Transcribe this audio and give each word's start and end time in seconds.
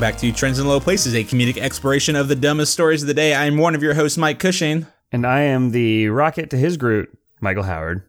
Welcome 0.00 0.14
back 0.14 0.20
to 0.22 0.32
Trends 0.32 0.58
in 0.58 0.66
Low 0.66 0.80
Places, 0.80 1.14
a 1.14 1.22
comedic 1.22 1.58
exploration 1.58 2.16
of 2.16 2.28
the 2.28 2.34
dumbest 2.34 2.72
stories 2.72 3.02
of 3.02 3.06
the 3.06 3.12
day. 3.12 3.34
I'm 3.34 3.58
one 3.58 3.74
of 3.74 3.82
your 3.82 3.92
hosts, 3.92 4.16
Mike 4.16 4.38
Cushing. 4.38 4.86
And 5.12 5.26
I 5.26 5.40
am 5.40 5.72
the 5.72 6.08
rocket 6.08 6.48
to 6.50 6.56
his 6.56 6.78
Groot, 6.78 7.10
Michael 7.42 7.64
Howard. 7.64 8.08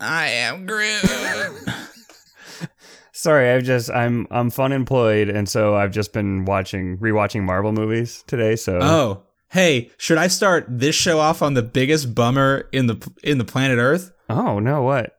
I 0.00 0.28
am 0.28 0.64
Groot. 0.64 1.02
Sorry, 3.12 3.50
I've 3.50 3.64
just 3.64 3.90
I'm 3.90 4.26
I'm 4.30 4.48
fun 4.48 4.72
employed, 4.72 5.28
and 5.28 5.46
so 5.46 5.76
I've 5.76 5.92
just 5.92 6.14
been 6.14 6.46
watching 6.46 6.96
rewatching 6.96 7.42
Marvel 7.42 7.72
movies 7.72 8.24
today. 8.26 8.56
So 8.56 8.78
oh, 8.80 9.24
hey, 9.50 9.90
should 9.98 10.16
I 10.16 10.28
start 10.28 10.64
this 10.70 10.94
show 10.94 11.18
off 11.18 11.42
on 11.42 11.52
the 11.52 11.62
biggest 11.62 12.14
bummer 12.14 12.70
in 12.72 12.86
the 12.86 13.12
in 13.22 13.36
the 13.36 13.44
planet 13.44 13.76
Earth? 13.76 14.10
oh 14.30 14.58
no, 14.58 14.80
what? 14.80 15.18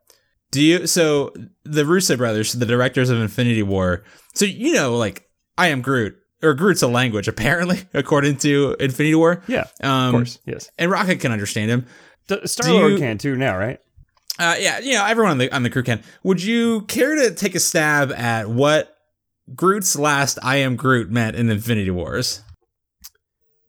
Do 0.50 0.64
you? 0.64 0.88
So 0.88 1.32
the 1.64 1.86
Russo 1.86 2.18
brothers, 2.18 2.54
the 2.54 2.66
directors 2.66 3.12
of 3.12 3.20
Infinity 3.20 3.62
War. 3.62 4.04
So 4.34 4.46
you 4.46 4.74
know, 4.74 4.98
like 4.98 5.27
I 5.58 5.68
am 5.68 5.82
Groot, 5.82 6.18
or 6.44 6.54
Groot's 6.54 6.82
a 6.84 6.88
language 6.88 7.28
apparently, 7.28 7.80
according 7.94 8.38
to 8.38 8.76
Infinity 8.80 9.16
War. 9.16 9.42
Yeah, 9.48 9.66
Um, 9.82 10.08
of 10.08 10.12
course, 10.14 10.40
yes. 10.46 10.70
And 10.78 10.92
Rocket 10.92 11.20
can 11.20 11.32
understand 11.32 11.72
him. 11.72 11.86
Star 12.46 12.72
Lord 12.72 12.98
can 12.98 13.18
too 13.18 13.36
now, 13.36 13.58
right? 13.58 13.80
Uh, 14.40 14.56
yeah, 14.60 14.80
you 14.80 14.94
know, 14.94 15.06
everyone 15.06 15.32
on 15.32 15.38
the 15.40 15.52
on 15.52 15.64
the 15.64 15.70
crew 15.70 15.82
can. 15.84 16.04
Would 16.24 16.44
you 16.44 16.82
care 16.82 17.16
to 17.16 17.34
take 17.34 17.56
a 17.56 17.60
stab 17.60 18.12
at 18.12 18.50
what 18.50 18.96
Groot's 19.56 19.96
last 19.98 20.38
"I 20.44 20.58
am 20.58 20.76
Groot" 20.76 21.10
meant 21.10 21.36
in 21.36 21.50
Infinity 21.50 21.90
Wars? 21.90 22.42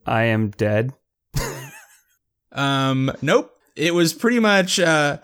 I 0.05 0.25
am 0.25 0.51
dead. 0.51 0.93
Um, 2.53 3.13
nope. 3.23 3.53
It 3.77 3.95
was 3.95 4.13
pretty 4.13 4.41
much, 4.41 4.81
uh, 4.81 5.19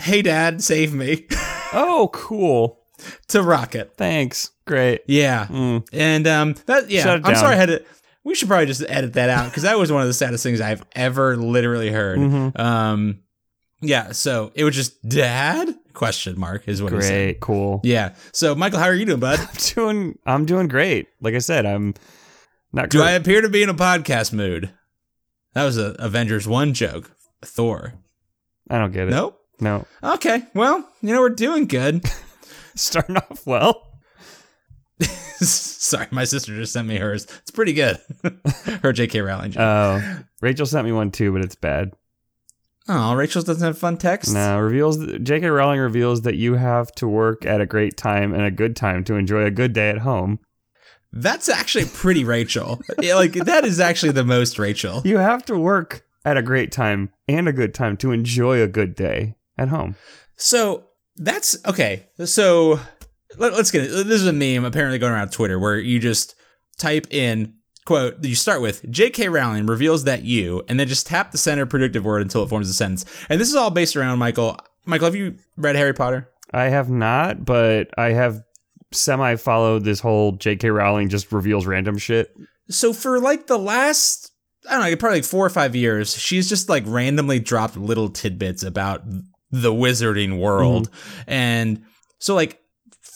"Hey, 0.00 0.22
Dad, 0.22 0.62
save 0.62 0.94
me" 0.94 1.26
Oh, 1.72 2.08
cool. 2.14 2.80
to 3.28 3.42
Rocket. 3.42 3.92
Thanks. 3.96 4.50
Great. 4.68 5.00
Yeah, 5.06 5.46
Mm. 5.46 5.86
and 5.92 6.26
um, 6.26 6.54
that 6.66 6.88
yeah. 6.90 7.08
I'm 7.08 7.22
down. 7.22 7.36
sorry, 7.36 7.54
I 7.54 7.56
had 7.56 7.66
to. 7.66 7.84
We 8.24 8.34
should 8.34 8.48
probably 8.48 8.66
just 8.66 8.82
edit 8.88 9.14
that 9.14 9.30
out 9.30 9.46
because 9.46 9.62
that 9.64 9.78
was 9.78 9.90
one 9.90 10.02
of 10.02 10.06
the 10.08 10.12
saddest 10.14 10.42
things 10.42 10.60
I've 10.60 10.84
ever 10.94 11.36
literally 11.36 11.90
heard. 11.90 12.18
Mhm. 12.18 12.58
Um, 12.60 13.20
yeah. 13.80 14.12
So 14.12 14.52
it 14.54 14.64
was 14.64 14.74
just 14.76 15.06
Dad? 15.08 15.74
Question 15.94 16.38
mark 16.38 16.68
is 16.68 16.80
what 16.82 16.92
he 16.92 17.00
said. 17.00 17.08
Great. 17.10 17.40
Cool. 17.40 17.80
Yeah. 17.82 18.14
So 18.32 18.54
Michael, 18.54 18.78
how 18.78 18.86
are 18.86 18.94
you 18.94 19.04
doing, 19.06 19.18
bud? 19.20 19.40
I'm 19.42 19.48
doing. 19.74 20.18
I'm 20.26 20.44
doing 20.46 20.68
great. 20.68 21.08
Like 21.20 21.34
I 21.34 21.38
said, 21.38 21.64
I'm 21.66 21.94
not. 22.72 22.90
Do 22.90 22.98
great. 22.98 23.08
I 23.08 23.10
appear 23.12 23.40
to 23.40 23.48
be 23.48 23.62
in 23.62 23.68
a 23.68 23.74
podcast 23.74 24.32
mood? 24.32 24.70
That 25.54 25.64
was 25.64 25.78
a 25.78 25.96
Avengers 25.98 26.46
1 26.46 26.74
joke. 26.74 27.10
Thor. 27.42 27.94
I 28.70 28.78
don't 28.78 28.92
get 28.92 29.08
it. 29.08 29.10
Nope. 29.12 29.40
No. 29.60 29.86
Okay. 30.04 30.42
Well, 30.54 30.86
you 31.00 31.14
know, 31.14 31.20
we're 31.20 31.30
doing 31.30 31.66
good. 31.66 32.04
Starting 32.76 33.16
off 33.16 33.44
well. 33.46 33.87
Sorry, 35.46 36.06
my 36.10 36.24
sister 36.24 36.54
just 36.56 36.72
sent 36.72 36.88
me 36.88 36.96
hers. 36.96 37.24
It's 37.42 37.50
pretty 37.50 37.72
good. 37.72 37.98
Her 38.24 38.92
JK 38.92 39.24
Rowling. 39.24 39.56
Oh, 39.58 40.20
Rachel 40.40 40.66
sent 40.66 40.84
me 40.86 40.92
one 40.92 41.10
too, 41.10 41.32
but 41.32 41.44
it's 41.44 41.54
bad. 41.54 41.92
oh, 42.88 43.14
Rachel 43.14 43.42
doesn't 43.42 43.64
have 43.66 43.78
fun 43.78 43.96
text? 43.98 44.32
No, 44.32 44.58
reveals 44.58 44.96
J.K. 45.22 45.46
Rowling 45.46 45.80
reveals 45.80 46.22
that 46.22 46.36
you 46.36 46.54
have 46.54 46.90
to 46.92 47.06
work 47.06 47.44
at 47.44 47.60
a 47.60 47.66
great 47.66 47.96
time 47.96 48.32
and 48.32 48.42
a 48.42 48.50
good 48.50 48.74
time 48.74 49.04
to 49.04 49.14
enjoy 49.14 49.44
a 49.44 49.50
good 49.50 49.72
day 49.72 49.90
at 49.90 49.98
home. 49.98 50.38
That's 51.12 51.48
actually 51.48 51.86
pretty 51.86 52.24
Rachel. 52.24 52.80
Yeah, 53.00 53.14
like, 53.14 53.32
that 53.32 53.64
is 53.64 53.80
actually 53.80 54.12
the 54.12 54.24
most 54.24 54.58
Rachel. 54.58 55.02
You 55.04 55.18
have 55.18 55.44
to 55.46 55.58
work 55.58 56.04
at 56.24 56.36
a 56.36 56.42
great 56.42 56.72
time 56.72 57.10
and 57.28 57.48
a 57.48 57.52
good 57.52 57.72
time 57.72 57.96
to 57.98 58.12
enjoy 58.12 58.60
a 58.60 58.68
good 58.68 58.94
day 58.94 59.36
at 59.56 59.68
home. 59.68 59.96
So 60.36 60.84
that's 61.16 61.56
okay. 61.66 62.06
So 62.24 62.80
let, 63.36 63.52
us 63.52 63.70
get 63.70 63.84
it. 63.84 63.88
This 63.88 64.20
is 64.20 64.26
a 64.26 64.32
meme 64.32 64.64
apparently 64.64 64.98
going 64.98 65.12
around 65.12 65.32
Twitter 65.32 65.58
where 65.58 65.78
you 65.78 65.98
just 65.98 66.34
type 66.78 67.06
in 67.10 67.54
quote. 67.84 68.22
You 68.24 68.34
start 68.34 68.60
with 68.60 68.88
J.K. 68.90 69.28
Rowling 69.28 69.66
reveals 69.66 70.04
that 70.04 70.22
you, 70.22 70.62
and 70.68 70.78
then 70.78 70.88
just 70.88 71.06
tap 71.06 71.32
the 71.32 71.38
center 71.38 71.66
predictive 71.66 72.04
word 72.04 72.22
until 72.22 72.42
it 72.42 72.48
forms 72.48 72.68
a 72.68 72.74
sentence. 72.74 73.04
And 73.28 73.40
this 73.40 73.48
is 73.48 73.56
all 73.56 73.70
based 73.70 73.96
around 73.96 74.18
Michael. 74.18 74.58
Michael, 74.86 75.06
have 75.06 75.16
you 75.16 75.36
read 75.56 75.76
Harry 75.76 75.94
Potter? 75.94 76.30
I 76.52 76.64
have 76.64 76.88
not, 76.88 77.44
but 77.44 77.90
I 77.98 78.12
have 78.12 78.42
semi 78.92 79.36
followed 79.36 79.84
this 79.84 80.00
whole 80.00 80.32
J.K. 80.32 80.70
Rowling 80.70 81.08
just 81.08 81.32
reveals 81.32 81.66
random 81.66 81.98
shit. 81.98 82.34
So 82.70 82.92
for 82.92 83.20
like 83.20 83.46
the 83.46 83.58
last, 83.58 84.32
I 84.68 84.72
don't 84.72 84.90
know, 84.90 84.96
probably 84.96 85.18
like 85.18 85.24
four 85.24 85.44
or 85.44 85.50
five 85.50 85.74
years, 85.74 86.16
she's 86.16 86.48
just 86.48 86.68
like 86.68 86.84
randomly 86.86 87.38
dropped 87.40 87.76
little 87.76 88.08
tidbits 88.08 88.62
about 88.62 89.02
the 89.50 89.72
wizarding 89.72 90.38
world. 90.38 90.90
Mm-hmm. 90.90 91.30
And 91.30 91.84
so 92.18 92.34
like 92.34 92.60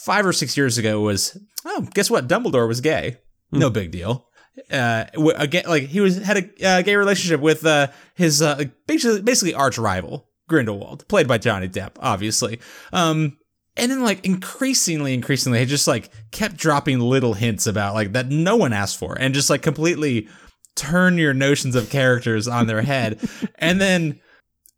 five 0.02 0.26
or 0.26 0.32
six 0.32 0.56
years 0.56 0.78
ago 0.78 1.00
was, 1.00 1.38
oh, 1.64 1.86
guess 1.94 2.10
what? 2.10 2.28
Dumbledore 2.28 2.68
was 2.68 2.80
gay. 2.80 3.18
No 3.52 3.70
big 3.70 3.90
deal. 3.90 4.26
Uh, 4.70 5.04
again, 5.36 5.64
like 5.66 5.84
he 5.84 6.00
was 6.00 6.16
had 6.16 6.36
a 6.38 6.66
uh, 6.66 6.82
gay 6.82 6.96
relationship 6.96 7.40
with 7.40 7.64
uh, 7.64 7.88
his 8.14 8.42
uh, 8.42 8.64
basically 8.86 9.22
basically 9.22 9.54
arch 9.54 9.78
rival 9.78 10.28
Grindelwald, 10.48 11.06
played 11.08 11.28
by 11.28 11.38
Johnny 11.38 11.68
Depp, 11.68 11.92
obviously. 12.00 12.60
Um, 12.92 13.38
and 13.76 13.90
then 13.90 14.02
like 14.02 14.24
increasingly, 14.26 15.14
increasingly, 15.14 15.58
he 15.60 15.64
just 15.64 15.88
like 15.88 16.10
kept 16.30 16.56
dropping 16.56 17.00
little 17.00 17.34
hints 17.34 17.66
about 17.66 17.94
like 17.94 18.12
that 18.12 18.28
no 18.28 18.56
one 18.56 18.72
asked 18.72 18.98
for, 18.98 19.16
and 19.18 19.32
just 19.32 19.48
like 19.48 19.62
completely 19.62 20.28
turn 20.74 21.18
your 21.18 21.34
notions 21.34 21.74
of 21.74 21.90
characters 21.90 22.48
on 22.48 22.66
their 22.66 22.82
head. 22.82 23.20
and 23.56 23.80
then 23.80 24.20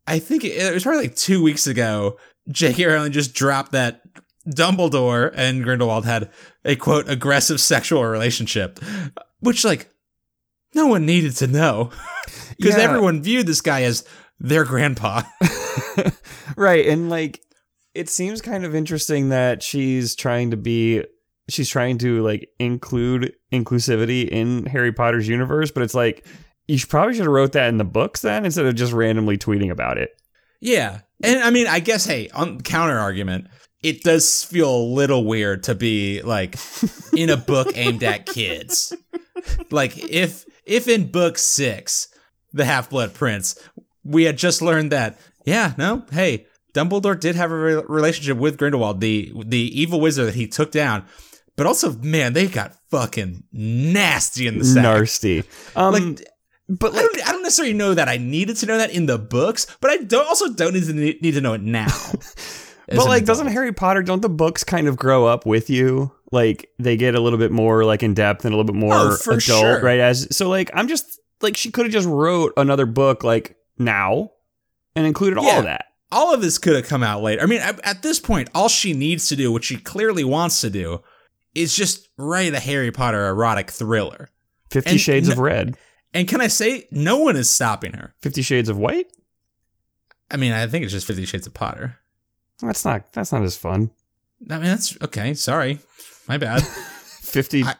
I 0.07 0.19
think 0.19 0.45
it, 0.45 0.53
it 0.53 0.73
was 0.73 0.83
probably 0.83 1.03
like 1.03 1.15
two 1.15 1.43
weeks 1.43 1.67
ago, 1.67 2.17
J.K. 2.49 2.85
Rowling 2.85 3.11
just 3.11 3.33
dropped 3.33 3.73
that 3.73 4.01
Dumbledore 4.47 5.31
and 5.35 5.63
Grindelwald 5.63 6.05
had 6.05 6.29
a 6.63 6.75
quote 6.75 7.09
aggressive 7.09 7.59
sexual 7.59 8.03
relationship, 8.05 8.79
which 9.39 9.63
like 9.65 9.89
no 10.73 10.87
one 10.87 11.05
needed 11.05 11.35
to 11.37 11.47
know 11.47 11.91
because 12.57 12.75
Yeah. 12.77 12.83
everyone 12.83 13.21
viewed 13.23 13.47
this 13.47 13.61
guy 13.61 13.83
as 13.83 14.05
their 14.39 14.65
grandpa. 14.65 15.21
right. 16.57 16.85
And 16.87 17.09
like, 17.09 17.41
it 17.93 18.09
seems 18.09 18.41
kind 18.41 18.65
of 18.65 18.75
interesting 18.75 19.29
that 19.29 19.63
she's 19.63 20.15
trying 20.15 20.51
to 20.51 20.57
be, 20.57 21.03
she's 21.49 21.69
trying 21.69 21.97
to 21.99 22.21
like 22.23 22.49
include 22.59 23.33
inclusivity 23.53 24.27
in 24.27 24.65
Harry 24.65 24.91
Potter's 24.91 25.27
universe, 25.27 25.71
but 25.71 25.83
it's 25.83 25.93
like, 25.95 26.25
you 26.67 26.77
should 26.77 26.89
probably 26.89 27.13
should 27.13 27.23
have 27.25 27.31
wrote 27.31 27.53
that 27.53 27.69
in 27.69 27.77
the 27.77 27.83
books 27.85 28.21
then 28.21 28.43
instead 28.43 28.65
of 28.65 28.75
just 28.75 28.91
randomly 28.91 29.37
tweeting 29.37 29.71
about 29.71 29.97
it. 29.97 30.09
Yeah. 30.59 30.99
And 31.23 31.39
I 31.43 31.51
mean, 31.51 31.67
I 31.67 31.79
guess, 31.79 32.05
hey, 32.05 32.29
on 32.29 32.59
counter 32.61 32.97
argument, 32.97 33.47
it 33.85 34.01
does 34.03 34.43
feel 34.43 34.75
a 34.75 34.83
little 34.83 35.23
weird 35.23 35.63
to 35.63 35.75
be 35.75 36.21
like 36.23 36.57
in 37.15 37.29
a 37.29 37.37
book 37.37 37.67
aimed 37.75 38.03
at 38.03 38.25
kids. 38.25 38.91
Like 39.69 39.97
if 39.97 40.45
if 40.65 40.87
in 40.87 41.11
book 41.11 41.37
six, 41.37 42.07
The 42.53 42.65
Half 42.65 42.89
Blood 42.89 43.13
Prince, 43.13 43.55
we 44.03 44.23
had 44.23 44.37
just 44.37 44.61
learned 44.61 44.91
that, 44.91 45.19
yeah, 45.45 45.73
no, 45.77 46.03
hey, 46.11 46.47
Dumbledore 46.73 47.19
did 47.19 47.35
have 47.35 47.51
a 47.51 47.57
re- 47.57 47.83
relationship 47.87 48.37
with 48.37 48.57
Grindelwald, 48.57 49.01
the 49.01 49.31
the 49.45 49.79
evil 49.79 49.99
wizard 50.01 50.27
that 50.27 50.35
he 50.35 50.47
took 50.47 50.71
down. 50.71 51.05
But 51.55 51.67
also, 51.67 51.93
man, 51.93 52.33
they 52.33 52.47
got 52.47 52.75
fucking 52.91 53.43
nasty 53.53 54.47
in 54.47 54.57
the 54.59 54.65
sack. 54.65 54.83
Nasty. 54.83 55.43
Um, 55.75 55.93
Like, 55.93 56.27
but 56.67 56.93
I 56.95 56.99
don't, 56.99 57.27
I 57.27 57.31
don't 57.31 57.43
necessarily 57.43 57.73
know 57.75 57.93
that 57.93 58.09
I 58.09 58.17
needed 58.17 58.57
to 58.57 58.65
know 58.65 58.77
that 58.79 58.89
in 58.89 59.05
the 59.05 59.17
books, 59.19 59.67
but 59.79 59.91
I 59.91 59.97
don't 59.97 60.27
also 60.27 60.49
don't 60.51 60.73
need 60.73 60.85
to 60.85 60.93
need 60.93 61.33
to 61.35 61.41
know 61.41 61.53
it 61.53 61.61
now. 61.61 61.87
But 62.87 63.05
like, 63.07 63.25
doesn't. 63.25 63.47
Harry 63.47 63.73
Potter? 63.73 64.03
Don't 64.03 64.21
the 64.21 64.29
books 64.29 64.63
kind 64.63 64.87
of 64.87 64.97
grow 64.97 65.25
up 65.25 65.45
with 65.45 65.69
you? 65.69 66.11
Like 66.31 66.69
they 66.79 66.97
get 66.97 67.15
a 67.15 67.19
little 67.19 67.39
bit 67.39 67.51
more 67.51 67.83
like 67.85 68.03
in 68.03 68.13
depth 68.13 68.45
and 68.45 68.53
a 68.53 68.57
little 68.57 68.71
bit 68.71 68.77
oh, 68.77 68.85
more 68.87 68.93
Oh, 68.93 69.15
adult, 69.25 69.41
sure. 69.41 69.81
right? 69.81 69.99
As 69.99 70.27
so, 70.35 70.49
like 70.49 70.69
I'm 70.73 70.87
just 70.87 71.19
like 71.41 71.55
she 71.57 71.71
could 71.71 71.85
have 71.85 71.93
just 71.93 72.07
wrote 72.07 72.53
another 72.57 72.85
book 72.85 73.23
like 73.23 73.55
now 73.77 74.31
and 74.95 75.05
included 75.05 75.37
all 75.37 75.49
of 75.59 75.63
that. 75.65 75.85
all 76.11 76.33
of 76.33 76.41
this 76.41 76.57
could 76.57 76.75
have 76.75 76.87
come 76.87 77.03
out 77.03 77.21
later. 77.21 77.41
I 77.41 77.45
mean, 77.45 77.61
at, 77.61 77.79
at 77.85 78.01
this 78.01 78.19
point, 78.19 78.49
all 78.53 78.69
she 78.69 78.93
needs 78.93 79.27
to 79.29 79.35
do, 79.35 79.51
which 79.51 79.65
she 79.65 79.77
clearly 79.77 80.23
wants 80.23 80.61
to 80.61 80.69
do, 80.69 81.01
is 81.53 81.75
just 81.75 82.07
write 82.17 82.53
a 82.53 82.59
Harry 82.59 82.91
Potter 82.91 83.27
erotic 83.27 83.71
thriller. 83.71 84.29
Fifty 84.69 84.91
And 84.91 84.99
Shades 84.99 85.29
of 85.29 85.37
Red, 85.39 85.77
And 86.13 86.27
can 86.27 86.41
I 86.41 86.47
say, 86.47 86.87
no 86.91 87.17
one 87.19 87.35
is 87.35 87.49
stopping 87.49 87.93
her. 87.93 88.13
Fifty 88.21 88.41
Shades 88.41 88.67
of 88.69 88.77
White. 88.77 89.07
I 90.31 90.37
mean, 90.37 90.51
I 90.51 90.67
think 90.67 90.83
it's 90.83 90.93
just 90.93 91.07
Fifty 91.07 91.25
Shades 91.25 91.47
of 91.47 91.53
Potter. 91.53 91.99
That's 92.61 92.85
not 92.85 93.11
that's 93.13 93.31
not 93.31 93.43
as 93.43 93.57
fun. 93.57 93.91
I 94.49 94.55
mean, 94.55 94.65
that's 94.65 94.97
okay. 95.01 95.33
Sorry, 95.33 95.79
my 96.27 96.37
bad. 96.37 96.61
50, 96.61 97.63
I, 97.65 97.73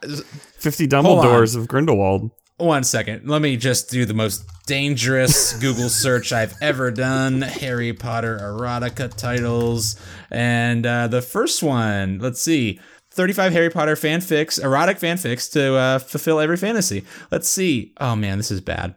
50 0.57 0.87
Dumbledores 0.87 1.55
of 1.55 1.67
Grindelwald. 1.67 2.31
One 2.57 2.83
second. 2.83 3.27
Let 3.27 3.41
me 3.41 3.57
just 3.57 3.89
do 3.89 4.05
the 4.05 4.13
most 4.13 4.45
dangerous 4.65 5.53
Google 5.59 5.89
search 5.89 6.31
I've 6.31 6.55
ever 6.61 6.89
done. 6.89 7.41
Harry 7.41 7.93
Potter 7.93 8.37
erotica 8.41 9.13
titles. 9.13 9.99
And 10.31 10.85
uh, 10.85 11.07
the 11.07 11.21
first 11.21 11.61
one, 11.61 12.19
let's 12.19 12.41
see. 12.41 12.79
35 13.11 13.53
Harry 13.53 13.69
Potter 13.69 13.95
fanfics, 13.95 14.61
erotic 14.61 14.99
fanfics 14.99 15.51
to 15.53 15.75
uh, 15.75 15.99
fulfill 15.99 16.39
every 16.39 16.57
fantasy. 16.57 17.05
Let's 17.31 17.47
see. 17.47 17.93
Oh 17.99 18.15
man, 18.15 18.37
this 18.37 18.51
is 18.51 18.61
bad. 18.61 18.95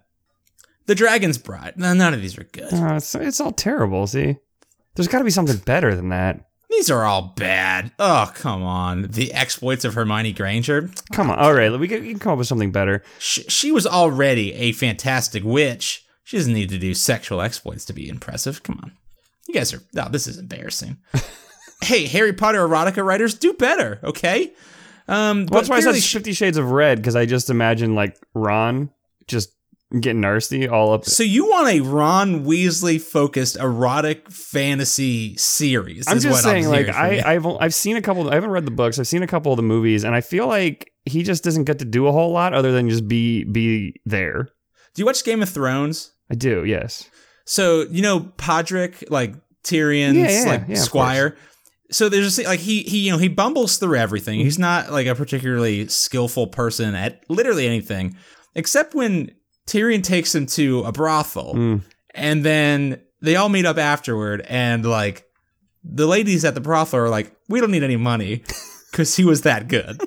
The 0.86 0.94
Dragon's 0.94 1.38
Bride. 1.38 1.74
No, 1.76 1.92
none 1.94 2.14
of 2.14 2.20
these 2.22 2.38
are 2.38 2.44
good. 2.44 2.72
Uh, 2.72 2.94
it's, 2.94 3.14
it's 3.14 3.40
all 3.40 3.52
terrible. 3.52 4.06
See, 4.06 4.36
there's 4.98 5.08
got 5.08 5.18
to 5.18 5.24
be 5.24 5.30
something 5.30 5.56
better 5.58 5.94
than 5.94 6.10
that. 6.10 6.44
These 6.70 6.90
are 6.90 7.04
all 7.04 7.32
bad. 7.36 7.92
Oh, 7.98 8.30
come 8.34 8.62
on. 8.62 9.08
The 9.10 9.32
exploits 9.32 9.84
of 9.84 9.94
Hermione 9.94 10.32
Granger. 10.32 10.90
Come 11.12 11.30
on. 11.30 11.38
All 11.38 11.54
right, 11.54 11.72
we 11.78 11.88
can, 11.88 12.02
we 12.02 12.10
can 12.10 12.18
come 12.18 12.32
up 12.32 12.38
with 12.38 12.46
something 12.46 12.72
better. 12.72 13.02
She, 13.18 13.42
she 13.44 13.72
was 13.72 13.86
already 13.86 14.52
a 14.52 14.72
fantastic 14.72 15.42
witch. 15.44 16.04
She 16.24 16.36
doesn't 16.36 16.52
need 16.52 16.68
to 16.68 16.78
do 16.78 16.92
sexual 16.92 17.40
exploits 17.40 17.86
to 17.86 17.94
be 17.94 18.08
impressive. 18.08 18.62
Come 18.62 18.80
on. 18.82 18.92
You 19.48 19.54
guys 19.54 19.72
are. 19.72 19.80
No, 19.94 20.08
this 20.10 20.26
is 20.26 20.36
embarrassing. 20.36 20.98
hey, 21.82 22.06
Harry 22.06 22.34
Potter 22.34 22.58
erotica 22.58 23.02
writers, 23.04 23.34
do 23.34 23.54
better, 23.54 23.98
okay? 24.04 24.52
Um, 25.08 25.46
Well, 25.46 25.60
that's 25.62 25.70
why 25.70 25.76
I 25.76 25.80
said 25.80 25.94
Fifty 25.94 26.34
Shades 26.34 26.58
of 26.58 26.70
Red 26.70 26.98
because 26.98 27.16
I 27.16 27.24
just 27.24 27.48
imagine 27.48 27.94
like 27.94 28.18
Ron 28.34 28.90
just 29.26 29.54
getting 30.00 30.20
nasty 30.20 30.68
all 30.68 30.92
up. 30.92 31.04
So 31.04 31.22
you 31.22 31.46
want 31.46 31.68
a 31.68 31.80
Ron 31.80 32.44
Weasley 32.44 33.00
focused 33.00 33.56
erotic 33.56 34.30
fantasy 34.30 35.36
series? 35.36 36.06
I'm 36.06 36.18
is 36.18 36.24
just 36.24 36.32
what 36.32 36.42
saying, 36.42 36.66
I'm 36.66 36.70
like 36.70 36.88
I. 36.88 37.34
I've 37.34 37.46
I've 37.46 37.74
seen 37.74 37.96
a 37.96 38.02
couple. 38.02 38.28
I 38.30 38.34
haven't 38.34 38.50
read 38.50 38.66
the 38.66 38.70
books. 38.70 38.98
I've 38.98 39.08
seen 39.08 39.22
a 39.22 39.26
couple 39.26 39.52
of 39.52 39.56
the 39.56 39.62
movies, 39.62 40.04
and 40.04 40.14
I 40.14 40.20
feel 40.20 40.46
like 40.46 40.92
he 41.04 41.22
just 41.22 41.44
doesn't 41.44 41.64
get 41.64 41.78
to 41.78 41.84
do 41.84 42.06
a 42.06 42.12
whole 42.12 42.32
lot 42.32 42.54
other 42.54 42.72
than 42.72 42.88
just 42.88 43.08
be 43.08 43.44
be 43.44 44.00
there. 44.04 44.48
Do 44.94 45.02
you 45.02 45.06
watch 45.06 45.24
Game 45.24 45.42
of 45.42 45.48
Thrones? 45.48 46.12
I 46.30 46.34
do, 46.34 46.64
yes. 46.64 47.08
So 47.44 47.82
you 47.90 48.02
know 48.02 48.20
Podrick, 48.20 49.10
like 49.10 49.34
Tyrion's 49.64 50.16
Yeah, 50.16 50.30
yeah, 50.30 50.50
like 50.50 50.64
yeah, 50.68 50.76
squire. 50.76 51.36
So 51.90 52.10
there's 52.10 52.36
just 52.36 52.46
like 52.46 52.60
he 52.60 52.82
he 52.82 53.06
you 53.06 53.12
know 53.12 53.18
he 53.18 53.28
bumbles 53.28 53.78
through 53.78 53.96
everything. 53.96 54.40
He's 54.40 54.54
mm-hmm. 54.54 54.62
not 54.62 54.92
like 54.92 55.06
a 55.06 55.14
particularly 55.14 55.88
skillful 55.88 56.48
person 56.48 56.94
at 56.94 57.24
literally 57.30 57.66
anything, 57.66 58.16
except 58.54 58.94
when 58.94 59.30
Tyrion 59.68 60.02
takes 60.02 60.34
him 60.34 60.46
to 60.46 60.80
a 60.84 60.92
brothel, 60.92 61.54
Mm. 61.54 61.82
and 62.14 62.44
then 62.44 63.00
they 63.22 63.36
all 63.36 63.48
meet 63.48 63.66
up 63.66 63.78
afterward, 63.78 64.40
and 64.48 64.84
like 64.84 65.24
the 65.84 66.06
ladies 66.06 66.44
at 66.44 66.54
the 66.54 66.60
brothel 66.60 67.00
are 67.00 67.08
like, 67.08 67.32
"We 67.48 67.60
don't 67.60 67.70
need 67.70 67.82
any 67.84 67.96
money," 67.96 68.42
because 68.90 69.14
he 69.16 69.24
was 69.24 69.42
that 69.42 69.68
good. 69.68 70.00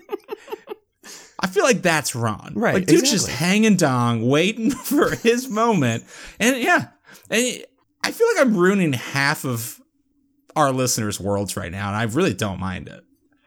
I 1.44 1.48
feel 1.48 1.64
like 1.64 1.82
that's 1.82 2.14
Ron. 2.16 2.54
Right, 2.56 2.76
Like, 2.76 2.86
dude's 2.86 3.10
just 3.10 3.28
hanging 3.28 3.76
dong, 3.76 4.28
waiting 4.28 4.70
for 4.90 5.16
his 5.16 5.50
moment. 5.50 6.04
And 6.40 6.58
yeah, 6.58 6.88
and 7.32 7.64
I 8.04 8.12
feel 8.12 8.28
like 8.36 8.46
I'm 8.46 8.56
ruining 8.56 8.94
half 8.94 9.44
of 9.44 9.80
our 10.56 10.72
listeners' 10.72 11.20
worlds 11.20 11.58
right 11.58 11.72
now, 11.72 11.88
and 11.88 11.96
I 11.98 12.04
really 12.04 12.34
don't 12.34 12.60
mind 12.60 12.88
it. 12.90 13.04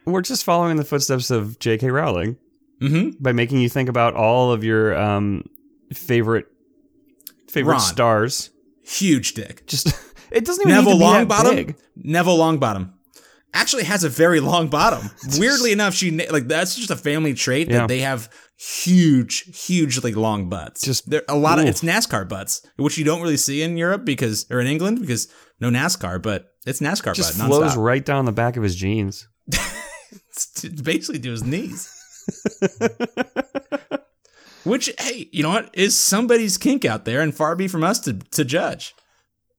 We're 0.06 0.22
just 0.22 0.44
following 0.44 0.76
the 0.76 0.84
footsteps 0.84 1.30
of 1.30 1.58
J.K. 1.58 1.90
Rowling 1.90 2.36
hmm 2.80 3.10
by 3.20 3.30
making 3.32 3.60
you 3.60 3.68
think 3.68 3.88
about 3.88 4.14
all 4.14 4.50
of 4.52 4.64
your 4.64 4.96
um 5.00 5.44
favorite 5.92 6.46
favorite 7.48 7.74
Ron. 7.74 7.80
stars. 7.80 8.50
Huge 8.82 9.34
dick. 9.34 9.66
Just 9.66 9.88
it 10.30 10.44
doesn't 10.44 10.62
even 10.62 10.74
Neville 10.74 10.98
need 10.98 11.18
to 11.18 11.24
be 11.26 11.28
that 11.28 11.46
Longbottom. 11.46 11.54
big. 11.56 11.76
Neville 11.96 12.38
Longbottom 12.38 12.92
actually 13.52 13.84
has 13.84 14.02
a 14.04 14.08
very 14.08 14.40
long 14.40 14.68
bottom. 14.68 15.10
Weirdly 15.38 15.72
enough, 15.72 15.94
she 15.94 16.10
like 16.28 16.48
that's 16.48 16.74
just 16.74 16.90
a 16.90 16.96
family 16.96 17.34
trait 17.34 17.68
Yeah. 17.70 17.78
that 17.80 17.88
they 17.88 18.00
have 18.00 18.28
huge, 18.56 19.64
hugely 19.66 20.12
long 20.14 20.48
butts. 20.48 20.82
Just- 20.82 21.08
there 21.10 21.22
a 21.28 21.36
lot 21.36 21.58
of 21.58 21.66
it's 21.66 21.82
NASCAR 21.82 22.28
butts, 22.28 22.62
which 22.76 22.98
you 22.98 23.04
don't 23.04 23.22
really 23.22 23.36
see 23.36 23.62
in 23.62 23.76
Europe 23.76 24.04
because 24.04 24.46
or 24.50 24.60
in 24.60 24.66
England 24.66 25.00
because 25.00 25.28
no 25.60 25.70
NASCAR, 25.70 26.20
but 26.22 26.46
it's 26.66 26.80
NASCAR 26.80 27.14
Just 27.14 27.38
butt 27.38 27.46
flows 27.46 27.74
nonstop. 27.74 27.82
right 27.84 28.04
down 28.04 28.24
the 28.24 28.32
back 28.32 28.56
of 28.56 28.62
his 28.62 28.74
jeans. 28.76 29.28
It's 30.36 30.64
basically 30.82 31.20
to 31.20 31.30
his 31.30 31.44
knees. 31.44 31.88
Which, 34.64 34.90
hey, 34.98 35.28
you 35.30 35.42
know 35.42 35.50
what? 35.50 35.70
Is 35.74 35.96
somebody's 35.96 36.58
kink 36.58 36.84
out 36.84 37.04
there 37.04 37.20
and 37.20 37.34
far 37.34 37.54
be 37.54 37.68
from 37.68 37.84
us 37.84 38.00
to, 38.00 38.14
to 38.14 38.44
judge. 38.44 38.94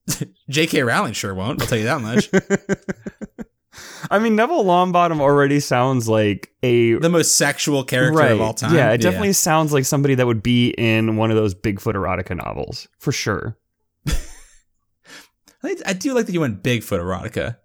J.K. 0.49 0.83
Rowling 0.83 1.13
sure 1.13 1.33
won't, 1.33 1.61
I'll 1.61 1.67
tell 1.67 1.77
you 1.77 1.85
that 1.85 2.01
much. 2.01 2.29
I 4.09 4.19
mean, 4.19 4.35
Neville 4.35 4.63
Longbottom 4.63 5.19
already 5.19 5.59
sounds 5.59 6.07
like 6.07 6.51
a 6.63 6.93
the 6.93 7.09
most 7.09 7.35
sexual 7.37 7.83
character 7.83 8.19
right. 8.19 8.31
of 8.31 8.41
all 8.41 8.53
time. 8.53 8.73
Yeah, 8.73 8.91
it 8.91 9.01
definitely 9.01 9.33
sounds 9.33 9.73
like 9.73 9.85
somebody 9.85 10.15
that 10.15 10.27
would 10.27 10.43
be 10.43 10.69
in 10.69 11.17
one 11.17 11.31
of 11.31 11.37
those 11.37 11.53
Bigfoot 11.55 11.93
erotica 11.93 12.37
novels 12.37 12.87
for 12.99 13.11
sure. 13.11 13.57
I, 14.07 15.75
I 15.85 15.93
do 15.93 16.13
like 16.13 16.27
that 16.27 16.33
you 16.33 16.41
went 16.41 16.63
Bigfoot 16.63 16.99
erotica. 16.99 17.57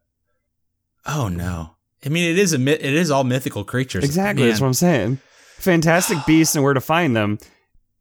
Oh 1.06 1.28
no! 1.28 1.76
I 2.04 2.08
mean, 2.08 2.30
it 2.30 2.38
is 2.38 2.52
a 2.52 2.58
myth. 2.58 2.80
It 2.80 2.94
is 2.94 3.10
all 3.10 3.24
mythical 3.24 3.64
creatures. 3.64 4.04
Exactly, 4.04 4.42
Man, 4.42 4.50
that's 4.50 4.60
what 4.60 4.68
I'm 4.68 4.74
saying. 4.74 5.20
Fantastic 5.60 6.18
beasts 6.26 6.54
and 6.54 6.64
where 6.64 6.74
to 6.74 6.80
find 6.80 7.14
them 7.14 7.38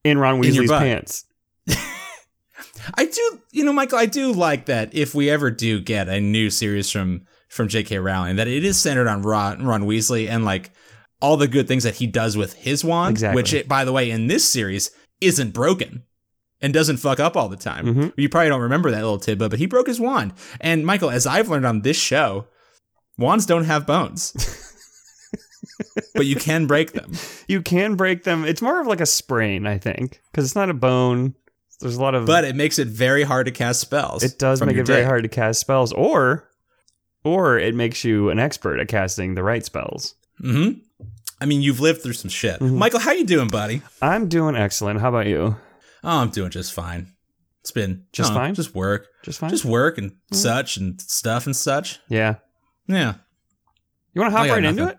in 0.04 0.18
Ron 0.18 0.42
Weasley's 0.42 0.70
butt. 0.70 0.82
pants. 0.82 1.26
I 2.96 3.06
do, 3.06 3.40
you 3.52 3.64
know, 3.64 3.74
Michael. 3.74 4.00
I 4.00 4.06
do 4.06 4.32
like 4.32 4.66
that 4.66 4.94
if 4.94 5.14
we 5.14 5.30
ever 5.30 5.52
do 5.52 5.80
get 5.82 6.10
a 6.10 6.20
new 6.20 6.50
series 6.50 6.90
from 6.90 7.26
from 7.50 7.68
J.K. 7.68 7.98
Rowling, 8.00 8.36
that 8.38 8.48
it 8.48 8.64
is 8.64 8.78
centered 8.80 9.08
on 9.08 9.22
Ron, 9.24 9.66
Ron 9.66 9.84
Weasley 9.84 10.30
and 10.30 10.46
like 10.46 10.72
all 11.22 11.36
the 11.36 11.48
good 11.48 11.68
things 11.68 11.84
that 11.84 11.96
he 11.96 12.08
does 12.08 12.38
with 12.38 12.54
his 12.54 12.84
wand. 12.86 13.12
Exactly. 13.12 13.36
Which, 13.36 13.54
it, 13.54 13.68
by 13.68 13.84
the 13.86 13.92
way, 13.92 14.10
in 14.10 14.28
this 14.28 14.50
series 14.50 14.92
isn't 15.20 15.52
broken 15.54 16.04
and 16.62 16.74
doesn't 16.74 16.98
fuck 16.98 17.20
up 17.20 17.36
all 17.36 17.50
the 17.50 17.58
time. 17.58 17.86
Mhm. 17.86 18.14
You 18.18 18.30
probably 18.30 18.50
don't 18.50 18.62
remember 18.62 18.92
that 18.92 19.02
little 19.02 19.20
tidbit, 19.20 19.50
but 19.50 19.60
he 19.60 19.66
broke 19.66 19.88
his 19.88 20.00
wand. 20.00 20.34
And 20.62 20.86
Michael, 20.86 21.10
as 21.10 21.26
I've 21.28 21.50
learned 21.50 21.66
on 21.66 21.82
this 21.82 21.98
show, 21.98 22.48
wands 23.18 23.46
don't 23.46 23.66
have 23.66 23.86
bones, 23.88 24.69
but 26.16 26.26
you 26.26 26.36
can 26.36 26.66
break 26.68 26.92
them. 26.94 27.12
You 27.48 27.62
can 27.64 27.96
break 27.96 28.26
them. 28.26 28.46
It's 28.46 28.62
more 28.62 28.80
of 28.80 28.86
like 28.86 29.02
a 29.02 29.08
sprain, 29.08 29.66
I 29.66 29.80
think, 29.80 30.22
because 30.32 30.46
it's 30.46 30.56
not 30.56 30.70
a 30.70 30.74
bone. 30.76 31.34
There's 31.80 31.96
a 31.96 32.02
lot 32.02 32.14
of 32.14 32.26
But 32.28 32.44
it 32.44 32.56
makes 32.56 32.78
it 32.78 32.88
very 32.88 33.24
hard 33.24 33.48
to 33.48 33.52
cast 33.52 33.80
spells. 33.80 34.24
it 34.24 34.38
does 34.38 34.62
make 34.62 34.76
it 34.78 34.86
very 34.86 35.04
hard 35.04 35.24
to 35.24 35.30
cast 35.30 35.60
spells, 35.62 35.92
or 35.94 36.48
or 37.24 37.58
it 37.58 37.74
makes 37.74 38.04
you 38.04 38.30
an 38.30 38.38
expert 38.40 38.80
at 38.80 38.88
casting 38.88 39.34
the 39.36 39.44
right 39.44 39.66
spells. 39.66 40.14
hmm 40.40 40.72
I 41.42 41.46
mean, 41.46 41.62
you've 41.62 41.80
lived 41.80 42.04
through 42.04 42.14
some 42.14 42.30
shit. 42.30 42.60
Mhm. 42.60 42.74
Michael, 42.76 43.00
how 43.00 43.14
you 43.14 43.26
doing, 43.26 43.48
buddy? 43.48 43.82
I'm 44.02 44.28
doing 44.28 44.56
excellent. 44.58 45.00
How 45.00 45.08
about 45.10 45.26
you? 45.28 45.56
Oh, 46.04 46.18
I'm 46.20 46.30
doing 46.30 46.50
just 46.52 46.74
fine. 46.74 47.14
It's 47.62 47.72
been 47.72 48.04
Just 48.14 48.34
fine? 48.34 48.54
just 48.56 48.76
work, 48.76 49.08
Just 49.24 49.40
fine. 49.40 49.50
just 49.50 49.66
work 49.66 49.98
and 49.98 50.12
such 50.34 50.78
and 50.78 51.00
stuff 51.02 51.46
and 51.46 51.56
such. 51.56 52.00
yeah. 52.10 52.36
Yeah. 52.88 53.16
You 54.14 54.22
want 54.22 54.34
to 54.34 54.38
hop 54.38 54.50
right 54.50 54.64
into 54.64 54.88
it? 54.88 54.98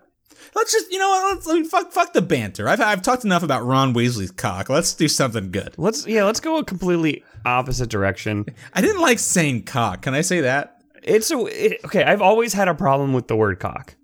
Let's 0.55 0.71
just, 0.71 0.91
you 0.91 0.99
know 0.99 1.09
what? 1.09 1.33
Let's, 1.35 1.47
let 1.47 1.59
me 1.59 1.67
fuck, 1.67 1.91
fuck 1.91 2.13
the 2.13 2.21
banter. 2.21 2.67
I've, 2.67 2.81
I've 2.81 3.01
talked 3.01 3.25
enough 3.25 3.43
about 3.43 3.65
Ron 3.65 3.93
Weasley's 3.93 4.31
cock. 4.31 4.69
Let's 4.69 4.93
do 4.93 5.07
something 5.07 5.51
good. 5.51 5.75
Let's 5.77 6.07
yeah. 6.07 6.25
Let's 6.25 6.39
go 6.39 6.57
a 6.57 6.65
completely 6.65 7.23
opposite 7.45 7.89
direction. 7.89 8.45
I 8.73 8.81
didn't 8.81 9.01
like 9.01 9.19
saying 9.19 9.63
cock. 9.63 10.03
Can 10.03 10.13
I 10.13 10.21
say 10.21 10.41
that? 10.41 10.81
It's 11.03 11.31
a 11.31 11.45
it, 11.45 11.81
okay. 11.85 12.03
I've 12.03 12.21
always 12.21 12.53
had 12.53 12.67
a 12.67 12.75
problem 12.75 13.13
with 13.13 13.27
the 13.27 13.35
word 13.35 13.59
cock. 13.59 13.95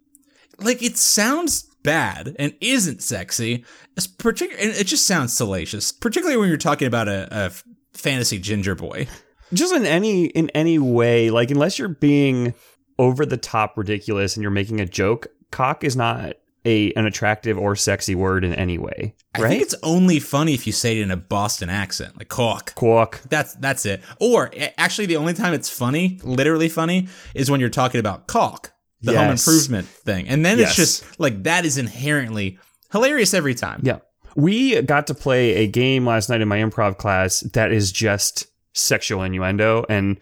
Like 0.60 0.82
it 0.82 0.98
sounds 0.98 1.64
bad 1.84 2.36
and 2.40 2.56
isn't 2.62 3.04
sexy. 3.04 3.64
It's 3.96 4.08
particular, 4.08 4.62
and 4.62 4.72
it 4.72 4.86
just 4.86 5.06
sounds 5.06 5.34
salacious, 5.34 5.92
particularly 5.92 6.38
when 6.38 6.50
you're 6.50 6.58
talking 6.58 6.88
about 6.88 7.08
a 7.08 7.52
fantasy 7.94 8.40
ginger 8.40 8.76
boy. 8.76 9.08
just 9.54 9.74
in 9.74 9.86
any 9.86 10.26
in 10.26 10.50
any 10.52 10.80
way 10.80 11.30
like 11.30 11.52
unless 11.52 11.80
you're 11.80 11.88
being 11.88 12.54
over 13.00 13.26
the 13.26 13.38
top 13.38 13.78
ridiculous 13.78 14.36
and 14.36 14.42
you're 14.42 14.52
making 14.52 14.80
a 14.80 14.86
joke 14.86 15.28
cock 15.52 15.84
is 15.84 15.96
not 15.96 16.34
a 16.66 16.92
an 16.94 17.06
attractive 17.06 17.58
or 17.58 17.76
sexy 17.76 18.16
word 18.16 18.44
in 18.44 18.54
any 18.54 18.78
way 18.78 19.16
Right? 19.38 19.46
I 19.46 19.50
think 19.50 19.62
it's 19.62 19.76
only 19.84 20.20
funny 20.20 20.54
if 20.56 20.66
you 20.66 20.74
say 20.74 20.98
it 21.00 21.02
in 21.04 21.12
a 21.12 21.16
Boston 21.18 21.70
accent, 21.70 22.18
like 22.18 22.28
cock. 22.28 22.74
Quack. 22.74 23.22
That's 23.30 23.54
that's 23.56 23.86
it. 23.86 24.02
Or 24.20 24.52
actually, 24.80 25.06
the 25.06 25.18
only 25.18 25.36
time 25.36 25.54
it's 25.54 25.70
funny, 25.70 26.20
literally 26.24 26.70
funny, 26.70 27.08
is 27.36 27.52
when 27.52 27.60
you're 27.60 27.70
talking 27.70 28.00
about 28.00 28.26
caulk, 28.28 28.72
the 29.02 29.16
home 29.16 29.30
improvement 29.30 29.86
thing, 29.88 30.28
and 30.28 30.44
then 30.44 30.58
Yes. 30.58 30.70
it's 30.70 30.76
just 30.76 31.20
like 31.20 31.44
that 31.44 31.66
is 31.66 31.78
inherently 31.78 32.58
hilarious 32.92 33.34
every 33.36 33.54
time. 33.54 33.82
yeah 33.84 34.00
we 34.36 34.82
got 34.84 35.08
to 35.08 35.14
play 35.16 35.54
a 35.56 35.68
game 35.68 36.06
last 36.06 36.30
night 36.30 36.42
in 36.42 36.48
my 36.48 36.58
improv 36.60 36.98
class 36.98 37.42
that 37.54 37.72
is 37.72 37.92
just 37.92 38.48
sexual 38.74 39.22
innuendo 39.24 39.84
and 39.90 40.20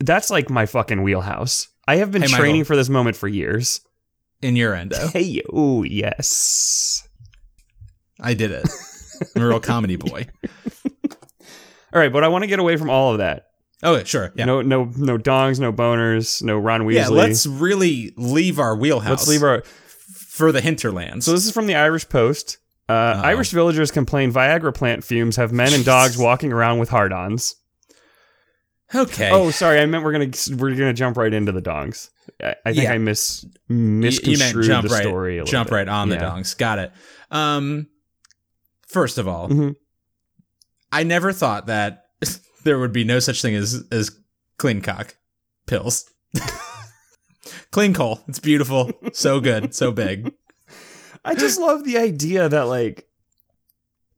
that's 0.00 0.28
like 0.30 0.50
my 0.50 0.66
fucking 0.66 1.02
wheelhouse 1.02 1.68
i 1.88 1.96
have 1.96 2.10
been 2.10 2.22
Hey, 2.22 2.28
training 2.28 2.56
Michael. 2.60 2.64
for 2.66 2.76
this 2.76 2.88
moment 2.88 3.16
for 3.16 3.26
years 3.28 3.80
In 4.42 4.56
your 4.56 4.74
endo, 4.74 5.08
hey 5.08 5.40
oh 5.52 5.82
yes 5.84 7.06
I 8.20 8.34
did 8.34 8.50
it. 8.50 8.68
I'm 9.34 9.42
a 9.42 9.48
real 9.48 9.60
comedy 9.60 9.96
boy. 9.96 10.26
all 11.92 12.00
right 12.00 12.12
but 12.12 12.24
i 12.24 12.28
want 12.28 12.42
to 12.42 12.48
get 12.48 12.58
away 12.58 12.76
from 12.76 12.90
all 12.90 13.12
of 13.12 13.18
that 13.18 13.46
Oh, 13.82 14.02
sure. 14.02 14.32
Yeah. 14.34 14.46
no 14.46 14.62
no 14.62 14.84
no 14.96 15.18
dongs 15.18 15.60
no 15.60 15.70
boners 15.72 16.42
no 16.42 16.58
ron 16.58 16.82
weasley 16.82 16.94
yeah. 16.94 17.08
Let's 17.08 17.46
really 17.46 18.14
leave 18.16 18.58
our 18.58 18.74
wheelhouse. 18.74 19.10
Let's 19.10 19.28
leave 19.28 19.42
our 19.42 19.62
for 19.62 20.52
the 20.52 20.62
hinterlands. 20.62 21.26
So 21.26 21.32
this 21.32 21.44
is 21.44 21.52
from 21.52 21.66
the 21.66 21.74
Irish 21.74 22.08
Post. 22.08 22.58
Uh, 22.88 23.20
Irish 23.24 23.50
villagers 23.50 23.90
complain 23.90 24.32
Viagra 24.32 24.74
plant 24.74 25.04
fumes 25.04 25.36
have 25.36 25.52
men 25.52 25.72
and 25.74 25.84
dogs 25.84 26.16
walking 26.18 26.50
around 26.52 26.78
with 26.78 26.88
hard-ons. 26.88 27.56
okay. 28.94 29.30
Oh, 29.30 29.50
sorry, 29.50 29.80
I 29.80 29.86
meant 29.86 30.02
we're 30.02 30.12
gonna 30.12 30.30
we're 30.56 30.74
gonna 30.74 30.92
jump 30.94 31.16
right 31.18 31.32
into 31.32 31.52
the 31.52 31.62
dongs. 31.62 32.08
I, 32.42 32.54
I 32.66 32.72
think 32.72 32.84
Yeah. 32.84 32.92
I 32.92 32.98
mis 32.98 33.46
misconstrued 33.68 34.64
you 34.64 34.68
jump 34.70 34.88
the 34.88 34.92
right, 34.94 35.02
story. 35.02 35.38
A 35.38 35.42
little 35.42 35.50
jump 35.52 35.68
bit. 35.70 35.74
right 35.76 35.88
on 35.88 36.08
the 36.08 36.16
Yeah. 36.16 36.22
dongs. 36.22 36.56
Got 36.56 36.78
it. 36.78 36.92
Um, 37.30 37.88
first 38.88 39.18
of 39.18 39.26
all, 39.28 39.48
Mhm. 39.48 39.76
I 40.92 41.02
never 41.02 41.32
thought 41.32 41.66
that 41.66 42.06
there 42.64 42.78
would 42.78 42.92
be 42.92 43.04
no 43.04 43.18
such 43.18 43.42
thing 43.42 43.54
as 43.54 43.84
as 43.90 44.10
clean 44.58 44.80
cock 44.80 45.16
pills. 45.66 46.10
Clean 47.70 47.92
coal. 47.92 48.20
It's 48.28 48.38
beautiful. 48.38 48.92
So 49.12 49.40
good. 49.40 49.74
So 49.74 49.90
big. 49.92 50.32
I 51.24 51.34
just 51.34 51.58
love 51.60 51.84
the 51.84 51.98
idea 51.98 52.48
that 52.48 52.62
like 52.68 53.06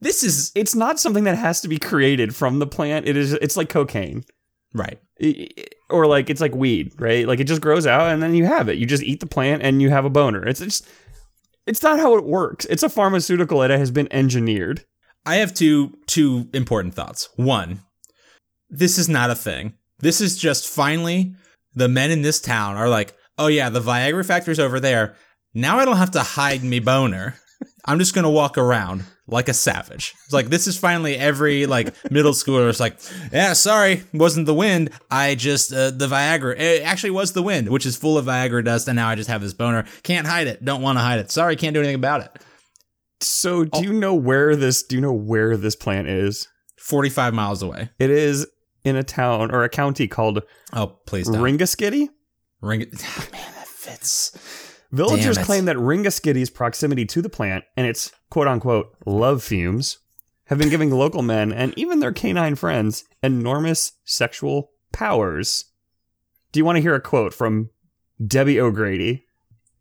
This 0.01 0.23
is 0.23 0.53
it's 0.55 0.75
not 0.75 1.01
something 1.01 1.25
that 1.25 1.37
has 1.39 1.61
to 1.63 1.69
be 1.69 1.79
created 1.79 2.35
from 2.37 2.59
the 2.59 2.67
plant. 2.67 3.09
It 3.09 3.17
is 3.17 3.33
it's 3.33 3.57
like 3.57 3.69
cocaine. 3.69 4.25
right. 4.75 4.99
I- 5.23 5.49
I- 5.59 5.65
Or 5.89 6.07
like 6.07 6.31
it's 6.31 6.41
like 6.41 6.55
weed, 6.55 6.93
right? 6.99 7.27
Like 7.27 7.39
it 7.39 7.45
just 7.45 7.61
grows 7.61 7.87
out 7.87 8.13
and 8.13 8.23
then 8.23 8.35
you 8.35 8.47
have 8.47 8.69
it. 8.69 8.79
You 8.79 8.87
just 8.87 9.03
eat 9.03 9.21
the 9.21 9.27
plant 9.27 9.63
and 9.63 9.81
you 9.81 9.91
have 9.91 10.05
a 10.05 10.11
boner. 10.11 10.47
It's 10.47 10.61
just 10.61 10.89
it's 11.67 11.83
not 11.83 11.99
how 11.99 12.17
it 12.17 12.25
works. 12.25 12.65
It's 12.67 12.83
a 12.83 12.89
pharmaceutical 12.89 13.61
that 13.61 13.71
has 13.71 13.91
been 13.91 14.13
engineered. 14.13 14.85
I 15.25 15.37
have 15.37 15.55
two 15.55 15.97
two 16.07 16.49
important 16.53 16.95
thoughts. 16.95 17.29
One, 17.37 17.81
this 18.69 18.99
is 18.99 19.09
not 19.09 19.31
a 19.31 19.37
thing. 19.37 19.75
This 19.99 20.21
is 20.21 20.37
just 20.37 20.69
finally 20.69 21.35
the 21.75 21.89
men 21.89 22.11
in 22.11 22.23
this 22.23 22.41
town 22.41 22.77
are 22.77 22.89
like, 22.89 23.15
oh 23.39 23.47
yeah, 23.47 23.71
the 23.71 23.81
Viagra 23.81 24.27
factory's 24.27 24.59
over 24.59 24.81
there. 24.81 25.15
Now 25.55 25.79
I 25.79 25.85
don't 25.85 25.97
have 25.99 26.13
to 26.13 26.23
hide 26.23 26.65
me 26.65 26.81
boner. 26.81 27.37
I'm 27.85 27.99
just 27.99 28.15
gonna 28.15 28.31
walk 28.31 28.59
around 28.59 29.05
like 29.29 29.49
a 29.49 29.55
savage. 29.55 30.15
It's 30.25 30.33
like 30.33 30.49
this 30.49 30.67
is 30.67 30.79
finally 30.79 31.17
every 31.17 31.67
like 31.67 31.95
middle 32.11 32.33
schooler 32.33 32.69
is 32.69 32.81
like, 32.81 32.99
yeah, 33.33 33.53
sorry, 33.53 34.05
wasn't 34.13 34.47
the 34.47 34.55
wind. 34.55 34.91
I 35.11 35.35
just 35.35 35.73
uh, 35.73 35.91
the 35.91 36.07
Viagra. 36.07 36.59
It 36.59 36.83
actually 36.83 37.11
was 37.11 37.33
the 37.33 37.43
wind, 37.43 37.69
which 37.69 37.87
is 37.87 37.97
full 37.97 38.19
of 38.19 38.27
Viagra 38.27 38.65
dust, 38.65 38.89
and 38.89 38.97
now 38.97 39.09
I 39.09 39.15
just 39.15 39.29
have 39.29 39.41
this 39.41 39.55
boner. 39.55 39.85
Can't 40.03 40.27
hide 40.27 40.47
it. 40.47 40.65
Don't 40.65 40.83
want 40.83 40.99
to 40.99 41.03
hide 41.03 41.19
it. 41.19 41.31
Sorry, 41.31 41.57
can't 41.57 41.75
do 41.75 41.81
anything 41.81 41.97
about 41.97 42.21
it. 42.23 42.43
So 43.21 43.65
do 43.65 43.83
you 43.83 43.93
know 43.93 44.15
where 44.15 44.55
this 44.57 44.83
do 44.83 44.97
you 44.97 45.01
know 45.01 45.13
where 45.13 45.57
this 45.57 45.75
plant 45.75 46.09
is? 46.09 46.49
45 46.79 47.35
miles 47.35 47.63
away. 47.63 47.91
It 47.99 48.11
is 48.11 48.47
in 48.85 48.95
a 48.95 49.03
town 49.03 49.51
or 49.51 49.65
a 49.65 49.69
county 49.69 50.07
called 50.07 50.43
Oh, 50.73 50.99
please 51.07 51.27
don't. 51.29 51.43
Ringaskiddy. 51.43 52.09
Ring 52.61 52.83
it. 52.83 52.93
man, 53.33 53.53
that 53.57 53.67
fits. 53.67 54.66
Villagers 54.93 55.39
claim 55.39 55.65
that 55.65 55.77
Ringaskiddy's 55.77 56.51
proximity 56.51 57.05
to 57.07 57.21
the 57.21 57.29
plant 57.29 57.65
and 57.77 57.87
its 57.87 58.13
quote 58.31 58.49
unquote 58.49 58.95
love 59.05 59.43
fumes 59.43 59.99
have 60.47 60.59
been 60.59 60.71
giving 60.71 60.91
local 60.91 61.23
men 61.23 61.53
and 61.53 61.77
even 61.77 62.01
their 62.01 62.13
canine 62.13 62.55
friends 62.55 63.05
enormous 63.23 63.93
sexual 64.05 64.71
powers. 64.93 65.65
Do 66.53 66.61
you 66.61 66.65
want 66.65 66.77
to 66.77 66.83
hear 66.83 66.95
a 66.95 67.01
quote 67.01 67.35
from 67.35 67.71
Debbie 68.25 68.61
O'Grady? 68.61 69.27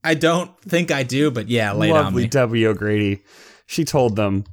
I 0.04 0.14
don't 0.14 0.60
think 0.62 0.92
I 0.92 1.04
do, 1.04 1.32
but 1.32 1.48
yeah, 1.50 1.72
lay 1.72 1.90
it 1.90 1.94
on 1.94 2.06
Lovely 2.06 2.24
me. 2.24 2.30
Debbie 2.30 2.68
O'Grady. 2.68 3.24
She 3.66 3.86
told 3.86 4.16
them, 4.16 4.46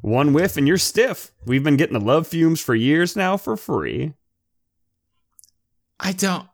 One 0.00 0.32
whiff 0.32 0.56
and 0.56 0.68
you're 0.68 0.78
stiff. 0.78 1.32
We've 1.44 1.64
been 1.64 1.76
getting 1.76 1.98
the 1.98 2.04
love 2.04 2.26
fumes 2.26 2.60
for 2.60 2.74
years 2.74 3.16
now 3.16 3.36
for 3.36 3.56
free. 3.56 4.14
I 5.98 6.12
don't. 6.12 6.46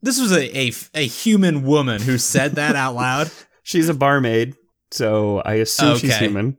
This 0.00 0.20
was 0.20 0.32
a, 0.32 0.56
a 0.56 0.72
a 0.94 1.06
human 1.06 1.64
woman 1.64 2.00
who 2.00 2.18
said 2.18 2.54
that 2.54 2.76
out 2.76 2.94
loud. 2.94 3.30
She's 3.62 3.88
a 3.88 3.94
barmaid, 3.94 4.54
so 4.90 5.42
I 5.44 5.54
assume 5.54 5.98
she's 5.98 6.16
human. 6.16 6.58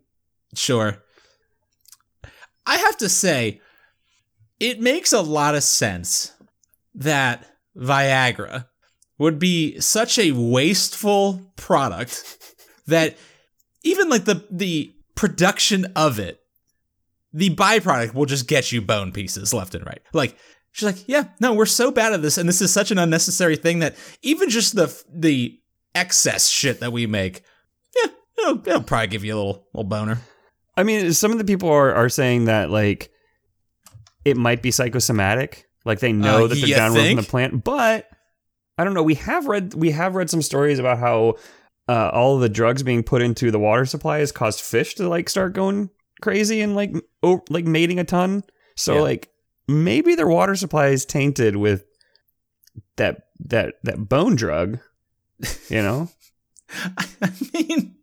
Sure. 0.53 1.01
I 2.65 2.77
have 2.77 2.97
to 2.97 3.09
say, 3.09 3.61
it 4.59 4.79
makes 4.79 5.13
a 5.13 5.21
lot 5.21 5.55
of 5.55 5.63
sense 5.63 6.33
that 6.93 7.45
Viagra 7.75 8.67
would 9.17 9.39
be 9.39 9.79
such 9.79 10.19
a 10.19 10.31
wasteful 10.31 11.51
product 11.55 12.37
that 12.87 13.17
even 13.83 14.09
like 14.09 14.25
the 14.25 14.45
the 14.51 14.93
production 15.15 15.85
of 15.95 16.19
it, 16.19 16.39
the 17.33 17.55
byproduct 17.55 18.13
will 18.13 18.25
just 18.25 18.47
get 18.47 18.71
you 18.71 18.81
bone 18.81 19.11
pieces 19.11 19.53
left 19.53 19.75
and 19.75 19.85
right. 19.85 20.01
Like 20.13 20.37
she's 20.71 20.85
like, 20.85 21.07
yeah, 21.07 21.25
no, 21.39 21.53
we're 21.53 21.65
so 21.65 21.91
bad 21.91 22.13
at 22.13 22.21
this, 22.21 22.37
and 22.37 22.47
this 22.47 22.61
is 22.61 22.71
such 22.73 22.91
an 22.91 22.97
unnecessary 22.97 23.55
thing 23.55 23.79
that 23.79 23.95
even 24.21 24.49
just 24.49 24.75
the 24.75 25.03
the 25.13 25.59
excess 25.95 26.49
shit 26.49 26.79
that 26.81 26.91
we 26.91 27.07
make, 27.07 27.41
yeah, 27.95 28.11
it'll, 28.37 28.59
it'll 28.67 28.83
probably 28.83 29.07
give 29.07 29.23
you 29.25 29.35
a 29.35 29.37
little 29.37 29.67
little 29.73 29.89
boner. 29.89 30.19
I 30.77 30.83
mean, 30.83 31.11
some 31.13 31.31
of 31.31 31.37
the 31.37 31.43
people 31.45 31.69
are, 31.69 31.93
are 31.93 32.09
saying 32.09 32.45
that 32.45 32.69
like 32.69 33.11
it 34.25 34.37
might 34.37 34.61
be 34.61 34.71
psychosomatic, 34.71 35.67
like 35.85 35.99
they 35.99 36.11
know 36.13 36.45
Uh, 36.45 36.47
that 36.47 36.55
they're 36.55 36.67
you 36.67 36.75
downloading 36.75 37.15
the 37.17 37.23
plant, 37.23 37.63
but 37.63 38.07
I 38.77 38.83
don't 38.83 38.93
know. 38.93 39.03
We 39.03 39.15
have 39.15 39.47
read 39.47 39.73
we 39.73 39.91
have 39.91 40.15
read 40.15 40.29
some 40.29 40.41
stories 40.41 40.79
about 40.79 40.99
how 40.99 41.35
uh, 41.87 42.09
all 42.13 42.35
of 42.35 42.41
the 42.41 42.49
drugs 42.49 42.83
being 42.83 43.03
put 43.03 43.21
into 43.21 43.51
the 43.51 43.59
water 43.59 43.85
supply 43.85 44.19
has 44.19 44.31
caused 44.31 44.61
fish 44.61 44.95
to 44.95 45.09
like 45.09 45.27
start 45.29 45.53
going 45.53 45.89
crazy 46.21 46.61
and 46.61 46.75
like 46.75 46.93
like 47.49 47.65
mating 47.65 47.99
a 47.99 48.03
ton. 48.03 48.43
So 48.75 48.95
Yeah. 48.95 49.01
like 49.01 49.28
maybe 49.69 50.15
their 50.15 50.27
water 50.27 50.55
supply 50.55 50.87
is 50.87 51.05
tainted 51.05 51.55
with 51.55 51.85
that 52.97 53.27
that 53.39 53.75
that 53.83 54.09
bone 54.09 54.35
drug. 54.35 54.79
You 55.69 55.81
know, 55.81 56.09
I 57.21 57.31
mean, 57.53 57.95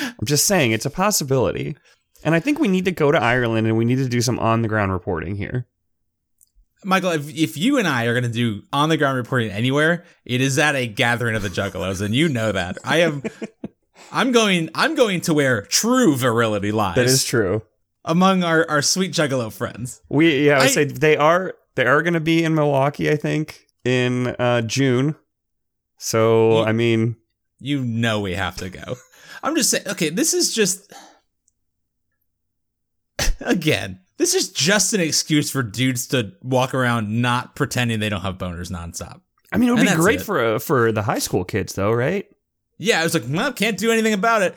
I'm 0.00 0.26
just 0.26 0.46
saying 0.46 0.72
it's 0.72 0.86
a 0.86 0.90
possibility. 0.90 1.76
And 2.24 2.34
I 2.34 2.40
think 2.40 2.58
we 2.58 2.68
need 2.68 2.86
to 2.86 2.92
go 2.92 3.12
to 3.12 3.22
Ireland 3.22 3.66
and 3.66 3.76
we 3.76 3.84
need 3.84 3.96
to 3.96 4.08
do 4.08 4.20
some 4.20 4.38
on 4.38 4.62
the 4.62 4.68
ground 4.68 4.92
reporting 4.92 5.36
here. 5.36 5.66
Michael, 6.84 7.10
if, 7.10 7.28
if 7.34 7.56
you 7.56 7.78
and 7.78 7.88
I 7.88 8.04
are 8.04 8.14
going 8.14 8.24
to 8.24 8.30
do 8.30 8.62
on 8.72 8.88
the 8.88 8.96
ground 8.96 9.16
reporting 9.16 9.50
anywhere, 9.50 10.04
it 10.24 10.40
is 10.40 10.58
at 10.58 10.76
a 10.76 10.86
gathering 10.86 11.34
of 11.34 11.42
the 11.42 11.48
Juggalos, 11.48 12.00
and 12.00 12.14
you 12.14 12.28
know 12.28 12.52
that. 12.52 12.78
I 12.84 12.98
am. 12.98 13.22
I'm 14.12 14.30
going. 14.30 14.70
I'm 14.74 14.94
going 14.94 15.20
to 15.22 15.34
where 15.34 15.62
true 15.62 16.14
virility 16.14 16.72
lies. 16.72 16.96
That 16.96 17.06
is 17.06 17.24
true. 17.24 17.62
Among 18.06 18.42
our, 18.44 18.64
our 18.70 18.80
sweet 18.82 19.12
Juggalo 19.12 19.52
friends. 19.52 20.00
We 20.08 20.46
yeah, 20.46 20.58
I 20.60 20.64
I- 20.64 20.66
say 20.68 20.84
they 20.84 21.16
are 21.16 21.54
they 21.74 21.86
are 21.86 22.02
going 22.02 22.14
to 22.14 22.20
be 22.20 22.42
in 22.44 22.54
Milwaukee. 22.54 23.10
I 23.10 23.16
think 23.16 23.66
in 23.84 24.28
uh, 24.38 24.62
June. 24.62 25.14
So 25.98 26.60
Ye- 26.60 26.64
I 26.66 26.72
mean, 26.72 27.16
You 27.60 27.84
know 27.84 28.20
we 28.20 28.34
have 28.34 28.56
to 28.56 28.68
go. 28.70 28.96
I'm 29.42 29.54
just 29.56 29.70
saying. 29.70 29.86
Okay, 29.88 30.08
this 30.10 30.32
is 30.34 30.54
just. 30.54 30.92
Again, 33.40 34.00
this 34.18 34.34
is 34.34 34.50
just 34.50 34.92
an 34.94 35.00
excuse 35.00 35.50
for 35.50 35.62
dudes 35.62 36.06
to 36.08 36.32
walk 36.42 36.74
around 36.74 37.20
not 37.22 37.54
pretending 37.54 38.00
they 38.00 38.08
don't 38.08 38.22
have 38.22 38.38
boners 38.38 38.70
nonstop. 38.70 39.20
I 39.52 39.58
mean, 39.58 39.68
it 39.68 39.72
would 39.72 39.80
And 39.80 39.90
be 39.90 39.94
great 39.96 40.20
it. 40.20 40.24
for 40.24 40.54
uh, 40.54 40.58
for 40.58 40.90
the 40.92 41.02
high 41.02 41.18
school 41.18 41.44
kids, 41.44 41.74
though, 41.74 41.92
right? 41.92 42.26
Yeah, 42.78 43.00
I 43.00 43.04
was 43.04 43.14
like, 43.14 43.24
well, 43.28 43.52
can't 43.52 43.78
do 43.78 43.90
anything 43.90 44.12
about 44.12 44.42
it. 44.42 44.54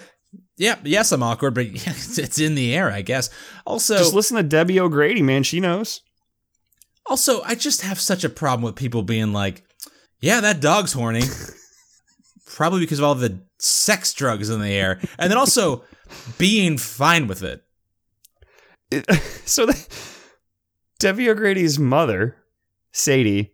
Yeah, 0.57 0.75
yes, 0.83 1.11
I'm 1.11 1.23
awkward, 1.23 1.53
but 1.55 1.67
it's 1.73 2.39
in 2.39 2.55
the 2.55 2.75
air, 2.75 2.91
I 2.91 3.01
guess. 3.01 3.29
Also, 3.65 3.97
Just 3.97 4.13
listen 4.13 4.37
to 4.37 4.43
Debbie 4.43 4.79
O'Grady, 4.79 5.21
man. 5.21 5.43
She 5.43 5.59
knows. 5.59 6.01
also, 7.05 7.41
I 7.43 7.55
just 7.55 7.81
have 7.81 7.99
such 7.99 8.23
a 8.23 8.29
problem 8.29 8.63
with 8.63 8.75
people 8.75 9.01
being 9.03 9.33
like, 9.33 9.63
"Yeah, 10.21 10.41
that 10.41 10.59
dog's 10.61 10.93
horny," 10.93 11.23
probably 12.45 12.81
because 12.81 12.99
of 12.99 13.05
all 13.05 13.15
the 13.15 13.41
sex 13.59 14.13
drugs 14.13 14.49
in 14.49 14.61
the 14.61 14.73
air, 14.73 14.99
and 15.17 15.31
then 15.31 15.37
also 15.37 15.83
being 16.37 16.77
fine 16.77 17.27
with 17.27 17.41
it. 17.43 17.63
so 19.45 19.65
the, 19.65 19.87
Debbie 20.99 21.29
O'Grady's 21.29 21.79
mother, 21.79 22.35
Sadie, 22.91 23.53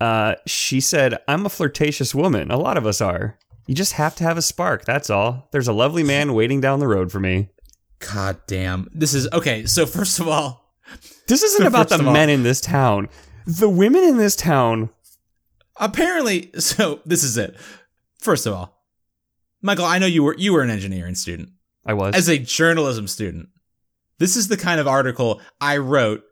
uh, 0.00 0.34
she 0.46 0.80
said, 0.80 1.18
"I'm 1.26 1.46
a 1.46 1.50
flirtatious 1.50 2.14
woman. 2.14 2.50
A 2.50 2.58
lot 2.58 2.76
of 2.76 2.86
us 2.86 3.00
are. 3.00 3.38
You 3.66 3.74
just 3.74 3.92
have 3.94 4.14
to 4.16 4.24
have 4.24 4.36
a 4.36 4.42
spark. 4.42 4.84
That's 4.84 5.10
all. 5.10 5.48
There's 5.52 5.68
a 5.68 5.72
lovely 5.72 6.02
man 6.02 6.34
waiting 6.34 6.60
down 6.60 6.80
the 6.80 6.88
road 6.88 7.10
for 7.12 7.20
me." 7.20 7.48
God 8.12 8.38
damn, 8.46 8.88
this 8.94 9.12
is 9.14 9.28
okay. 9.32 9.66
So 9.66 9.84
first 9.86 10.20
of 10.20 10.26
all, 10.28 10.74
This 11.28 11.42
isn't 11.42 11.66
about 11.66 11.88
the 11.90 11.96
of 11.96 12.06
all- 12.06 12.12
men 12.12 12.30
in 12.30 12.42
this 12.42 12.60
town. 12.60 13.08
The 13.46 13.68
women 13.68 14.02
in 14.04 14.16
this 14.16 14.36
town. 14.36 14.90
apparently, 15.78 16.50
so 16.58 17.00
this 17.04 17.22
is 17.24 17.36
it. 17.36 17.56
First 18.18 18.46
of 18.46 18.52
all, 18.54 18.76
Michael, 19.62 19.84
I 19.84 19.98
know 19.98 20.06
you 20.06 20.22
were 20.22 20.36
you 20.38 20.52
were 20.52 20.62
an 20.62 20.70
engineering 20.70 21.14
student. 21.14 21.50
I 21.86 21.94
was. 21.94 22.14
as 22.14 22.28
a 22.28 22.38
journalism 22.38 23.08
student, 23.08 23.48
this 24.18 24.36
is 24.36 24.48
the 24.48 24.56
kind 24.56 24.80
of 24.80 24.86
article 24.88 25.40
I 25.60 25.78
wrote 25.78 26.22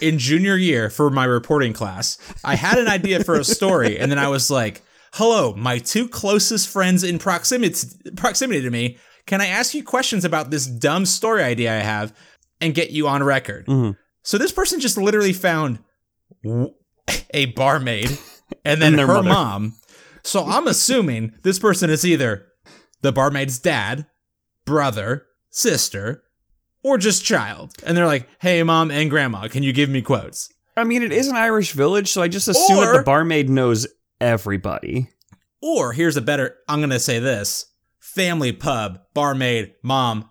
in 0.00 0.18
junior 0.18 0.56
year 0.56 0.88
for 0.90 1.10
my 1.10 1.24
reporting 1.24 1.72
class. 1.74 2.18
I 2.42 2.54
had 2.56 2.78
an 2.78 2.88
idea 2.88 3.22
for 3.24 3.34
a 3.34 3.44
story, 3.44 3.98
and 3.98 4.10
then 4.10 4.18
I 4.18 4.28
was 4.28 4.50
like, 4.50 4.82
"Hello, 5.14 5.54
my 5.54 5.78
two 5.78 6.08
closest 6.08 6.68
friends 6.68 7.02
in 7.04 7.18
proximity 7.18 7.74
proximity 8.16 8.60
to 8.62 8.70
me. 8.70 8.98
Can 9.26 9.40
I 9.40 9.46
ask 9.46 9.74
you 9.74 9.82
questions 9.82 10.24
about 10.24 10.50
this 10.50 10.66
dumb 10.66 11.06
story 11.06 11.42
idea 11.42 11.72
I 11.72 11.82
have 11.82 12.12
and 12.60 12.74
get 12.74 12.90
you 12.90 13.06
on 13.08 13.22
record?" 13.22 13.66
Mhm. 13.66 13.96
So 14.22 14.38
this 14.38 14.52
person 14.52 14.80
just 14.80 14.96
literally 14.96 15.32
found 15.32 15.78
a 17.32 17.46
barmaid 17.46 18.18
and 18.64 18.80
then 18.80 18.92
And 18.94 19.00
her 19.00 19.06
mother. 19.06 19.28
mom. 19.28 19.74
So 20.22 20.44
I'm 20.46 20.66
assuming 20.66 21.32
this 21.42 21.58
person 21.58 21.90
is 21.90 22.04
either 22.04 22.46
the 23.02 23.12
barmaid's 23.12 23.58
dad, 23.58 24.06
brother, 24.64 25.26
sister, 25.50 26.22
or 26.82 26.96
just 26.98 27.24
child. 27.24 27.72
And 27.84 27.96
they're 27.96 28.06
like, 28.06 28.26
hey, 28.40 28.62
mom 28.62 28.90
and 28.90 29.10
grandma, 29.10 29.48
can 29.48 29.62
you 29.62 29.72
give 29.72 29.90
me 29.90 30.00
quotes? 30.02 30.48
I 30.76 30.84
mean, 30.84 31.02
it 31.02 31.12
is 31.12 31.28
an 31.28 31.36
Irish 31.36 31.72
village, 31.72 32.10
so 32.10 32.22
I 32.22 32.28
just 32.28 32.48
assume 32.48 32.78
that 32.80 32.92
the 32.96 33.02
barmaid 33.02 33.48
knows 33.48 33.86
everybody. 34.24 35.08
Or 35.62 35.92
here's 35.92 36.16
a 36.16 36.22
better, 36.22 36.56
I'm 36.68 36.80
going 36.80 36.90
to 36.90 37.00
say 37.00 37.18
this 37.18 37.66
family 38.00 38.52
pub, 38.52 39.00
barmaid, 39.14 39.74
mom, 39.82 40.28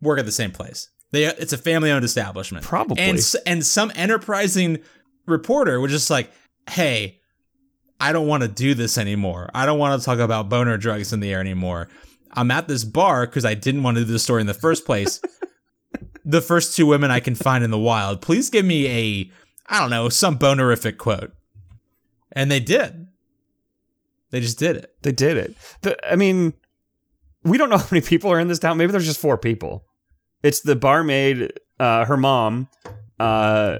work 0.00 0.18
at 0.18 0.26
the 0.26 0.32
same 0.32 0.50
place. 0.50 0.88
They, 1.12 1.24
it's 1.24 1.52
a 1.52 1.58
family 1.58 1.90
owned 1.90 2.04
establishment. 2.04 2.64
Probably. 2.64 3.02
And, 3.02 3.18
and 3.46 3.64
some 3.64 3.90
enterprising 3.94 4.78
reporter 5.26 5.80
was 5.80 5.90
just 5.90 6.10
like, 6.10 6.30
hey, 6.68 7.20
I 7.98 8.12
don't 8.12 8.26
want 8.26 8.42
to 8.42 8.48
do 8.48 8.74
this 8.74 8.96
anymore. 8.96 9.50
I 9.54 9.66
don't 9.66 9.78
want 9.78 10.00
to 10.00 10.04
talk 10.04 10.18
about 10.18 10.48
boner 10.48 10.76
drugs 10.76 11.12
in 11.12 11.20
the 11.20 11.32
air 11.32 11.40
anymore. 11.40 11.88
I'm 12.32 12.50
at 12.50 12.68
this 12.68 12.84
bar 12.84 13.26
because 13.26 13.44
I 13.44 13.54
didn't 13.54 13.82
want 13.82 13.96
to 13.96 14.04
do 14.04 14.12
the 14.12 14.18
story 14.18 14.40
in 14.40 14.46
the 14.46 14.54
first 14.54 14.86
place. 14.86 15.20
the 16.24 16.40
first 16.40 16.76
two 16.76 16.86
women 16.86 17.10
I 17.10 17.20
can 17.20 17.34
find 17.34 17.64
in 17.64 17.70
the 17.70 17.78
wild. 17.78 18.22
Please 18.22 18.50
give 18.50 18.64
me 18.64 18.86
a, 18.86 19.30
I 19.66 19.80
don't 19.80 19.90
know, 19.90 20.08
some 20.08 20.38
bonerific 20.38 20.96
quote. 20.96 21.32
And 22.32 22.50
they 22.50 22.60
did. 22.60 22.99
They 24.30 24.40
just 24.40 24.58
did 24.58 24.76
it. 24.76 24.94
They 25.02 25.12
did 25.12 25.36
it. 25.36 25.54
The, 25.82 25.96
I 26.10 26.16
mean, 26.16 26.54
we 27.44 27.58
don't 27.58 27.68
know 27.70 27.78
how 27.78 27.86
many 27.90 28.00
people 28.04 28.30
are 28.30 28.38
in 28.40 28.48
this 28.48 28.58
town. 28.58 28.76
Maybe 28.76 28.92
there's 28.92 29.06
just 29.06 29.20
four 29.20 29.36
people. 29.38 29.84
It's 30.42 30.60
the 30.60 30.76
barmaid, 30.76 31.52
uh, 31.78 32.04
her 32.04 32.16
mom, 32.16 32.68
uh, 33.18 33.78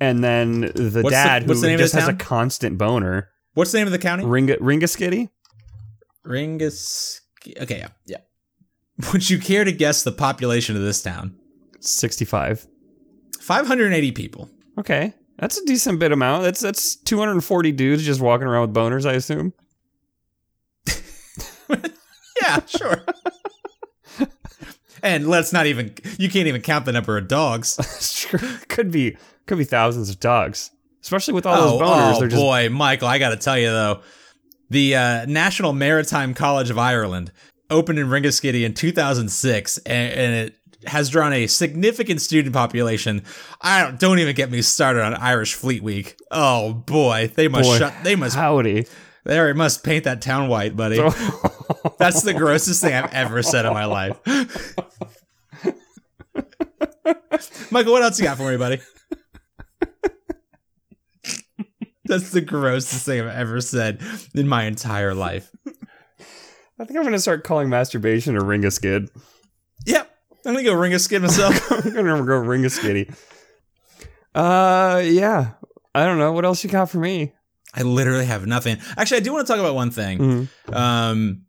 and 0.00 0.24
then 0.24 0.60
the 0.74 1.00
What's 1.02 1.14
dad 1.14 1.46
the- 1.46 1.54
who 1.54 1.60
the 1.60 1.76
just 1.76 1.94
has 1.94 2.08
a 2.08 2.14
constant 2.14 2.78
boner. 2.78 3.28
What's 3.54 3.72
the 3.72 3.78
name 3.78 3.86
of 3.86 3.92
the 3.92 3.98
county? 3.98 4.24
Ringa 4.24 4.58
Ringaskitty? 4.58 5.28
Ringus. 6.26 7.20
Okay, 7.60 7.78
yeah, 7.78 7.88
yeah. 8.06 8.18
Would 9.12 9.28
you 9.30 9.38
care 9.38 9.64
to 9.64 9.72
guess 9.72 10.02
the 10.02 10.12
population 10.12 10.76
of 10.76 10.82
this 10.82 11.02
town? 11.02 11.36
65. 11.80 12.66
580 13.40 14.12
people. 14.12 14.48
Okay. 14.78 15.14
That's 15.38 15.58
a 15.58 15.64
decent 15.64 15.98
bit 15.98 16.12
amount. 16.12 16.42
That's 16.42 16.60
that's 16.60 16.96
240 16.96 17.72
dudes 17.72 18.04
just 18.04 18.20
walking 18.20 18.46
around 18.46 18.60
with 18.62 18.74
boners, 18.74 19.08
I 19.08 19.14
assume. 19.14 19.54
Yeah, 22.42 22.60
sure. 22.64 23.04
and 25.02 25.26
let's 25.28 25.52
not 25.52 25.66
even 25.66 25.94
you 26.18 26.30
can't 26.30 26.46
even 26.46 26.62
count 26.62 26.84
the 26.86 26.92
number 26.92 27.18
of 27.18 27.28
dogs. 27.28 27.76
Could 28.68 28.90
be 28.90 29.16
could 29.46 29.58
be 29.58 29.64
thousands 29.64 30.08
of 30.10 30.20
dogs. 30.20 30.70
Especially 31.02 31.34
with 31.34 31.44
all 31.44 31.78
those 31.78 31.80
boners. 31.82 32.14
oh 32.14 32.18
They're 32.20 32.28
just 32.28 32.40
boy, 32.40 32.68
Michael, 32.70 33.08
I 33.08 33.18
got 33.18 33.30
to 33.30 33.36
tell 33.36 33.58
you 33.58 33.66
though, 33.66 34.00
the 34.70 34.96
uh, 34.96 35.26
National 35.26 35.72
Maritime 35.72 36.34
College 36.34 36.70
of 36.70 36.78
Ireland 36.78 37.32
opened 37.68 37.98
in 37.98 38.06
Ringaskiddy 38.08 38.64
in 38.64 38.74
2006, 38.74 39.78
and, 39.78 40.12
and 40.12 40.34
it 40.34 40.56
has 40.86 41.10
drawn 41.10 41.32
a 41.32 41.46
significant 41.46 42.20
student 42.22 42.54
population. 42.54 43.22
I 43.60 43.82
don't 43.82 43.98
don't 44.00 44.18
even 44.18 44.34
get 44.34 44.50
me 44.50 44.62
started 44.62 45.02
on 45.02 45.14
Irish 45.14 45.54
Fleet 45.54 45.82
Week. 45.82 46.16
Oh 46.30 46.72
boy, 46.72 47.30
they 47.34 47.48
must 47.48 47.68
Boy, 47.68 47.78
shut. 47.78 47.94
They 48.02 48.16
must. 48.16 48.36
howdy. 48.36 48.86
They 49.24 49.52
must 49.52 49.84
paint 49.84 50.04
that 50.04 50.22
town 50.22 50.48
white, 50.48 50.76
buddy. 50.76 50.96
That's 51.98 52.22
the 52.22 52.34
grossest 52.34 52.80
thing 52.80 52.94
I've 52.94 53.12
ever 53.12 53.42
said 53.42 53.66
in 53.66 53.72
my 53.72 53.84
life. 53.84 54.18
Michael, 57.70 57.92
what 57.92 58.02
else 58.02 58.18
you 58.18 58.24
got 58.24 58.36
for 58.36 58.50
me, 58.50 58.56
buddy? 58.56 58.80
That's 62.10 62.30
the 62.30 62.40
grossest 62.40 63.06
thing 63.06 63.20
I've 63.20 63.28
ever 63.28 63.60
said 63.60 64.02
in 64.34 64.48
my 64.48 64.64
entire 64.64 65.14
life. 65.14 65.50
I 66.80 66.84
think 66.84 66.98
I'm 66.98 67.04
gonna 67.04 67.20
start 67.20 67.44
calling 67.44 67.68
masturbation 67.68 68.36
a 68.36 68.42
ring 68.42 68.64
a 68.64 68.70
skid. 68.70 69.10
Yep. 69.86 70.10
I'm 70.44 70.54
gonna 70.54 70.64
go 70.64 70.74
ring 70.74 70.94
a 70.94 70.98
skid 70.98 71.22
myself. 71.22 71.70
I'm 71.86 71.92
gonna 71.92 72.24
go 72.24 72.38
ring 72.38 72.64
a 72.64 72.68
skitty. 72.68 73.14
Uh 74.34 75.02
yeah. 75.04 75.52
I 75.94 76.04
don't 76.04 76.18
know. 76.18 76.32
What 76.32 76.44
else 76.44 76.64
you 76.64 76.70
got 76.70 76.90
for 76.90 76.98
me? 76.98 77.34
I 77.74 77.82
literally 77.82 78.26
have 78.26 78.46
nothing. 78.46 78.78
Actually, 78.96 79.18
I 79.18 79.20
do 79.20 79.32
want 79.32 79.46
to 79.46 79.52
talk 79.52 79.60
about 79.60 79.74
one 79.74 79.90
thing. 79.90 80.18
Mhm. 80.18 80.74
Um, 80.74 81.42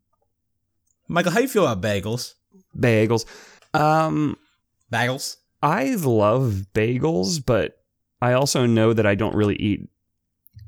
Michael, 1.07 1.31
how 1.31 1.37
do 1.37 1.43
you 1.43 1.49
feel 1.49 1.65
about 1.67 1.81
bagels? 1.81 2.33
Bagels. 2.77 3.25
Um 3.73 4.37
Bagels? 4.91 5.37
I 5.63 5.95
love 5.95 6.65
bagels, 6.73 7.43
but 7.45 7.77
I 8.21 8.33
also 8.33 8.65
know 8.65 8.93
that 8.93 9.05
I 9.05 9.15
don't 9.15 9.35
really 9.35 9.55
eat 9.55 9.89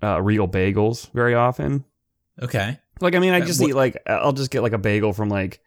uh, 0.02 0.22
real 0.22 0.48
bagels 0.48 1.12
very 1.14 1.34
often. 1.36 1.86
Okay. 2.42 2.80
Like, 3.02 3.16
I 3.16 3.20
mean, 3.20 3.34
I 3.34 3.42
just 3.42 3.62
eat 3.62 3.74
like 3.76 3.98
I'll 4.08 4.34
just 4.34 4.52
get 4.52 4.62
like 4.62 4.74
a 4.74 4.78
bagel 4.78 5.14
from 5.14 5.30
like, 5.30 5.60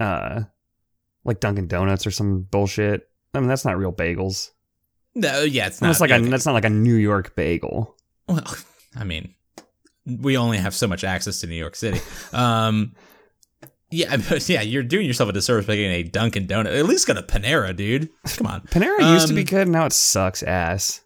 uh, 0.00 0.42
like 1.24 1.40
Dunkin' 1.40 1.68
Donuts 1.68 2.06
or 2.06 2.10
some 2.10 2.42
bullshit. 2.42 3.08
I 3.34 3.40
mean, 3.40 3.48
that's 3.48 3.64
not 3.64 3.76
real 3.78 3.92
bagels. 3.92 4.50
No, 5.14 5.42
yeah, 5.42 5.66
it's 5.68 5.80
That's 5.80 6.00
not 6.00 6.10
like 6.10 6.20
a 6.20 6.28
that's 6.28 6.46
not 6.46 6.52
like 6.52 6.64
a 6.64 6.70
New 6.70 6.94
York 6.94 7.34
bagel. 7.36 7.96
Well, 8.28 8.44
I 8.96 9.04
mean, 9.04 9.34
we 10.06 10.36
only 10.36 10.58
have 10.58 10.74
so 10.74 10.86
much 10.86 11.04
access 11.04 11.40
to 11.40 11.46
New 11.46 11.54
York 11.56 11.76
City. 11.76 12.00
Um, 12.32 12.94
yeah, 13.90 14.16
but 14.28 14.48
yeah, 14.48 14.62
you're 14.62 14.82
doing 14.82 15.06
yourself 15.06 15.28
a 15.30 15.32
disservice 15.32 15.66
by 15.66 15.76
getting 15.76 15.92
a 15.92 16.02
Dunkin' 16.02 16.46
Donut. 16.46 16.76
At 16.78 16.86
least 16.86 17.06
got 17.06 17.18
a 17.18 17.22
Panera, 17.22 17.74
dude. 17.74 18.08
Come 18.36 18.46
on. 18.46 18.60
Panera 18.62 19.12
used 19.12 19.28
to 19.28 19.34
be 19.34 19.40
Um, 19.42 19.46
good, 19.46 19.68
now 19.68 19.86
it 19.86 19.92
sucks 19.92 20.42
ass. 20.42 21.02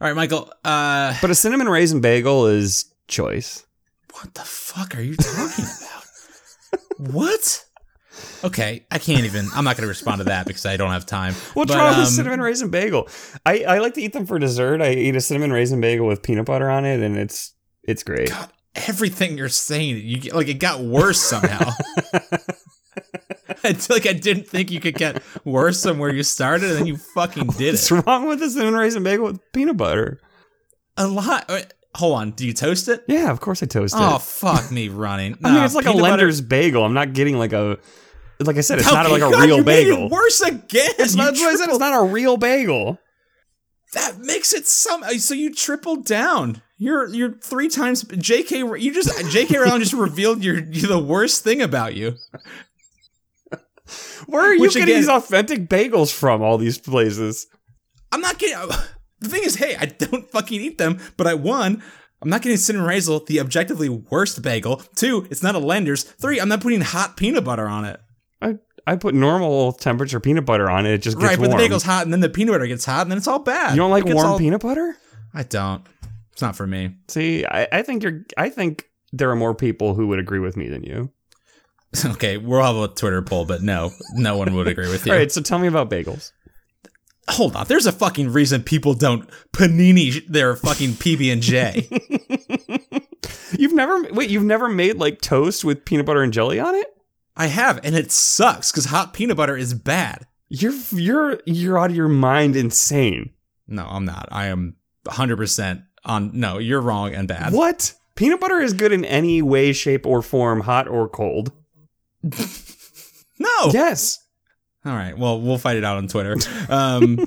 All 0.00 0.08
right, 0.08 0.16
Michael. 0.16 0.50
Uh, 0.64 1.14
But 1.20 1.30
a 1.30 1.34
cinnamon 1.34 1.68
raisin 1.68 2.00
bagel 2.00 2.46
is 2.46 2.86
choice. 3.08 3.64
what 4.12 4.32
the 4.34 4.42
fuck 4.42 4.96
are 4.96 5.02
you 5.02 5.16
talking 5.16 5.64
about? 6.98 7.12
what? 7.12 7.64
Okay, 8.44 8.86
I 8.90 8.98
can't 8.98 9.24
even. 9.24 9.46
I'm 9.54 9.64
not 9.64 9.76
going 9.76 9.82
to 9.84 9.88
respond 9.88 10.18
to 10.18 10.24
that 10.24 10.46
because 10.46 10.66
I 10.66 10.76
don't 10.76 10.90
have 10.90 11.06
time. 11.06 11.34
What's 11.54 11.72
But, 11.72 11.78
wrong 11.78 11.88
with 11.88 11.96
um, 11.98 12.02
a 12.02 12.06
cinnamon 12.06 12.40
raisin 12.40 12.70
bagel? 12.70 13.08
I, 13.46 13.64
I 13.64 13.78
like 13.78 13.94
to 13.94 14.02
eat 14.02 14.12
them 14.12 14.26
for 14.26 14.38
dessert. 14.38 14.80
I 14.82 14.92
eat 14.92 15.16
a 15.16 15.20
cinnamon 15.20 15.52
raisin 15.52 15.80
bagel 15.80 16.06
with 16.06 16.22
peanut 16.22 16.46
butter 16.46 16.70
on 16.70 16.84
it, 16.84 17.00
and 17.00 17.16
it's 17.16 17.54
it's 17.82 18.02
great. 18.02 18.30
God, 18.30 18.50
everything 18.74 19.38
you're 19.38 19.48
saying, 19.48 20.00
you 20.04 20.32
like 20.32 20.48
it 20.48 20.54
got 20.54 20.80
worse 20.80 21.20
somehow. 21.20 21.70
I 23.64 23.72
feel 23.72 23.96
like 23.96 24.06
I 24.06 24.12
didn't 24.12 24.46
think 24.46 24.70
you 24.70 24.80
could 24.80 24.94
get 24.94 25.22
worse 25.44 25.82
than 25.82 25.98
where 25.98 26.12
you 26.12 26.22
started, 26.22 26.70
and 26.70 26.78
then 26.80 26.86
you 26.86 26.96
fucking 26.96 27.46
did 27.48 27.72
What's 27.74 27.90
it. 27.90 28.06
wrong 28.06 28.26
with 28.28 28.42
a 28.42 28.50
cinnamon 28.50 28.74
raisin 28.78 29.02
bagel 29.02 29.26
with 29.26 29.40
peanut 29.52 29.76
butter? 29.76 30.20
A 30.96 31.06
lot. 31.06 31.50
Hold 31.96 32.18
on. 32.18 32.30
Do 32.32 32.46
you 32.46 32.52
toast 32.52 32.88
it? 32.88 33.04
Yeah, 33.08 33.30
of 33.30 33.40
course 33.40 33.62
I 33.62 33.66
toast 33.66 33.94
it. 33.94 34.00
Oh 34.00 34.18
fuck 34.18 34.70
me 34.70 34.88
running. 34.88 35.38
I 35.44 35.54
mean, 35.54 35.64
it's 35.64 35.74
like 35.74 35.86
a 35.86 35.88
peanut 35.90 36.02
butter- 36.02 36.10
lender's 36.12 36.40
bagel. 36.40 36.84
I'm 36.84 36.94
not 36.94 37.12
getting 37.14 37.38
like 37.38 37.52
a, 37.52 37.78
like 38.40 38.56
I 38.56 38.60
said, 38.62 38.78
it's 38.78 38.90
not 38.92 39.08
like 39.10 39.22
a 39.22 39.30
God, 39.30 39.44
real 39.44 39.56
you 39.58 39.64
made 39.64 39.86
it 39.86 39.90
bagel. 39.94 40.08
worse 40.10 40.40
again. 40.40 40.90
It's 40.98 41.14
not, 41.14 41.34
that's 41.34 41.42
I 41.42 41.54
said 41.56 41.68
it's 41.70 41.78
not 41.78 42.00
a 42.00 42.04
real 42.04 42.36
bagel. 42.36 42.98
that 43.92 44.18
makes 44.18 44.52
it 44.52 44.66
some. 44.66 45.02
So 45.18 45.34
you 45.34 45.54
tripled 45.54 46.04
down. 46.04 46.60
You're 46.76 47.08
you're 47.08 47.32
three 47.32 47.68
times 47.68 48.02
J.K. 48.02 48.58
You 48.58 48.92
just 48.92 49.30
J.K. 49.30 49.56
Rowling 49.58 49.80
just 49.80 49.92
revealed 49.92 50.42
your 50.42 50.60
the 50.60 50.98
worst 50.98 51.44
thing 51.44 51.62
about 51.62 51.94
you. 51.94 52.16
Where 54.26 54.42
are 54.42 54.54
you 54.54 54.60
Which 54.62 54.72
getting 54.74 54.88
again- 54.88 55.00
these 55.02 55.08
authentic 55.08 55.68
bagels 55.68 56.12
from? 56.12 56.42
All 56.42 56.58
these 56.58 56.78
places. 56.78 57.46
I'm 58.12 58.20
not 58.20 58.38
getting. 58.38 58.68
The 59.20 59.28
thing 59.28 59.42
is, 59.44 59.56
hey, 59.56 59.76
I 59.76 59.86
don't 59.86 60.28
fucking 60.30 60.60
eat 60.60 60.78
them, 60.78 60.98
but 61.16 61.26
I 61.26 61.34
won. 61.34 61.82
I'm 62.22 62.28
not 62.30 62.42
getting 62.42 62.56
cinnamon 62.58 62.88
raisin, 62.88 63.20
the 63.26 63.40
objectively 63.40 63.88
worst 63.88 64.40
bagel. 64.42 64.76
Two, 64.96 65.26
it's 65.30 65.42
not 65.42 65.54
a 65.54 65.58
lender's. 65.58 66.02
Three, 66.04 66.40
I'm 66.40 66.48
not 66.48 66.60
putting 66.60 66.80
hot 66.80 67.16
peanut 67.16 67.44
butter 67.44 67.66
on 67.68 67.84
it. 67.84 68.00
I 68.44 68.54
I 68.86 68.96
put 68.96 69.14
normal 69.14 69.72
temperature 69.72 70.20
peanut 70.20 70.44
butter 70.44 70.70
on 70.70 70.84
it. 70.86 70.92
It 70.92 70.98
just 71.02 71.16
gets 71.16 71.26
right, 71.26 71.38
but 71.38 71.48
warm. 71.48 71.58
the 71.58 71.64
bagel's 71.64 71.82
hot, 71.82 72.04
and 72.04 72.12
then 72.12 72.20
the 72.20 72.28
peanut 72.28 72.52
butter 72.52 72.66
gets 72.66 72.84
hot, 72.84 73.02
and 73.02 73.10
then 73.10 73.18
it's 73.18 73.26
all 73.26 73.38
bad. 73.38 73.70
you 73.70 73.76
don't 73.78 73.90
like 73.90 74.04
warm 74.04 74.26
all- 74.26 74.38
peanut 74.38 74.60
butter? 74.60 74.96
I 75.32 75.42
don't. 75.42 75.84
It's 76.32 76.42
not 76.42 76.54
for 76.56 76.66
me. 76.66 76.96
See, 77.08 77.44
I, 77.46 77.66
I 77.72 77.82
think 77.82 78.02
you're. 78.02 78.22
I 78.36 78.50
think 78.50 78.84
there 79.12 79.30
are 79.30 79.36
more 79.36 79.54
people 79.54 79.94
who 79.94 80.08
would 80.08 80.18
agree 80.18 80.40
with 80.40 80.56
me 80.56 80.68
than 80.68 80.82
you. 80.84 81.10
Okay, 82.04 82.38
we'll 82.38 82.60
have 82.60 82.74
a 82.74 82.88
Twitter 82.92 83.22
poll, 83.22 83.44
but 83.44 83.62
no, 83.62 83.92
no 84.14 84.36
one 84.36 84.52
would 84.56 84.66
agree 84.66 84.88
with 84.90 85.06
you. 85.06 85.12
All 85.12 85.18
right, 85.18 85.30
so 85.30 85.40
tell 85.40 85.60
me 85.60 85.68
about 85.68 85.88
bagels. 85.90 86.32
Hold 87.28 87.54
on, 87.54 87.66
there's 87.68 87.86
a 87.86 87.92
fucking 87.92 88.32
reason 88.32 88.64
people 88.64 88.94
don't 88.94 89.30
panini 89.52 90.26
their 90.26 90.56
fucking 90.56 90.90
PB 90.94 91.32
and 91.32 91.40
J. 91.40 91.88
You've 93.58 93.72
never 93.74 94.02
wait. 94.12 94.28
You've 94.28 94.42
never 94.42 94.68
made 94.68 94.96
like 94.98 95.20
toast 95.20 95.64
with 95.64 95.84
peanut 95.84 96.04
butter 96.06 96.22
and 96.22 96.32
jelly 96.32 96.58
on 96.58 96.74
it. 96.74 96.88
I 97.36 97.46
have, 97.46 97.80
and 97.82 97.94
it 97.94 98.12
sucks 98.12 98.70
because 98.70 98.86
hot 98.86 99.12
peanut 99.12 99.36
butter 99.36 99.56
is 99.56 99.74
bad. 99.74 100.26
You're 100.48 100.74
you're 100.92 101.40
you're 101.46 101.78
out 101.78 101.90
of 101.90 101.96
your 101.96 102.08
mind, 102.08 102.56
insane. 102.56 103.30
No, 103.66 103.86
I'm 103.88 104.04
not. 104.04 104.28
I 104.30 104.46
am 104.46 104.76
100 105.04 105.36
percent 105.36 105.82
on. 106.04 106.30
No, 106.32 106.58
you're 106.58 106.80
wrong 106.80 107.14
and 107.14 107.26
bad. 107.26 107.52
What? 107.52 107.94
Peanut 108.14 108.38
butter 108.38 108.60
is 108.60 108.72
good 108.72 108.92
in 108.92 109.04
any 109.04 109.42
way, 109.42 109.72
shape, 109.72 110.06
or 110.06 110.22
form, 110.22 110.60
hot 110.60 110.86
or 110.86 111.08
cold. 111.08 111.50
No. 113.38 113.70
Yes. 113.72 114.18
All 114.84 114.94
right. 114.94 115.16
Well, 115.16 115.40
we'll 115.40 115.58
fight 115.58 115.76
it 115.76 115.84
out 115.84 115.96
on 115.96 116.08
Twitter. 116.08 116.36
Um, 116.68 117.18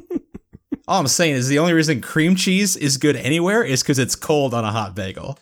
all 0.87 0.99
I'm 0.99 1.07
saying 1.07 1.35
is 1.35 1.47
the 1.47 1.59
only 1.59 1.73
reason 1.73 2.01
cream 2.01 2.35
cheese 2.35 2.75
is 2.75 2.97
good 2.97 3.15
anywhere 3.15 3.63
is 3.63 3.81
because 3.81 3.99
it's 3.99 4.15
cold 4.15 4.53
on 4.53 4.63
a 4.63 4.71
hot 4.71 4.95
bagel. 4.95 5.37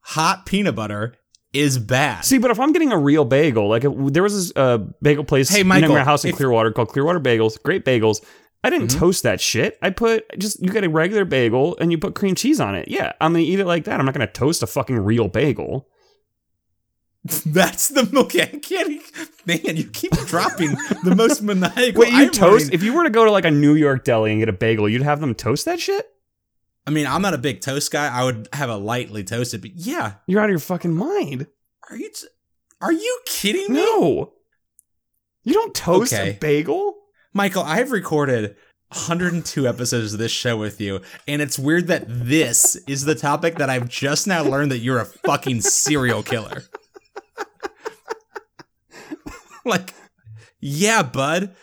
Hot 0.00 0.46
peanut 0.46 0.74
butter 0.74 1.14
is 1.52 1.78
bad. 1.78 2.24
See, 2.24 2.38
but 2.38 2.50
if 2.50 2.60
I'm 2.60 2.72
getting 2.72 2.92
a 2.92 2.98
real 2.98 3.24
bagel, 3.24 3.68
like 3.68 3.84
uh, 3.84 3.90
there 3.96 4.22
was 4.22 4.34
this 4.34 4.52
uh, 4.56 4.78
bagel 5.02 5.24
place 5.24 5.48
Hey, 5.48 5.62
Michael, 5.62 5.90
my 5.94 6.04
house 6.04 6.24
in 6.24 6.30
if- 6.30 6.36
Clearwater 6.36 6.72
called 6.72 6.88
Clearwater 6.88 7.20
Bagels. 7.20 7.60
Great 7.62 7.84
bagels. 7.84 8.24
I 8.62 8.68
didn't 8.70 8.88
Mhm. 8.88 8.98
toast 8.98 9.22
that 9.22 9.40
shit. 9.40 9.78
I 9.80 9.88
put 9.90 10.24
just 10.38 10.62
you 10.62 10.70
get 10.70 10.84
a 10.84 10.88
regular 10.90 11.24
bagel 11.24 11.78
and 11.80 11.90
you 11.90 11.96
put 11.98 12.14
cream 12.14 12.34
cheese 12.34 12.60
on 12.60 12.74
it. 12.74 12.88
Yeah, 12.88 13.12
I'm 13.20 13.32
gonna 13.32 13.44
eat 13.44 13.58
it 13.58 13.64
like 13.66 13.84
that. 13.84 13.98
I'm 13.98 14.04
not 14.06 14.12
gonna 14.14 14.26
toast 14.26 14.62
a 14.62 14.66
fucking 14.66 14.98
real 14.98 15.28
bagel. 15.28 15.88
That's 17.46 17.88
the 17.88 18.10
okay. 18.24 18.42
I 18.42 18.58
can't. 18.58 19.02
Man, 19.46 19.76
you 19.76 19.84
keep 19.84 20.12
dropping 20.26 20.70
the 21.04 21.14
most 21.16 21.42
maniacal. 21.42 22.00
Wait, 22.02 22.12
you 22.12 22.30
toast? 22.30 22.72
If 22.72 22.82
you 22.82 22.92
were 22.92 23.04
to 23.04 23.10
go 23.10 23.24
to 23.24 23.30
like 23.30 23.44
a 23.44 23.50
New 23.50 23.74
York 23.74 24.04
deli 24.04 24.30
and 24.30 24.40
get 24.40 24.48
a 24.48 24.52
bagel, 24.54 24.88
you'd 24.88 25.02
have 25.02 25.20
them 25.20 25.34
toast 25.34 25.64
that 25.66 25.80
shit? 25.80 26.06
I 26.90 26.92
mean, 26.92 27.06
I'm 27.06 27.22
not 27.22 27.34
a 27.34 27.38
big 27.38 27.60
toast 27.60 27.92
guy. 27.92 28.08
I 28.12 28.24
would 28.24 28.48
have 28.52 28.68
a 28.68 28.74
lightly 28.76 29.22
toasted, 29.22 29.60
but 29.60 29.76
yeah. 29.76 30.14
You're 30.26 30.40
out 30.40 30.46
of 30.46 30.50
your 30.50 30.58
fucking 30.58 30.92
mind. 30.92 31.46
Are 31.88 31.96
you 31.96 32.10
t- 32.12 32.26
are 32.80 32.90
you 32.92 33.20
kidding 33.26 33.72
me? 33.72 33.80
No. 33.80 34.32
You 35.44 35.54
don't 35.54 35.72
toast 35.72 36.12
Okay. 36.12 36.30
a 36.30 36.34
bagel? 36.34 36.96
Michael, 37.32 37.62
I 37.62 37.76
have 37.76 37.92
recorded 37.92 38.56
102 38.88 39.68
episodes 39.68 40.12
of 40.14 40.18
this 40.18 40.32
show 40.32 40.56
with 40.56 40.80
you, 40.80 41.00
and 41.28 41.40
it's 41.40 41.60
weird 41.60 41.86
that 41.86 42.06
this 42.08 42.74
is 42.88 43.04
the 43.04 43.14
topic 43.14 43.54
that 43.58 43.70
I've 43.70 43.88
just 43.88 44.26
now 44.26 44.42
learned 44.42 44.72
that 44.72 44.78
you're 44.78 44.98
a 44.98 45.04
fucking 45.06 45.60
serial 45.60 46.24
killer. 46.24 46.64
like, 49.64 49.94
yeah, 50.58 51.04
bud. 51.04 51.54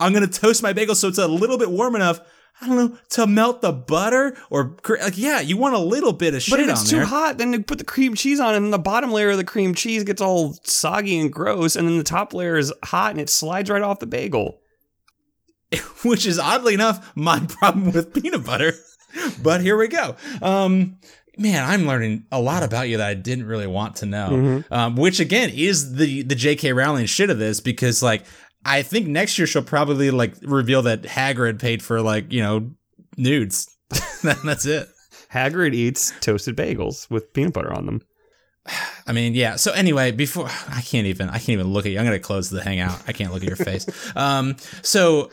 I'm 0.00 0.12
gonna 0.12 0.26
toast 0.26 0.60
my 0.60 0.72
bagel 0.72 0.96
so 0.96 1.06
it's 1.06 1.18
a 1.18 1.28
little 1.28 1.56
bit 1.56 1.70
warm 1.70 1.94
enough. 1.94 2.18
I 2.60 2.66
don't 2.66 2.76
know 2.76 2.98
to 3.10 3.26
melt 3.26 3.60
the 3.60 3.72
butter 3.72 4.36
or 4.48 4.76
like, 4.88 5.18
yeah, 5.18 5.40
you 5.40 5.56
want 5.56 5.74
a 5.74 5.78
little 5.78 6.12
bit 6.12 6.34
of 6.34 6.42
shit 6.42 6.52
But 6.52 6.60
if 6.60 6.70
it's 6.70 6.88
too 6.88 6.96
there. 6.96 7.04
hot, 7.04 7.36
then 7.36 7.52
you 7.52 7.62
put 7.62 7.78
the 7.78 7.84
cream 7.84 8.14
cheese 8.14 8.40
on, 8.40 8.54
and 8.54 8.72
the 8.72 8.78
bottom 8.78 9.12
layer 9.12 9.30
of 9.30 9.36
the 9.36 9.44
cream 9.44 9.74
cheese 9.74 10.04
gets 10.04 10.22
all 10.22 10.56
soggy 10.64 11.18
and 11.18 11.30
gross, 11.32 11.76
and 11.76 11.86
then 11.86 11.98
the 11.98 12.04
top 12.04 12.32
layer 12.32 12.56
is 12.56 12.72
hot 12.84 13.10
and 13.10 13.20
it 13.20 13.28
slides 13.28 13.68
right 13.68 13.82
off 13.82 13.98
the 13.98 14.06
bagel. 14.06 14.60
which 16.04 16.26
is 16.26 16.38
oddly 16.38 16.74
enough 16.74 17.12
my 17.14 17.40
problem 17.48 17.92
with 17.92 18.14
peanut 18.14 18.44
butter. 18.44 18.72
But 19.42 19.62
here 19.62 19.78
we 19.78 19.88
go. 19.88 20.14
Um, 20.42 20.98
man, 21.38 21.64
I'm 21.64 21.86
learning 21.86 22.26
a 22.30 22.38
lot 22.38 22.62
about 22.62 22.90
you 22.90 22.98
that 22.98 23.06
I 23.06 23.14
didn't 23.14 23.46
really 23.46 23.66
want 23.66 23.96
to 23.96 24.06
know. 24.06 24.28
Mm-hmm. 24.28 24.74
Um, 24.74 24.96
which 24.96 25.20
again 25.20 25.48
is 25.54 25.94
the 25.94 26.20
the 26.20 26.34
J.K. 26.34 26.74
Rowling 26.74 27.06
shit 27.06 27.30
of 27.30 27.38
this 27.38 27.60
because 27.60 28.02
like 28.02 28.26
I 28.66 28.82
think 28.82 29.06
next 29.06 29.38
year 29.38 29.46
she'll 29.46 29.62
probably 29.62 30.10
like 30.10 30.34
reveal 30.42 30.82
that 30.82 31.02
Hagrid 31.02 31.60
paid 31.60 31.82
for 31.82 32.02
like 32.02 32.32
you 32.32 32.42
know 32.42 32.70
nudes. 33.16 33.74
That's 34.22 34.66
it. 34.66 34.88
Hagrid 35.32 35.74
eats 35.74 36.12
toasted 36.20 36.56
bagels 36.56 37.08
with 37.10 37.32
peanut 37.32 37.52
butter 37.52 37.72
on 37.72 37.86
them. 37.86 38.02
I 39.06 39.12
mean, 39.12 39.34
yeah. 39.34 39.56
So 39.56 39.72
anyway, 39.72 40.10
before 40.10 40.48
I 40.68 40.80
can't 40.82 41.06
even 41.06 41.28
I 41.28 41.38
can't 41.38 41.50
even 41.50 41.68
look 41.68 41.86
at 41.86 41.92
you. 41.92 41.98
I'm 41.98 42.04
gonna 42.04 42.18
close 42.18 42.50
the 42.50 42.62
hangout. 42.62 43.00
I 43.06 43.12
can't 43.12 43.32
look 43.32 43.42
at 43.42 43.48
your 43.48 43.56
face. 43.56 43.86
Um, 44.16 44.56
so 44.82 45.30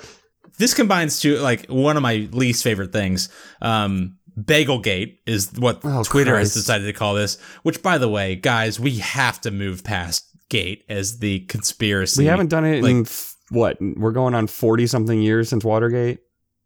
this 0.58 0.74
combines 0.74 1.22
to 1.22 1.38
like 1.40 1.66
one 1.68 1.98
of 1.98 2.04
my 2.04 2.28
least 2.32 2.64
favorite 2.64 2.92
things. 2.92 3.30
Um, 3.62 4.18
Bagelgate 4.40 5.18
is 5.26 5.52
what 5.58 5.82
Oh, 5.84 6.04
Twitter 6.04 6.38
has 6.38 6.54
decided 6.54 6.86
to 6.86 6.94
call 6.94 7.14
this. 7.14 7.40
Which, 7.64 7.82
by 7.82 7.98
the 7.98 8.10
way, 8.10 8.36
guys, 8.36 8.80
we 8.80 8.98
have 8.98 9.40
to 9.42 9.52
move 9.52 9.84
past 9.84 10.33
Gate 10.50 10.84
as 10.90 11.20
the 11.20 11.42
conspiracy. 11.42 12.22
We 12.24 12.26
haven't 12.28 12.50
done 12.50 12.66
it 12.66 12.84
like- 12.84 12.92
in 12.92 13.02
f- 13.02 13.36
what? 13.50 13.78
We're 13.82 14.12
going 14.12 14.34
on 14.36 14.48
forty 14.48 14.88
something 14.88 15.22
years 15.22 15.50
since 15.50 15.64
Watergate. 15.64 16.20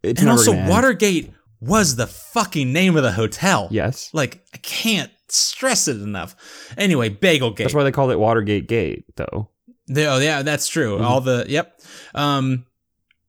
It's 0.04 0.22
and 0.22 0.30
also. 0.30 0.54
Watergate 0.68 1.32
was 1.60 1.96
the 1.96 2.08
fucking 2.08 2.72
name 2.72 2.96
of 2.96 3.04
the 3.04 3.12
hotel. 3.12 3.68
Yes, 3.72 4.10
Like 4.14 4.46
I 4.54 4.58
can't 4.58 5.12
stress 5.30 5.88
it 5.88 5.98
enough. 5.98 6.36
Anyway, 6.78 7.10
Bagelgate. 7.10 7.58
that's 7.58 7.74
why 7.74 7.84
they 7.84 7.92
called 7.92 8.12
it 8.12 8.20
Watergate 8.20 8.68
Gate, 8.68 9.06
though. 9.16 9.50
They- 9.88 10.06
oh 10.08 10.20
yeah, 10.20 10.42
that's 10.44 10.68
true. 10.68 10.96
Mm-hmm. 10.96 11.06
All 11.06 11.22
the 11.22 11.46
yep. 11.50 11.80
Um, 12.14 12.66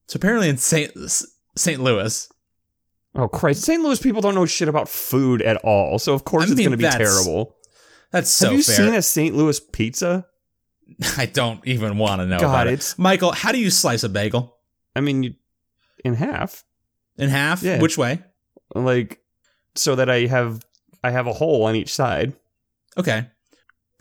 so 0.06 0.16
apparently 0.16 0.48
in 0.48 0.56
Saint 0.58 0.92
St. 1.56 1.80
Louis, 1.82 2.28
Oh 3.14 3.26
Christ! 3.28 3.62
St. 3.62 3.82
Louis 3.82 4.00
people 4.00 4.20
don't 4.20 4.34
know 4.34 4.46
shit 4.46 4.68
about 4.68 4.88
food 4.88 5.40
at 5.42 5.56
all, 5.64 5.98
so 5.98 6.12
of 6.14 6.24
course 6.24 6.44
I 6.48 6.52
it's 6.52 6.61
going 6.61 6.70
to 6.72 6.76
be 6.76 6.84
terrible. 6.88 7.56
that's 8.12 8.30
so 8.30 8.48
Have 8.50 8.56
you 8.58 8.62
fair. 8.62 8.76
seen 8.76 8.94
a 8.94 9.02
St. 9.02 9.34
Louis 9.34 9.58
pizza? 9.58 10.26
I 11.16 11.27
don't 11.27 11.64
even 11.66 11.98
want 11.98 12.20
to 12.20 12.27
know 12.27 12.38
God, 12.38 12.48
about 12.48 12.66
it. 12.68 12.94
Michael, 12.98 13.33
how 13.33 13.53
do 13.53 13.59
you 13.59 13.70
slice 13.70 14.03
a 14.05 14.09
bagel 14.09 14.57
I 14.96 15.01
mean, 15.01 15.22
you, 15.22 15.35
in 16.05 16.14
half, 16.14 16.64
in 17.16 17.29
half? 17.29 17.62
Yeah. 17.62 17.81
Which 17.81 17.98
way? 17.98 18.22
like 18.74 19.20
so 19.74 19.94
that 19.96 20.11
I 20.11 20.27
have 20.27 20.62
I 21.03 21.11
have 21.11 21.27
a 21.27 21.33
hole 21.33 21.64
on 21.64 21.74
each 21.74 21.94
side, 21.94 22.35
Okay. 22.98 23.16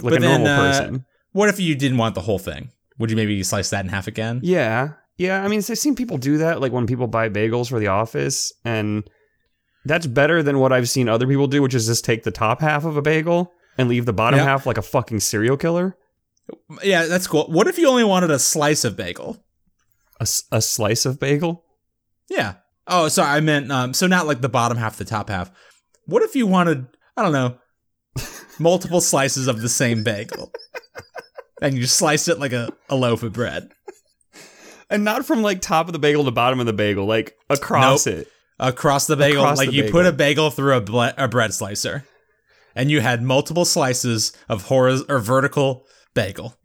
like 0.02 0.13
But 0.13 0.13
a 0.13 0.19
then, 0.19 0.41
normal 0.43 0.47
uh, 0.47 0.58
person. 0.71 1.06
What 1.32 1.50
if 1.50 1.60
you 1.60 1.76
didn't 1.76 1.97
want 1.97 2.15
the 2.15 2.21
whole 2.21 2.39
thing? 2.39 2.71
Would 2.97 3.10
you 3.12 3.15
maybe 3.15 3.41
slice 3.43 3.69
that 3.69 3.86
in 3.86 3.89
half 3.89 4.08
again? 4.08 4.39
Yeah, 4.43 4.93
yeah. 5.17 5.43
I 5.43 5.47
mean, 5.47 5.60
I've 5.60 5.78
seen 5.78 5.95
people 5.95 6.17
do 6.17 6.39
that, 6.39 6.60
like 6.62 6.71
when 6.71 6.88
people 6.88 7.08
buy 7.08 7.30
bagels 7.30 7.69
for 7.69 7.80
the 7.80 7.88
office, 7.88 8.52
and 8.65 9.08
that's 9.86 10.08
better 10.08 10.41
than 10.43 10.60
what 10.60 10.73
I've 10.73 10.89
seen 10.89 11.08
other 11.08 11.28
people 11.28 11.47
do, 11.47 11.62
which 11.62 11.76
is 11.76 11.86
just 11.86 12.04
take 12.04 12.23
the 12.23 12.32
top 12.32 12.60
half 12.60 12.84
of 12.86 12.97
a 12.97 13.02
bagel 13.02 13.54
and 13.78 13.88
leave 13.88 14.06
the 14.06 14.13
bottom 14.13 14.39
Yeah. 14.39 14.45
half 14.45 14.65
like 14.65 14.78
a 14.80 14.82
fucking 14.82 15.19
serial 15.19 15.56
killer. 15.58 15.95
Yeah, 16.83 17.05
that's 17.05 17.27
cool. 17.27 17.45
What 17.47 17.67
if 17.67 17.77
you 17.77 17.88
only 17.89 18.03
wanted 18.03 18.31
a 18.31 18.39
slice 18.39 18.83
of 18.83 18.95
bagel? 18.95 19.43
A, 20.19 20.27
a 20.51 20.62
slice 20.62 21.05
of 21.05 21.19
bagel. 21.19 21.63
Yeah. 22.29 22.55
Oh, 22.88 23.07
sorry. 23.07 23.29
I 23.29 23.39
meant 23.39 23.71
um. 23.71 23.93
So 23.93 24.07
not 24.07 24.27
like 24.27 24.41
the 24.41 24.49
bottom 24.49 24.77
half, 24.77 24.97
the 24.97 25.05
top 25.05 25.29
half. 25.29 25.51
What 26.05 26.23
if 26.23 26.36
you 26.36 26.47
wanted? 26.47 26.88
I 27.15 27.23
don't 27.23 27.31
know. 27.33 27.57
Multiple 28.60 29.01
slices 29.01 29.47
of 29.47 29.62
the 29.62 29.69
same 29.69 30.03
bagel, 30.03 30.51
and 31.62 31.77
you 31.77 31.86
slice 31.86 32.27
it 32.27 32.39
like 32.39 32.53
a, 32.53 32.69
a 32.89 32.95
loaf 32.95 33.21
of 33.23 33.33
bread 33.33 33.69
And 34.89 35.03
not 35.03 35.25
from 35.25 35.41
like 35.43 35.62
top 35.62 35.88
of 35.88 35.93
the 35.93 35.99
bagel 35.99 36.23
to 36.25 36.31
bottom 36.31 36.60
of 36.60 36.65
the 36.65 36.73
bagel, 36.73 37.05
like 37.05 37.36
across 37.49 38.07
it. 38.07 38.27
across 38.60 39.05
the 39.05 39.15
bagel. 39.17 39.41
Across 39.43 39.57
like 39.57 39.69
the 39.69 39.75
you 39.75 39.81
bagel. 39.83 39.99
put 39.99 40.05
a 40.07 40.12
bagel 40.12 40.49
through 40.49 40.75
a, 40.75 40.81
ble- 40.81 41.12
a 41.17 41.27
bread 41.27 41.53
slicer, 41.53 42.05
and 42.75 42.89
you 42.89 43.01
had 43.01 43.21
multiple 43.21 43.65
slices 43.65 44.31
of 44.49 44.65
horiz- 44.67 45.05
or 45.10 45.19
vertical 45.19 45.86
bagel. 46.17 46.56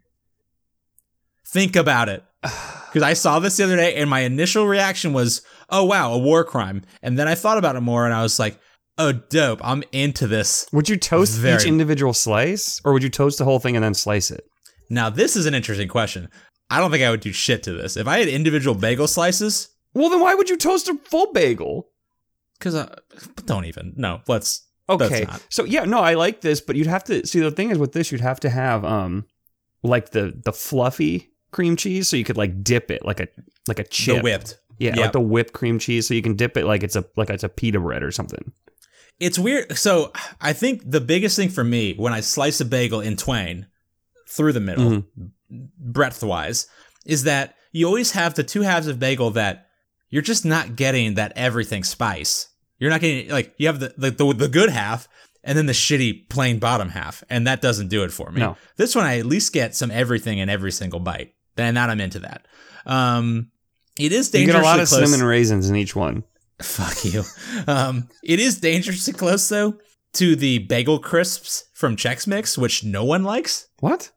Think 1.47 1.77
about 1.77 2.09
it. 2.09 2.25
Because 2.93 3.09
I 3.09 3.15
saw 3.15 3.39
this 3.39 3.57
the 3.57 3.65
other 3.65 3.77
day, 3.77 3.95
and 3.95 4.11
my 4.11 4.21
initial 4.21 4.67
reaction 4.67 5.15
was, 5.15 5.41
"Oh 5.71 5.83
wow, 5.83 6.13
a 6.13 6.19
war 6.19 6.45
crime." 6.45 6.83
And 7.03 7.19
then 7.19 7.27
I 7.27 7.35
thought 7.35 7.57
about 7.57 7.75
it 7.75 7.81
more, 7.81 8.05
and 8.05 8.13
I 8.13 8.23
was 8.23 8.39
like, 8.39 8.59
"Oh, 8.99 9.13
dope! 9.13 9.61
I'm 9.65 9.83
into 9.93 10.27
this." 10.27 10.67
Would 10.75 10.91
you 10.91 10.99
toast 10.99 11.39
Very- 11.39 11.55
each 11.57 11.65
individual 11.67 12.13
slice, 12.13 12.83
or 12.85 12.93
would 12.93 13.03
you 13.03 13.09
toast 13.09 13.39
the 13.39 13.45
whole 13.47 13.59
thing 13.61 13.77
and 13.77 13.83
then 13.83 13.95
slice 13.95 14.31
it? 14.31 14.45
Now, 14.91 15.09
this 15.09 15.37
is 15.37 15.47
an 15.47 15.55
interesting 15.55 15.89
question. 15.89 16.29
I 16.69 16.81
don't 16.81 16.91
think 16.91 17.03
I 17.03 17.09
would 17.09 17.21
do 17.21 17.33
shit 17.33 17.63
to 17.63 17.73
this. 17.73 17.97
If 17.97 18.07
I 18.07 18.19
had 18.19 18.29
individual 18.29 18.75
bagel 18.75 19.09
slices, 19.09 19.71
Well, 19.95 20.11
then 20.11 20.21
why 20.21 20.35
would 20.35 20.51
you 20.51 20.59
toast 20.59 20.87
a 20.89 20.99
full 21.09 21.33
bagel? 21.33 21.89
because 22.59 22.75
uh, 22.75 22.95
don't 23.47 23.65
even. 23.65 23.95
No, 23.97 24.21
let's. 24.29 24.69
Okay. 24.87 25.25
So 25.49 25.65
yeah, 25.65 25.85
no, 25.87 26.01
I 26.01 26.13
like 26.13 26.43
this, 26.43 26.61
but 26.61 26.77
you'd 26.77 26.89
have 26.89 27.05
to 27.05 27.27
see 27.27 27.41
the 27.41 27.51
thing 27.51 27.71
is 27.71 27.79
with 27.79 27.93
this, 27.93 28.13
you'd 28.13 28.21
have 28.21 28.41
to 28.41 28.51
have 28.51 28.85
um 28.85 29.25
like 29.83 30.11
the 30.11 30.39
the 30.45 30.53
fluffy 30.53 31.31
cream 31.51 31.77
cheese, 31.77 32.09
so 32.09 32.17
you 32.17 32.25
could 32.25 32.37
like 32.37 32.63
dip 32.65 32.91
it 32.91 33.05
like 33.05 33.21
a 33.21 33.29
like 33.69 33.79
a 33.79 33.85
chip. 33.85 34.17
The 34.17 34.23
whipped. 34.23 34.59
Yeah, 34.79 34.91
Yep. 34.97 34.99
like 34.99 35.13
the 35.13 35.21
whipped 35.21 35.53
cream 35.53 35.79
cheese, 35.79 36.09
so 36.09 36.15
you 36.15 36.23
can 36.23 36.35
dip 36.35 36.57
it 36.57 36.65
like 36.65 36.83
it's 36.83 36.97
a 36.97 37.05
like 37.17 37.31
it's 37.31 37.45
a 37.45 37.49
pita 37.49 37.79
bread 37.79 38.03
or 38.03 38.11
something. 38.11 38.53
It's 39.21 39.39
weird. 39.39 39.77
So 39.79 40.13
I 40.41 40.53
think 40.53 40.91
the 40.91 41.01
biggest 41.01 41.37
thing 41.37 41.51
for 41.51 41.63
me 41.63 41.95
when 41.95 42.13
I 42.13 42.21
slice 42.21 42.61
a 42.61 42.65
bagel 42.65 43.01
in 43.01 43.17
twain 43.17 43.67
through 44.29 44.53
the 44.55 44.61
middle, 44.61 44.85
Mm-hmm. 44.91 45.65
breadth 45.79 46.23
wise, 46.25 46.67
is 47.07 47.25
that 47.25 47.55
you 47.71 47.87
always 47.87 48.13
have 48.13 48.35
the 48.35 48.43
two 48.45 48.63
halves 48.63 48.87
of 48.89 48.99
bagel 48.99 49.31
that 49.33 49.67
you're 50.11 50.23
just 50.23 50.45
not 50.45 50.75
getting 50.77 51.15
that 51.15 51.33
everything 51.37 51.85
spice. 51.85 52.49
You're 52.79 52.91
not 52.91 53.01
getting 53.01 53.31
like 53.31 53.55
you 53.59 53.67
have 53.69 53.79
the 53.79 53.95
the, 53.97 54.11
the, 54.11 54.33
the 54.35 54.49
good 54.49 54.71
half 54.71 55.07
and 55.45 55.57
then 55.59 55.67
the 55.67 55.73
shitty 55.73 56.29
plain 56.29 56.59
bottom 56.59 56.91
half, 56.91 57.23
and 57.31 57.47
that 57.47 57.61
doesn't 57.61 57.89
do 57.89 58.03
it 58.05 58.13
for 58.13 58.31
me. 58.31 58.41
No. 58.41 58.57
This 58.77 58.95
one 58.95 59.05
I 59.05 59.19
at 59.19 59.27
least 59.27 59.53
get 59.53 59.75
some 59.75 59.91
everything 59.91 60.39
in 60.39 60.49
every 60.49 60.73
single 60.73 61.01
bite. 61.01 61.35
Then 61.57 61.75
that 61.75 61.91
I'm 61.91 62.01
into 62.01 62.21
that. 62.21 62.47
Um, 62.87 63.51
it 63.99 64.13
is 64.13 64.33
You 64.35 64.47
get 64.47 64.55
a 64.55 64.63
lot 64.63 64.81
of 64.81 64.89
close. 64.89 65.01
cinnamon 65.11 65.27
raisins 65.27 65.69
in 65.69 65.77
each 65.77 65.95
one. 65.95 66.25
Fuck 66.61 67.05
you. 67.05 67.25
Um, 67.67 68.09
it 68.23 68.39
is 68.41 68.59
dangerously 68.61 69.13
close 69.13 69.49
though 69.49 69.79
to 70.15 70.37
the 70.37 70.59
bagel 70.59 70.99
crisps 70.99 71.65
from 71.75 71.97
Chex 71.97 72.27
Mix, 72.27 72.57
which 72.57 72.85
no 72.85 73.05
one 73.05 73.25
likes. 73.25 73.69
What? 73.81 74.11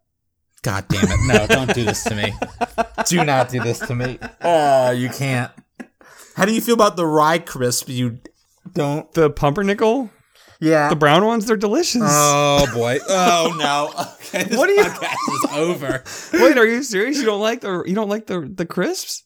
God 0.62 0.86
damn 0.90 1.04
it! 1.06 1.20
No, 1.28 1.48
don't 1.48 1.74
do 1.76 1.84
this 1.84 2.04
to 2.06 2.16
me. 2.16 2.34
Do 3.08 3.24
not 3.24 3.50
do 3.50 3.60
this 3.62 3.78
to 3.80 3.94
me. 3.94 4.18
Oh, 4.42 4.90
you 4.92 5.10
can't. 5.10 5.52
How 6.36 6.46
do 6.46 6.54
you 6.54 6.60
feel 6.62 6.74
about 6.74 6.96
the 6.98 7.06
rye 7.06 7.38
crisp? 7.40 7.88
You 7.90 8.20
don't. 8.74 9.12
The 9.14 9.30
pumpernickel, 9.30 10.10
Yeah. 10.60 10.89
the 10.89 10.96
brown 10.96 11.26
ones, 11.26 11.46
they're 11.46 11.58
delicious. 11.58 12.02
Oh 12.06 12.65
boy. 12.74 13.00
Oh 13.10 13.56
no. 13.60 14.06
Okay. 14.26 14.44
This 14.50 14.58
What 14.58 14.68
do 14.68 14.74
you- 14.74 14.84
podcast 14.84 15.34
is 15.34 15.58
over. 15.58 16.04
Wait, 16.34 16.58
are 16.58 16.65
you 16.65 16.84
serious? 16.84 17.18
You 17.18 17.26
don't 17.26 17.41
like 17.41 17.62
the 17.62 17.84
you 17.86 17.96
don't 17.96 18.10
like 18.10 18.28
the 18.28 18.41
the 18.41 18.65
crisps? 18.65 19.24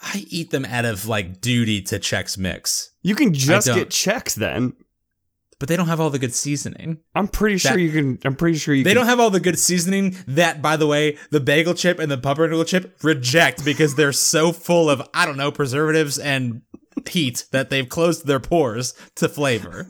I 0.00 0.24
eat 0.28 0.50
them 0.50 0.64
out 0.66 0.84
of 0.84 1.06
like 1.06 1.40
duty 1.40 1.80
to 1.82 1.98
Chex 1.98 2.36
Mix, 2.36 2.90
You 3.02 3.14
can 3.14 3.32
just 3.32 3.66
get 3.66 3.88
checks 3.90 4.34
then. 4.34 4.74
but 5.58 5.68
they 5.68 5.76
don't 5.76 5.86
have 5.86 5.98
all 6.00 6.10
the 6.10 6.18
good 6.18 6.34
seasoning. 6.34 6.98
I'm 7.14 7.26
pretty 7.28 7.56
sure 7.56 7.72
That- 7.72 7.80
you 7.80 7.90
can. 7.90 8.18
I'm 8.24 8.34
pretty 8.36 8.58
sure 8.58 8.74
you. 8.74 8.84
They 8.84 8.90
can, 8.90 8.96
don't 8.98 9.06
have 9.06 9.18
all 9.20 9.30
the 9.30 9.40
good 9.40 9.58
seasoning 9.58 10.16
that, 10.26 10.60
by 10.60 10.76
the 10.76 10.86
way, 10.86 11.16
the 11.30 11.40
bagel 11.40 11.72
chip 11.72 11.98
and 12.00 12.10
the 12.10 12.18
pumpernickel 12.18 12.64
chip 12.66 12.98
reject 13.02 13.64
because 13.64 13.94
they're 13.94 14.12
so 14.12 14.52
full 14.52 14.90
of, 14.90 15.08
I 15.14 15.24
don't 15.24 15.38
know, 15.38 15.50
preservatives 15.50 16.18
and 16.18 16.60
heat 17.08 17.46
that 17.52 17.70
they've 17.70 17.88
closed 17.88 18.26
their 18.26 18.40
pores 18.40 18.92
to 19.14 19.28
flavor. 19.28 19.86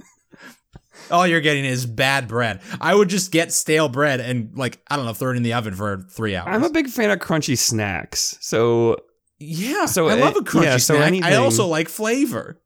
All 1.11 1.27
you're 1.27 1.41
getting 1.41 1.65
is 1.65 1.87
bad 1.87 2.29
bread. 2.29 2.61
I 2.81 2.95
would 2.95 3.09
just 3.09 3.31
get 3.31 3.53
stale 3.53 3.89
bread 3.89 4.21
and, 4.21 4.57
like, 4.57 4.81
I 4.91 4.97
don't 4.97 5.05
know, 5.05 5.13
throw 5.13 5.33
it 5.33 5.37
in 5.37 5.43
the 5.43 5.53
oven 5.53 5.75
for 5.75 6.07
three 6.11 6.35
hours. 6.37 6.49
I'm 6.51 6.65
a 6.65 6.71
big 6.71 6.89
fan 6.89 7.11
of 7.11 7.19
crunchy 7.19 7.57
snacks. 7.59 8.37
So 8.41 8.97
yeah, 9.39 9.87
so 9.87 10.09
I 10.09 10.15
love 10.15 10.37
a 10.37 10.41
crunchy 10.41 10.65
yeah, 10.65 10.77
so 10.79 10.97
snack. 10.97 11.23
I 11.25 11.35
also 11.37 11.67
like 11.67 11.89
flavor. 11.89 12.61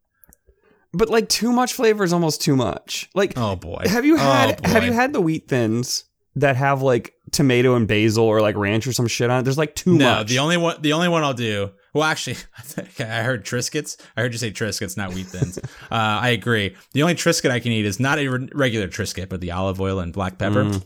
but 0.92 1.08
like 1.08 1.28
too 1.28 1.52
much 1.52 1.72
flavor 1.74 2.04
is 2.04 2.12
almost 2.12 2.40
too 2.42 2.56
much. 2.56 3.08
Like, 3.14 3.32
Oh 3.36 3.56
boy. 3.56 3.82
have 3.86 4.04
you 4.04 4.14
Oh, 4.14 4.18
had 4.18 4.64
have 4.66 4.84
you 4.84 4.92
had 4.92 5.12
the 5.12 5.20
wheat 5.20 5.48
thins 5.48 6.04
that 6.36 6.56
have 6.56 6.82
like 6.82 7.14
tomato 7.32 7.74
and 7.74 7.88
basil 7.88 8.24
or 8.24 8.40
like 8.40 8.56
ranch 8.56 8.86
or 8.86 8.92
some 8.92 9.06
shit 9.08 9.28
on 9.30 9.40
it? 9.40 9.42
There's 9.42 9.58
like 9.58 9.74
too 9.74 9.96
no, 9.96 10.04
much. 10.04 10.18
No, 10.18 10.24
the 10.34 10.38
only 10.38 10.56
one 10.56 10.80
the 10.80 10.92
only 10.92 11.08
one 11.08 11.24
I'll 11.24 11.34
do. 11.34 11.70
Well, 11.94 12.04
actually, 12.04 12.36
I 12.58 12.62
think 12.62 13.00
I 13.00 13.22
heard 13.22 13.44
Triscuits. 13.44 13.96
I 14.16 14.20
heard 14.22 14.32
you 14.32 14.38
say 14.38 14.50
Triscuits, 14.50 14.96
not 14.96 15.12
wheat 15.14 15.26
thins. 15.26 15.58
uh, 15.58 15.64
I 15.90 16.30
agree. 16.30 16.76
The 16.92 17.02
only 17.02 17.14
Triscuit 17.14 17.50
I 17.50 17.60
can 17.60 17.72
eat 17.72 17.84
is 17.86 17.98
not 18.00 18.18
a 18.18 18.28
re- 18.28 18.48
regular 18.54 18.88
Triscuit, 18.88 19.28
but 19.28 19.40
the 19.40 19.52
olive 19.52 19.80
oil 19.80 20.00
and 20.00 20.12
black 20.12 20.38
pepper. 20.38 20.64
Mm. 20.64 20.84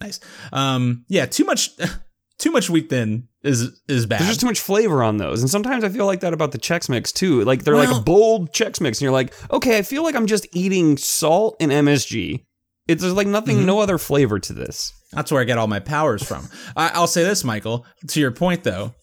Nice. 0.00 0.20
Um, 0.52 1.04
yeah, 1.08 1.26
too 1.26 1.44
much, 1.44 1.70
too 2.38 2.50
much 2.52 2.70
wheat 2.70 2.88
thin 2.88 3.28
is 3.42 3.80
is 3.88 4.06
bad. 4.06 4.20
There's 4.20 4.28
just 4.30 4.40
too 4.40 4.46
much 4.46 4.60
flavor 4.60 5.02
on 5.02 5.16
those. 5.16 5.40
And 5.40 5.50
sometimes 5.50 5.82
I 5.84 5.88
feel 5.88 6.06
like 6.06 6.20
that 6.20 6.32
about 6.32 6.52
the 6.52 6.58
Chex 6.58 6.88
Mix 6.88 7.10
too. 7.12 7.44
Like 7.44 7.64
they're 7.64 7.74
Well- 7.74 7.92
like 7.96 8.04
bold 8.04 8.52
Chex 8.52 8.80
Mix 8.80 8.98
and 8.98 9.02
you're 9.02 9.12
like, 9.12 9.34
"Okay, 9.50 9.76
I 9.78 9.82
feel 9.82 10.02
like 10.04 10.14
I'm 10.14 10.26
just 10.26 10.46
eating 10.52 10.96
salt 10.96 11.56
and 11.60 11.70
MSG." 11.72 12.44
It's 12.86 13.02
there's 13.02 13.12
like 13.14 13.26
nothing 13.26 13.58
Mhm. 13.58 13.64
no 13.66 13.80
other 13.80 13.98
flavor 13.98 14.38
to 14.38 14.52
this. 14.52 14.92
That's 15.12 15.30
where 15.32 15.40
I 15.40 15.44
get 15.44 15.58
all 15.58 15.66
my 15.66 15.80
powers 15.80 16.22
from. 16.22 16.48
I, 16.76 16.90
I'll 16.94 17.06
say 17.06 17.22
this, 17.24 17.44
Michael. 17.44 17.84
To 18.08 18.20
your 18.20 18.30
point, 18.30 18.62
though, 18.64 18.94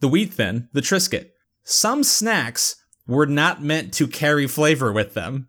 the 0.00 0.08
wheat 0.08 0.32
thin, 0.34 0.68
the 0.72 0.80
Triscuit, 0.80 1.30
some 1.64 2.04
snacks 2.04 2.76
were 3.06 3.26
not 3.26 3.62
meant 3.62 3.92
to 3.94 4.06
carry 4.06 4.46
flavor 4.46 4.92
with 4.92 5.14
them. 5.14 5.48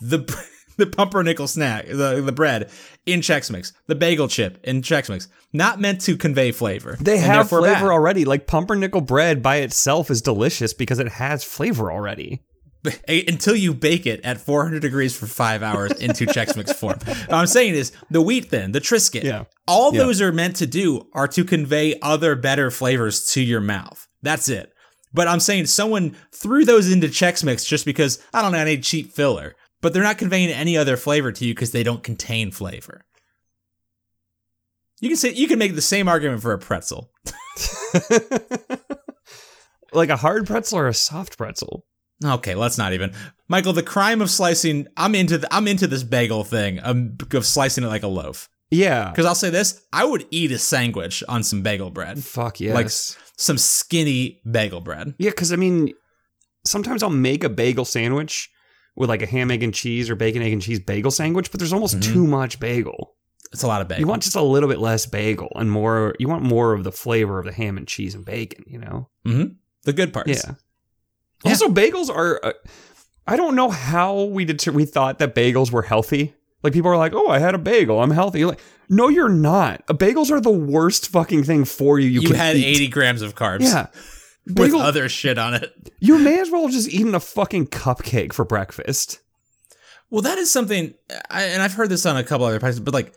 The 0.00 0.18
the 0.76 0.86
pumpernickel 0.86 1.46
snack, 1.46 1.86
the 1.86 2.22
the 2.24 2.32
bread 2.32 2.70
in 3.06 3.20
Chex 3.20 3.50
Mix, 3.50 3.72
the 3.86 3.94
bagel 3.94 4.28
chip 4.28 4.58
in 4.64 4.82
Chex 4.82 5.08
Mix, 5.08 5.28
not 5.52 5.80
meant 5.80 6.00
to 6.02 6.16
convey 6.16 6.52
flavor. 6.52 6.96
They 7.00 7.18
have 7.18 7.48
flavor 7.48 7.66
bad. 7.66 7.82
already. 7.82 8.24
Like 8.24 8.46
pumpernickel 8.46 9.02
bread 9.02 9.42
by 9.42 9.56
itself 9.56 10.10
is 10.10 10.22
delicious 10.22 10.72
because 10.72 10.98
it 10.98 11.08
has 11.08 11.44
flavor 11.44 11.92
already. 11.92 12.42
Until 13.08 13.54
you 13.56 13.74
bake 13.74 14.06
it 14.06 14.20
at 14.24 14.40
400 14.40 14.80
degrees 14.80 15.16
for 15.16 15.26
five 15.26 15.62
hours 15.62 15.92
into 15.92 16.26
Chex 16.34 16.56
Mix 16.56 16.72
form. 16.72 16.98
What 17.04 17.32
I'm 17.34 17.46
saying 17.46 17.74
is 17.74 17.92
the 18.10 18.22
wheat 18.22 18.50
thin, 18.50 18.72
the 18.72 18.80
Triscuit, 18.80 19.22
Yeah. 19.24 19.44
all 19.66 19.92
Yeah. 19.94 20.04
those 20.04 20.20
are 20.20 20.32
meant 20.32 20.56
to 20.56 20.66
do 20.66 21.06
are 21.12 21.28
to 21.28 21.44
convey 21.44 21.98
other 22.00 22.34
better 22.36 22.70
flavors 22.70 23.26
to 23.32 23.42
your 23.42 23.60
mouth. 23.60 24.06
That's 24.22 24.48
it. 24.48 24.72
But 25.12 25.26
I'm 25.28 25.40
saying 25.40 25.66
someone 25.66 26.16
threw 26.32 26.64
those 26.64 26.90
into 26.90 27.08
Chex 27.08 27.42
Mix 27.42 27.64
just 27.64 27.84
because, 27.84 28.18
I 28.32 28.42
don't 28.42 28.52
know, 28.52 28.58
I 28.58 28.64
need 28.64 28.84
cheap 28.84 29.12
filler. 29.12 29.56
But 29.82 29.92
they're 29.92 30.02
not 30.02 30.18
conveying 30.18 30.50
any 30.50 30.76
other 30.76 30.96
flavor 30.96 31.32
to 31.32 31.44
you 31.44 31.54
because 31.54 31.72
they 31.72 31.82
don't 31.82 32.02
contain 32.02 32.50
flavor. 32.50 33.02
You 35.00 35.08
can 35.08 35.16
say 35.16 35.32
you 35.32 35.48
can 35.48 35.58
make 35.58 35.74
the 35.74 35.80
same 35.82 36.06
argument 36.08 36.42
for 36.42 36.52
a 36.52 36.58
pretzel. 36.58 37.10
like 39.92 40.10
a 40.10 40.16
hard 40.16 40.46
pretzel 40.46 40.78
or 40.78 40.86
a 40.88 40.94
soft 40.94 41.36
pretzel. 41.38 41.86
Okay, 42.24 42.54
let's 42.54 42.76
not 42.78 42.92
even. 42.92 43.12
Michael, 43.48 43.72
the 43.72 43.82
crime 43.82 44.20
of 44.20 44.30
slicing. 44.30 44.86
I'm 44.96 45.14
into 45.14 45.38
the, 45.38 45.52
I'm 45.54 45.66
into 45.66 45.86
this 45.86 46.02
bagel 46.02 46.44
thing 46.44 46.78
um, 46.82 47.16
of 47.32 47.46
slicing 47.46 47.82
it 47.84 47.88
like 47.88 48.02
a 48.02 48.08
loaf. 48.08 48.48
Yeah. 48.70 49.08
Because 49.10 49.26
I'll 49.26 49.34
say 49.34 49.50
this: 49.50 49.82
I 49.92 50.04
would 50.04 50.26
eat 50.30 50.52
a 50.52 50.58
sandwich 50.58 51.24
on 51.28 51.42
some 51.42 51.62
bagel 51.62 51.90
bread, 51.90 52.22
Fuck 52.22 52.60
yes. 52.60 52.74
like 52.74 52.86
s- 52.86 53.16
some 53.38 53.56
skinny 53.58 54.40
bagel 54.50 54.80
bread. 54.80 55.14
yeah, 55.18 55.30
because 55.30 55.52
I 55.52 55.56
mean, 55.56 55.92
sometimes 56.64 57.02
I'll 57.02 57.10
make 57.10 57.42
a 57.44 57.48
bagel 57.48 57.84
sandwich 57.84 58.50
with 58.96 59.08
like 59.08 59.22
a 59.22 59.26
ham, 59.26 59.50
egg, 59.50 59.62
and 59.62 59.72
cheese 59.74 60.10
or 60.10 60.14
bacon, 60.14 60.42
egg, 60.42 60.52
and 60.52 60.60
cheese 60.62 60.80
bagel 60.80 61.10
sandwich, 61.10 61.50
but 61.50 61.58
there's 61.58 61.72
almost 61.72 61.96
Mhm. 61.98 62.12
too 62.12 62.26
much 62.26 62.60
bagel. 62.60 63.14
It's 63.52 63.62
a 63.62 63.66
lot 63.66 63.80
of 63.80 63.88
bagel. 63.88 64.00
You 64.02 64.06
want 64.06 64.22
just 64.22 64.36
a 64.36 64.42
little 64.42 64.68
bit 64.68 64.78
less 64.78 65.06
bagel 65.06 65.48
and 65.56 65.70
more. 65.70 66.14
You 66.20 66.28
want 66.28 66.42
more 66.44 66.72
of 66.74 66.84
the 66.84 66.92
flavor 66.92 67.38
of 67.38 67.46
the 67.46 67.52
ham 67.52 67.76
and 67.78 67.88
cheese 67.88 68.14
and 68.14 68.24
bacon. 68.24 68.64
You 68.68 68.78
know. 68.78 69.08
the 69.84 69.92
good 69.94 70.12
parts. 70.12 70.28
Yeah. 70.44 70.54
Yeah. 71.44 71.50
Also, 71.52 71.68
bagels 71.68 72.14
are. 72.14 72.40
Uh, 72.42 72.52
I 73.26 73.36
don't 73.36 73.54
know 73.54 73.70
how 73.70 74.22
we 74.24 74.44
deter- 74.44 74.72
we 74.72 74.84
thought 74.84 75.18
that 75.20 75.34
bagels 75.34 75.70
were 75.70 75.82
healthy. 75.82 76.34
Like 76.62 76.72
people 76.72 76.90
are 76.90 76.96
like, 76.98 77.12
"Oh, 77.14 77.28
I 77.28 77.38
had 77.38 77.54
a 77.54 77.58
bagel. 77.58 78.02
I'm 78.02 78.10
healthy." 78.10 78.40
You're 78.40 78.48
like, 78.48 78.60
no, 78.92 79.08
you're 79.08 79.28
not. 79.28 79.84
Uh, 79.88 79.94
Bagels 79.94 80.32
are 80.32 80.40
the 80.40 80.50
worst 80.50 81.08
fucking 81.10 81.44
thing 81.44 81.64
for 81.64 82.00
you. 82.00 82.08
You, 82.08 82.22
You, 82.22 82.34
had 82.34 82.56
eat. 82.56 82.64
80 82.66 82.88
grams 82.88 83.22
of 83.22 83.36
carbs. 83.36 83.60
Yeah. 83.60 83.86
With 84.52 84.74
other 84.74 85.08
shit 85.08 85.38
on 85.38 85.54
it. 85.54 85.92
you 86.00 86.18
may 86.18 86.40
as 86.40 86.50
well 86.50 86.62
have 86.62 86.72
just 86.72 86.88
eaten 86.88 87.14
a 87.14 87.20
fucking 87.20 87.68
cupcake 87.68 88.32
for 88.32 88.44
breakfast. 88.44 89.20
Well, 90.10 90.22
that 90.22 90.38
is 90.38 90.50
something, 90.50 90.94
I, 91.30 91.44
and 91.44 91.62
I've 91.62 91.74
heard 91.74 91.88
this 91.88 92.04
on 92.04 92.16
a 92.16 92.24
couple 92.24 92.46
other 92.46 92.58
podcasts, 92.58 92.84
but 92.84 92.92
like, 92.92 93.12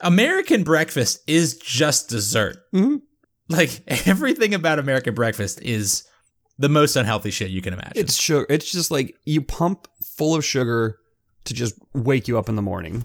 American 0.00 0.62
breakfast 0.62 1.22
is 1.26 1.56
just 1.56 2.10
dessert. 2.10 2.58
Mhm. 2.74 3.00
Like, 3.48 3.80
everything 4.06 4.52
about 4.52 4.78
American 4.78 5.14
breakfast 5.14 5.62
is 5.62 6.04
the 6.58 6.68
most 6.68 6.96
unhealthy 6.96 7.30
shit 7.30 7.50
you 7.50 7.62
can 7.62 7.72
imagine. 7.72 7.92
It's 7.94 8.16
sugar. 8.16 8.46
It's 8.48 8.70
just 8.70 8.90
like 8.90 9.16
you 9.24 9.40
pump 9.42 9.88
full 10.02 10.34
of 10.34 10.44
sugar 10.44 10.98
to 11.44 11.54
just 11.54 11.74
wake 11.94 12.28
you 12.28 12.38
up 12.38 12.48
in 12.48 12.56
the 12.56 12.62
morning. 12.62 13.04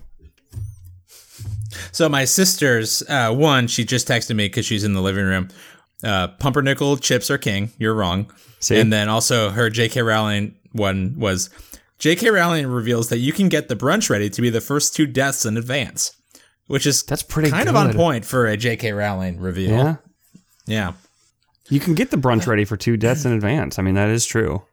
So 1.92 2.10
my 2.10 2.26
sister's 2.26 3.04
uh, 3.10 3.34
one, 3.34 3.68
she 3.68 3.84
just 3.86 4.08
texted 4.08 4.36
me 4.36 4.48
because 4.48 4.66
she's 4.66 4.84
in 4.84 4.94
the 4.94 5.02
living 5.02 5.26
room. 5.26 5.50
Uh, 6.04 6.28
pumpernickel 6.28 6.98
chips 6.98 7.32
are 7.32 7.38
king. 7.38 7.72
You're 7.78 7.94
wrong. 7.94 8.32
See? 8.60 8.80
And 8.80 8.92
then 8.92 9.10
also 9.10 9.50
her 9.50 9.70
J.K. 9.70 10.02
Rowling 10.02 10.56
one 10.72 11.16
was 11.18 11.50
J.K. 12.00 12.30
Rowling 12.30 12.68
reveals 12.68 13.10
that 13.10 13.20
you 13.20 13.32
can 13.32 13.50
get 13.50 13.70
the 13.70 13.76
brunch 13.76 14.10
ready 14.10 14.30
to 14.30 14.42
be 14.42 14.50
the 14.50 14.62
first 14.62 14.96
two 14.96 15.06
deaths 15.06 15.46
in 15.46 15.58
advance, 15.58 16.16
which 16.68 16.86
is 16.86 17.04
That's 17.04 17.24
pretty 17.24 17.50
kind 17.50 17.70
of 17.70 17.76
on 17.76 17.94
point 17.94 18.26
for 18.26 18.46
a 18.46 18.58
J.K. 18.58 18.92
Rowling 18.92 19.40
reveal. 19.40 19.72
Yeah. 19.72 19.96
Yeah. 20.66 20.94
You 21.70 21.80
can 21.80 21.96
get 21.96 22.12
the 22.12 22.18
brunch 22.18 22.48
uh, 22.48 22.52
ready 22.52 22.66
for 22.66 22.76
two 22.78 22.98
deaths 22.98 23.26
in 23.26 23.32
advance. 23.32 23.80
I 23.80 23.82
mean, 23.82 23.96
that 23.96 24.10
is 24.10 24.26
true. 24.26 24.64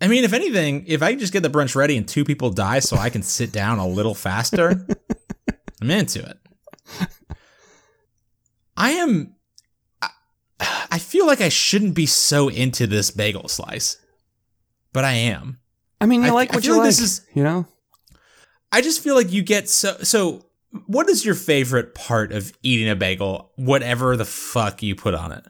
I 0.00 0.08
mean, 0.08 0.24
if 0.24 0.32
anything, 0.32 0.84
if 0.86 1.02
I 1.02 1.14
just 1.14 1.32
get 1.32 1.42
the 1.42 1.50
brunch 1.50 1.74
ready 1.76 1.96
and 1.96 2.06
two 2.08 2.24
people 2.24 2.50
die 2.50 2.80
so 2.80 2.96
I 2.96 3.08
can 3.10 3.22
sit 3.22 3.52
down 3.52 3.78
a 3.78 3.86
little 3.86 4.14
faster, 4.14 4.86
I'm 5.80 5.90
into 5.90 6.20
it. 6.24 6.38
I 8.76 8.90
am. 8.92 9.34
I- 10.00 10.08
I 10.90 10.98
feel 10.98 11.26
like 11.26 11.40
I 11.40 11.48
shouldn't 11.48 11.94
be 11.94 12.06
so 12.06 12.48
into 12.48 12.86
this 12.86 13.10
bagel 13.10 13.48
slice, 13.48 13.96
but 14.92 15.04
I 15.04 15.12
am. 15.14 15.58
I 16.00 16.06
mean, 16.06 16.22
you 16.22 16.28
I- 16.28 16.32
like 16.32 16.52
I 16.52 16.56
what 16.56 16.64
you 16.64 16.72
like 16.72 16.78
like. 16.80 16.88
this 16.88 17.00
is- 17.00 17.22
you 17.34 17.42
know? 17.42 17.66
I 18.70 18.80
just 18.80 19.02
feel 19.02 19.14
like 19.14 19.32
you 19.32 19.42
get 19.42 19.68
so. 19.68 19.96
So, 20.02 20.46
what 20.86 21.08
is 21.08 21.24
your 21.24 21.34
favorite 21.34 21.94
part 21.94 22.32
of 22.32 22.52
eating 22.62 22.88
a 22.88 22.96
bagel, 22.96 23.52
whatever 23.56 24.16
the 24.16 24.24
fuck 24.24 24.82
you 24.82 24.94
put 24.94 25.14
on 25.14 25.32
it? 25.32 25.44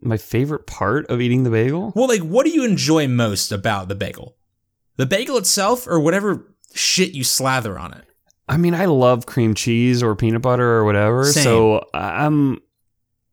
My 0.00 0.16
favorite 0.16 0.66
part 0.66 1.06
of 1.08 1.20
eating 1.20 1.44
the 1.44 1.50
bagel? 1.50 1.92
Well, 1.94 2.08
like, 2.08 2.22
what 2.22 2.46
do 2.46 2.52
you 2.52 2.64
enjoy 2.64 3.08
most 3.08 3.52
about 3.52 3.88
the 3.88 3.94
bagel? 3.94 4.36
The 4.96 5.06
bagel 5.06 5.36
itself, 5.36 5.86
or 5.86 6.00
whatever 6.00 6.54
shit 6.74 7.12
you 7.14 7.24
slather 7.24 7.78
on 7.78 7.94
it? 7.94 8.04
I 8.48 8.56
mean, 8.56 8.74
I 8.74 8.86
love 8.86 9.26
cream 9.26 9.54
cheese 9.54 10.02
or 10.02 10.16
peanut 10.16 10.42
butter 10.42 10.64
or 10.64 10.84
whatever. 10.84 11.24
Same. 11.24 11.44
So 11.44 11.84
I'm, 11.92 12.60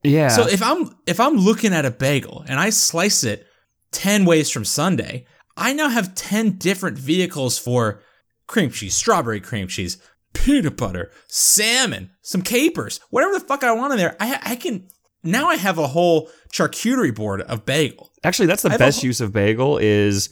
yeah. 0.04 0.28
So 0.28 0.48
if 0.48 0.62
I'm 0.62 0.94
if 1.08 1.20
I'm 1.20 1.38
looking 1.38 1.74
at 1.74 1.86
a 1.86 1.92
bagel 1.92 2.44
and 2.48 2.60
I 2.60 2.70
slice 2.70 3.24
it 3.24 3.48
10 3.92 4.26
ways 4.26 4.50
from 4.50 4.66
Sunday, 4.66 5.26
I 5.56 5.74
now 5.74 5.90
have 5.90 6.16
10 6.16 6.58
different 6.58 6.98
vehicles 6.98 7.58
for 7.58 8.02
cream 8.48 8.70
cheese, 8.70 8.94
strawberry 8.94 9.40
cream 9.40 9.68
cheese, 9.68 9.98
peanut 10.36 10.78
butter, 10.78 11.12
salmon, 11.28 12.12
some 12.22 12.42
capers, 12.42 13.00
whatever 13.10 13.34
the 13.34 13.40
fuck 13.46 13.64
I 13.64 13.72
want 13.72 13.94
in 13.94 13.98
there. 13.98 14.16
I 14.20 14.40
I 14.44 14.56
can 14.56 14.88
now 15.24 15.48
I 15.48 15.56
have 15.56 15.78
a 15.78 15.88
whole 15.88 16.30
charcuterie 16.54 17.14
board 17.16 17.42
of 17.42 17.66
bagel. 17.66 18.12
Actually, 18.24 18.46
that's 18.48 18.62
the 18.64 18.72
I 18.72 18.78
best 18.78 19.00
whole- 19.02 19.08
use 19.08 19.22
of 19.22 19.34
bagel 19.34 19.78
is 19.78 20.30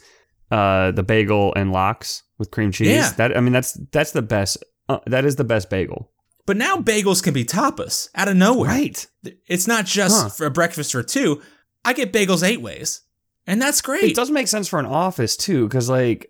uh, 0.50 0.90
the 0.92 1.02
bagel 1.02 1.52
and 1.56 1.72
lox 1.72 2.22
with 2.38 2.50
cream 2.50 2.70
cheese. 2.70 2.88
Yeah. 2.88 3.10
That 3.16 3.36
I 3.36 3.40
mean, 3.40 3.52
that's 3.52 3.72
that's 3.92 4.12
the 4.12 4.22
best. 4.22 4.62
Uh, 4.88 4.98
that 5.06 5.24
is 5.24 5.36
the 5.36 5.44
best 5.44 5.70
bagel. 5.70 6.10
But 6.46 6.58
now 6.58 6.76
bagels 6.76 7.22
can 7.22 7.32
be 7.32 7.44
tapas 7.44 8.08
out 8.14 8.28
of 8.28 8.36
nowhere. 8.36 8.68
Right. 8.70 9.06
It's 9.48 9.66
not 9.66 9.86
just 9.86 10.22
Huh. 10.22 10.28
for 10.28 10.44
a 10.46 10.50
breakfast 10.50 10.92
for 10.92 11.02
two. 11.02 11.40
I 11.86 11.94
get 11.94 12.12
bagels 12.12 12.46
eight 12.46 12.60
ways. 12.60 13.00
And 13.46 13.60
that's 13.60 13.80
great. 13.80 14.04
It 14.04 14.14
does 14.16 14.30
make 14.30 14.48
sense 14.48 14.68
for 14.68 14.78
an 14.78 14.86
office 14.86 15.36
too, 15.36 15.66
because 15.68 15.88
like 15.88 16.28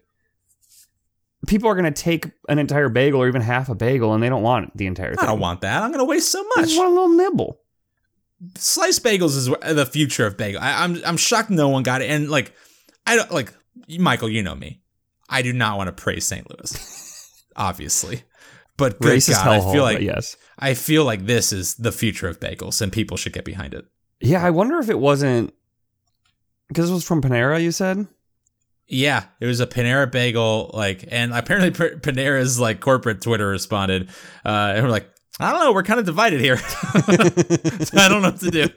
people 1.46 1.68
are 1.68 1.74
going 1.74 1.92
to 1.92 2.02
take 2.02 2.30
an 2.48 2.58
entire 2.58 2.88
bagel 2.88 3.20
or 3.22 3.28
even 3.28 3.42
half 3.42 3.68
a 3.68 3.74
bagel, 3.74 4.14
and 4.14 4.22
they 4.22 4.28
don't 4.28 4.42
want 4.42 4.76
the 4.76 4.86
entire 4.86 5.14
thing. 5.14 5.24
I 5.24 5.26
don't 5.26 5.40
want 5.40 5.62
that. 5.62 5.82
I'm 5.82 5.90
going 5.90 5.98
to 5.98 6.04
waste 6.04 6.30
so 6.30 6.42
much. 6.56 6.66
just 6.66 6.78
want 6.78 6.90
a 6.90 6.94
little 6.94 7.16
nibble. 7.16 7.60
sliced 8.56 9.02
bagels 9.04 9.36
is 9.36 9.46
the 9.46 9.86
future 9.86 10.26
of 10.26 10.36
bagel. 10.36 10.60
I, 10.60 10.84
I'm 10.84 11.00
I'm 11.04 11.16
shocked 11.16 11.50
no 11.50 11.68
one 11.68 11.82
got 11.82 12.02
it. 12.02 12.10
And 12.10 12.30
like, 12.30 12.52
I 13.06 13.16
don't 13.16 13.30
like 13.30 13.52
Michael. 13.98 14.28
You 14.28 14.42
know 14.42 14.54
me. 14.54 14.80
I 15.28 15.42
do 15.42 15.52
not 15.52 15.78
want 15.78 15.88
to 15.88 15.92
praise 15.92 16.26
St. 16.26 16.48
Louis, 16.48 17.44
obviously, 17.56 18.22
but 18.76 19.00
good 19.00 19.18
Racist 19.18 19.44
God, 19.44 19.48
I 19.48 19.72
feel 19.72 19.82
like 19.82 20.00
yes. 20.00 20.36
I 20.58 20.74
feel 20.74 21.04
like 21.04 21.26
this 21.26 21.52
is 21.52 21.74
the 21.74 21.92
future 21.92 22.28
of 22.28 22.40
bagels, 22.40 22.80
and 22.80 22.92
people 22.92 23.16
should 23.16 23.32
get 23.32 23.44
behind 23.44 23.74
it. 23.74 23.86
Yeah, 24.20 24.44
I 24.44 24.50
wonder 24.50 24.78
if 24.78 24.88
it 24.88 24.98
wasn't 24.98 25.52
because 26.68 26.90
it 26.90 26.94
was 26.94 27.04
from 27.04 27.22
Panera. 27.22 27.62
You 27.62 27.72
said. 27.72 28.06
Yeah, 28.86 29.24
it 29.40 29.46
was 29.46 29.60
a 29.60 29.66
Panera 29.66 30.10
bagel, 30.10 30.70
like, 30.74 31.06
and 31.08 31.32
apparently 31.32 31.70
P- 31.70 31.96
Panera's 31.96 32.60
like 32.60 32.80
corporate 32.80 33.22
Twitter 33.22 33.48
responded, 33.48 34.10
uh, 34.44 34.74
and 34.74 34.84
we're 34.84 34.90
like, 34.90 35.08
I 35.40 35.52
don't 35.52 35.60
know, 35.60 35.72
we're 35.72 35.82
kind 35.82 35.98
of 35.98 36.06
divided 36.06 36.40
here. 36.40 36.58
so 36.58 36.66
I 37.98 38.08
don't 38.08 38.22
know 38.22 38.30
what 38.30 38.40
to 38.40 38.50
do. 38.50 38.68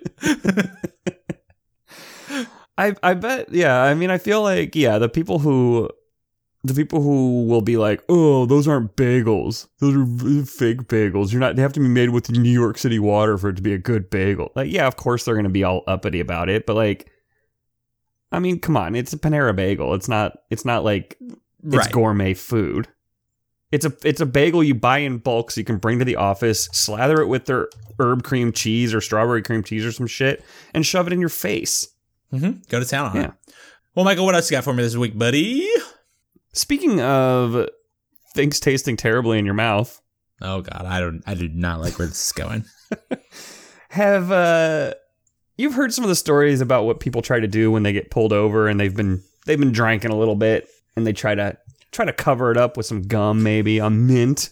I 2.78 2.96
I 3.02 3.14
bet 3.16 3.52
yeah. 3.52 3.82
I 3.82 3.94
mean, 3.96 4.12
I 4.12 4.18
feel 4.18 4.42
like 4.42 4.76
yeah, 4.76 4.98
the 4.98 5.10
people 5.10 5.40
who 5.40 5.90
the 6.64 6.74
people 6.74 7.02
who 7.02 7.46
will 7.46 7.62
be 7.62 7.78
like, 7.78 8.04
"Oh, 8.10 8.46
those 8.46 8.68
aren't 8.68 8.96
bagels. 8.96 9.68
Those 9.80 9.96
are 9.96 10.46
fake 10.46 10.84
bagels. 10.88 11.32
You're 11.32 11.40
not. 11.40 11.56
They 11.56 11.62
have 11.62 11.74
to 11.74 11.80
be 11.80 11.88
made 11.88 12.10
with 12.10 12.30
New 12.30 12.52
York 12.52 12.78
City 12.78 13.00
water 13.00 13.38
for 13.38 13.50
it 13.50 13.56
to 13.56 13.62
be 13.62 13.74
a 13.74 13.78
good 13.78 14.10
bagel." 14.10 14.52
Like, 14.56 14.72
yeah, 14.72 14.88
of 14.88 14.96
course 14.96 15.26
they're 15.26 15.36
to 15.42 15.50
be 15.50 15.64
all 15.64 15.84
uppity 15.88 16.20
about 16.20 16.50
it, 16.50 16.66
but 16.66 16.76
like, 16.76 17.10
I 18.32 18.40
mean, 18.40 18.60
come 18.60 18.76
on, 18.78 18.96
it's 18.96 19.14
a 19.14 19.18
Panera 19.18 19.56
bagel. 19.56 19.94
It's 19.94 20.08
not. 20.10 20.38
It's 20.50 20.66
not 20.66 20.84
like 20.84 21.18
it's 21.22 21.38
Right. 21.76 21.92
gourmet 21.92 22.34
food. 22.34 22.88
It's 23.72 23.86
a 23.86 23.94
it's 24.04 24.22
a 24.22 24.26
bagel 24.26 24.64
you 24.64 24.76
buy 24.76 25.00
in 25.00 25.18
bulk 25.18 25.52
so 25.52 25.60
you 25.60 25.66
can 25.66 25.78
bring 25.78 26.00
to 26.00 26.06
the 26.06 26.16
office, 26.16 26.70
slather 26.72 27.22
it 27.22 27.28
with 27.28 27.46
their 27.46 27.68
herb 28.00 28.24
cream 28.24 28.52
cheese 28.52 28.94
or 28.94 29.02
strawberry 29.02 29.42
cream 29.42 29.64
cheese 29.64 29.86
or 29.86 29.92
some 29.92 30.08
shit, 30.08 30.44
and 30.74 30.86
shove 30.86 31.08
it 31.08 31.14
in 31.14 31.20
your 31.20 31.30
face. 31.30 31.88
hmm 32.32 32.52
Go 32.70 32.80
to 32.80 32.86
town 32.86 33.08
on 33.10 33.16
Yeah. 33.16 33.26
it. 33.28 33.32
Well, 33.96 34.06
Michael, 34.06 34.26
what 34.26 34.36
else 34.36 34.50
you 34.52 34.56
got 34.58 34.64
for 34.64 34.74
me 34.74 34.84
this 34.84 34.96
week, 34.96 35.18
buddy? 35.18 35.68
Speaking 36.54 37.02
of 37.02 37.68
things 38.34 38.60
tasting 38.60 38.96
terribly 38.96 39.40
in 39.40 39.46
your 39.46 39.54
mouth, 39.56 40.02
Oh 40.42 40.62
God, 40.62 40.86
I 40.86 41.00
don't. 41.00 41.24
I 41.26 41.34
do 41.34 41.48
not 41.50 41.80
like 41.82 41.98
where 41.98 42.08
this 42.08 42.28
is 42.28 42.32
going. 42.32 42.64
have 43.90 44.32
uh 44.32 44.94
you've 45.58 45.74
heard 45.74 45.94
some 45.94 46.04
of 46.04 46.10
the 46.10 46.16
stories 46.16 46.62
about 46.62 46.86
what 46.86 47.00
people 47.00 47.22
try 47.22 47.40
to 47.40 47.48
do 47.48 47.72
when 47.72 47.84
they 47.84 47.94
get 47.94 48.12
pulled 48.12 48.34
over 48.34 48.68
and 48.68 48.80
they've 48.80 48.96
been 48.96 49.22
they've 49.46 49.60
been 49.60 49.72
drinking 49.72 50.12
a 50.12 50.18
little 50.18 50.36
bit 50.36 50.70
and 50.96 51.06
they 51.06 51.14
try 51.14 51.36
to 51.36 51.58
try 51.92 52.06
to 52.06 52.14
cover 52.14 52.52
it 52.52 52.58
up 52.58 52.78
with 52.78 52.86
some 52.86 53.02
gum 53.04 53.44
maybe 53.44 53.80
a 53.80 53.90
mint. 53.90 54.52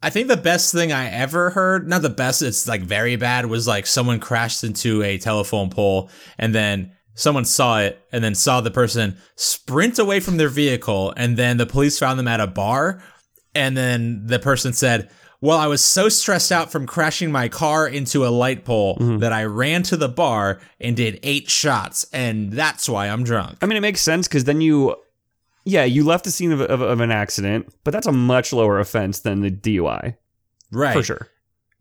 I 0.00 0.10
think 0.10 0.28
the 0.28 0.36
best 0.36 0.72
thing 0.72 0.92
I 0.92 1.10
ever 1.10 1.50
heard, 1.50 1.88
not 1.88 2.02
the 2.02 2.08
best, 2.08 2.40
it's 2.40 2.68
like 2.68 2.82
very 2.82 3.16
bad, 3.16 3.46
was 3.46 3.66
like 3.66 3.84
someone 3.84 4.20
crashed 4.20 4.62
into 4.62 5.02
a 5.02 5.18
telephone 5.18 5.70
pole 5.70 6.08
and 6.38 6.54
then 6.54 6.92
someone 7.14 7.44
saw 7.44 7.80
it 7.80 8.00
and 8.12 8.22
then 8.22 8.36
saw 8.36 8.60
the 8.60 8.70
person 8.70 9.16
sprint 9.34 9.98
away 9.98 10.20
from 10.20 10.36
their 10.36 10.48
vehicle 10.48 11.12
and 11.16 11.36
then 11.36 11.56
the 11.56 11.66
police 11.66 11.98
found 11.98 12.16
them 12.16 12.28
at 12.28 12.38
a 12.38 12.46
bar 12.46 13.02
and 13.56 13.76
then 13.76 14.24
the 14.26 14.38
person 14.38 14.72
said, 14.72 15.10
well, 15.40 15.56
I 15.58 15.66
was 15.68 15.84
so 15.84 16.08
stressed 16.08 16.50
out 16.50 16.72
from 16.72 16.86
crashing 16.86 17.30
my 17.30 17.48
car 17.48 17.86
into 17.86 18.26
a 18.26 18.28
light 18.28 18.64
pole 18.64 18.96
that 19.20 19.32
I 19.32 19.44
ran 19.44 19.82
to 19.84 19.96
the 19.96 20.08
bar 20.08 20.60
and 20.80 20.96
did 20.96 21.20
eight 21.22 21.48
shots, 21.48 22.06
and 22.12 22.52
that's 22.52 22.88
why 22.88 23.08
I'm 23.08 23.22
drunk. 23.24 23.58
i 23.62 23.66
mean 23.66 23.76
it 23.76 23.80
makes 23.82 24.00
sense 24.00 24.26
because 24.28 24.44
then 24.44 24.60
you 24.60 24.96
yeah 25.64 25.84
you 25.84 26.04
left 26.04 26.24
the 26.24 26.30
scene 26.30 26.50
of, 26.52 26.60
of, 26.60 26.80
of 26.80 27.00
an 27.00 27.10
accident 27.10 27.72
but 27.84 27.90
that's 27.90 28.06
a 28.06 28.12
much 28.12 28.52
lower 28.52 28.78
offense 28.80 29.20
than 29.20 29.40
the 29.40 29.50
dui 29.50 30.14
Right. 30.72 30.92
for 30.94 31.02
sure 31.02 31.28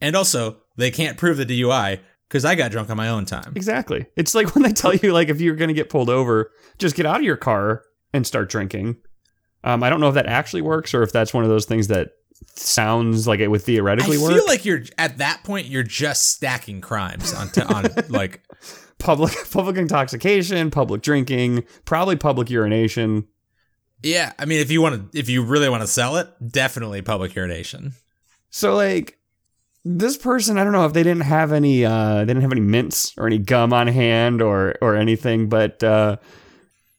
And 0.02 0.16
also, 0.16 0.58
they 0.76 0.92
can't 0.92 1.18
prove 1.18 1.38
the 1.38 1.46
DUI 1.46 2.00
because 2.30 2.46
I 2.46 2.54
got 2.56 2.72
drunk 2.72 2.90
on 2.90 2.98
my 2.98 3.10
own 3.10 3.26
time. 3.26 3.54
exactly 3.56 4.06
it's 4.16 4.36
like 4.36 4.54
when 4.56 4.64
they 4.64 4.74
tell 4.74 4.94
you 4.94 5.14
like 5.14 5.30
if 5.30 5.40
you're 5.42 5.56
gonna 5.56 5.74
get 5.74 5.90
pulled 5.90 6.10
over 6.10 6.52
just 6.78 6.96
get 6.96 7.06
out 7.06 7.18
of 7.18 7.24
your 7.24 7.38
car 7.38 7.84
and 8.14 8.26
start 8.28 8.50
drinking 8.50 8.98
um, 9.64 9.82
i 9.84 9.90
don't 9.90 10.00
know 10.02 10.10
if 10.10 10.16
that 10.16 10.28
actually 10.28 10.62
works 10.62 10.94
or 10.94 11.02
if 11.04 11.12
that's 11.12 11.34
one 11.34 11.44
of 11.44 11.50
those 11.50 11.66
things 11.66 11.88
that 11.88 12.10
sounds 12.56 13.28
like 13.28 13.40
it 13.40 13.50
would 13.50 13.62
theoretically 13.62 14.18
work. 14.18 14.32
I 14.32 14.36
feel 14.36 14.48
like 14.48 14.66
you're 14.66 14.84
at 14.98 15.18
that 15.20 15.42
point 15.44 15.68
you're 15.68 15.84
just 15.84 16.32
stacking 16.32 16.82
crimes 16.82 17.34
on 17.34 17.50
t- 17.50 17.62
on 17.62 17.86
like 18.10 18.42
public 18.98 19.36
public 19.52 19.78
intoxication, 19.78 20.72
public 20.72 21.02
drinking, 21.02 21.64
probably 21.86 22.16
public 22.16 22.50
urination. 22.50 23.28
yeah. 24.04 24.34
I 24.40 24.46
mean, 24.46 24.60
if 24.60 24.72
you 24.72 24.82
want 24.82 25.12
to, 25.12 25.20
if 25.20 25.30
you 25.30 25.44
really 25.44 25.70
want 25.70 25.82
to 25.82 25.88
sell 25.88 26.18
it, 26.18 26.30
definitely 26.48 27.02
public 27.02 27.36
urination. 27.36 27.94
So 28.50 28.76
like 28.76 29.20
this 29.86 30.18
person, 30.18 30.58
I 30.58 30.64
don't 30.64 30.74
know 30.74 30.86
if 30.86 30.94
they 30.94 31.04
didn't 31.04 31.24
have 31.24 31.52
any 31.52 31.86
uh 31.86 32.20
they 32.20 32.26
didn't 32.26 32.42
have 32.42 32.52
any 32.52 32.62
mints 32.62 33.14
or 33.18 33.28
any 33.28 33.38
gum 33.38 33.74
on 33.74 33.88
hand 33.88 34.42
or 34.42 34.76
or 34.82 34.96
anything, 34.96 35.50
but 35.50 35.84
uh 35.84 36.18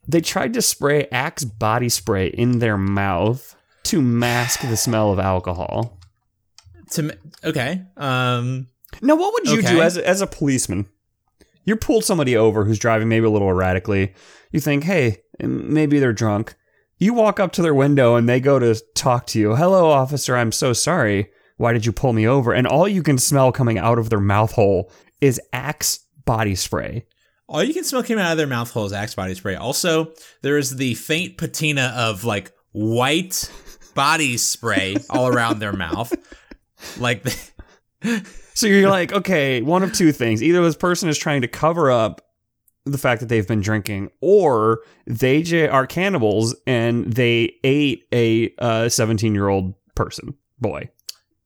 they 0.06 0.20
tried 0.22 0.54
to 0.54 0.62
spray 0.62 1.06
Axe 1.12 1.44
body 1.44 1.88
spray 1.90 2.28
in 2.28 2.60
their 2.60 2.78
mouth 2.78 3.54
to 3.88 4.00
mask 4.02 4.60
the 4.60 4.76
smell 4.76 5.12
of 5.12 5.18
alcohol. 5.18 5.98
To 6.92 7.16
okay, 7.44 7.82
um, 7.96 8.68
Now, 9.02 9.16
what 9.16 9.34
would 9.34 9.48
you 9.48 9.62
do 9.62 9.82
as 9.82 9.96
a, 9.96 10.08
as 10.08 10.20
a 10.20 10.26
policeman? 10.26 10.86
You 11.64 11.76
pulled 11.76 12.04
somebody 12.04 12.34
over 12.36 12.64
who's 12.64 12.78
driving 12.78 13.08
maybe 13.08 13.26
a 13.26 13.30
little 13.30 13.48
erratically. 13.48 14.14
You 14.52 14.60
think, 14.60 14.84
hey, 14.84 15.18
maybe 15.38 15.98
they're 15.98 16.14
drunk. 16.14 16.54
You 16.96 17.12
walk 17.12 17.38
up 17.38 17.52
to 17.52 17.62
their 17.62 17.74
window 17.74 18.16
and 18.16 18.26
they 18.28 18.40
go 18.40 18.58
to 18.58 18.74
talk 18.94 19.26
to 19.28 19.38
you. 19.38 19.54
Hello, 19.54 19.90
officer. 19.90 20.34
I'm 20.34 20.50
so 20.52 20.72
sorry. 20.72 21.30
Why 21.58 21.72
did 21.72 21.84
you 21.84 21.92
pull 21.92 22.12
me 22.12 22.26
over? 22.26 22.52
And 22.52 22.66
all 22.66 22.88
you 22.88 23.02
can 23.02 23.18
smell 23.18 23.52
coming 23.52 23.78
out 23.78 23.98
of 23.98 24.08
their 24.10 24.20
mouth 24.20 24.52
hole 24.52 24.90
is 25.20 25.40
Axe 25.52 26.00
body 26.24 26.54
spray. 26.54 27.06
all 27.48 27.62
you 27.62 27.74
can 27.74 27.84
smell 27.84 28.02
coming 28.02 28.24
out 28.24 28.32
of 28.32 28.38
their 28.38 28.46
mouth 28.46 28.70
hole 28.70 28.86
is 28.86 28.92
Axe 28.92 29.14
body 29.14 29.34
spray. 29.34 29.54
Also, 29.54 30.12
there 30.42 30.56
is 30.56 30.76
the 30.76 30.94
faint 30.94 31.36
patina 31.36 31.92
of 31.96 32.24
like 32.24 32.52
white 32.72 33.50
body 33.98 34.36
spray 34.36 34.96
all 35.10 35.26
around 35.26 35.58
their 35.58 35.72
mouth, 35.72 36.14
like. 36.98 37.26
So 38.54 38.66
you're 38.66 38.90
like, 38.90 39.12
okay, 39.12 39.62
one 39.62 39.84
of 39.84 39.92
two 39.92 40.10
things. 40.10 40.42
Either 40.42 40.60
this 40.64 40.76
person 40.76 41.08
is 41.08 41.16
trying 41.16 41.42
to 41.42 41.48
cover 41.48 41.92
up 41.92 42.20
the 42.84 42.98
fact 42.98 43.20
that 43.20 43.28
they've 43.28 43.46
been 43.46 43.60
drinking, 43.60 44.10
or 44.20 44.80
they 45.06 45.42
j- 45.42 45.68
are 45.68 45.86
cannibals 45.86 46.56
and 46.66 47.12
they 47.12 47.54
ate 47.62 48.08
a 48.12 48.52
uh, 48.58 48.88
17 48.88 49.32
year 49.32 49.48
old 49.48 49.74
person, 49.94 50.34
boy. 50.58 50.90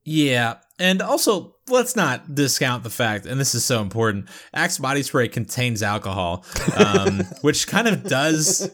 Yeah, 0.05 0.55
and 0.79 1.03
also 1.03 1.52
let's 1.69 1.95
not 1.95 2.35
discount 2.35 2.83
the 2.83 2.89
fact, 2.89 3.25
and 3.25 3.39
this 3.39 3.55
is 3.55 3.63
so 3.63 3.81
important. 3.81 4.29
Axe 4.53 4.77
body 4.77 5.03
spray 5.03 5.27
contains 5.27 5.81
alcohol, 5.83 6.45
um, 6.75 7.19
which 7.41 7.67
kind 7.67 7.87
of 7.87 8.03
does 8.03 8.69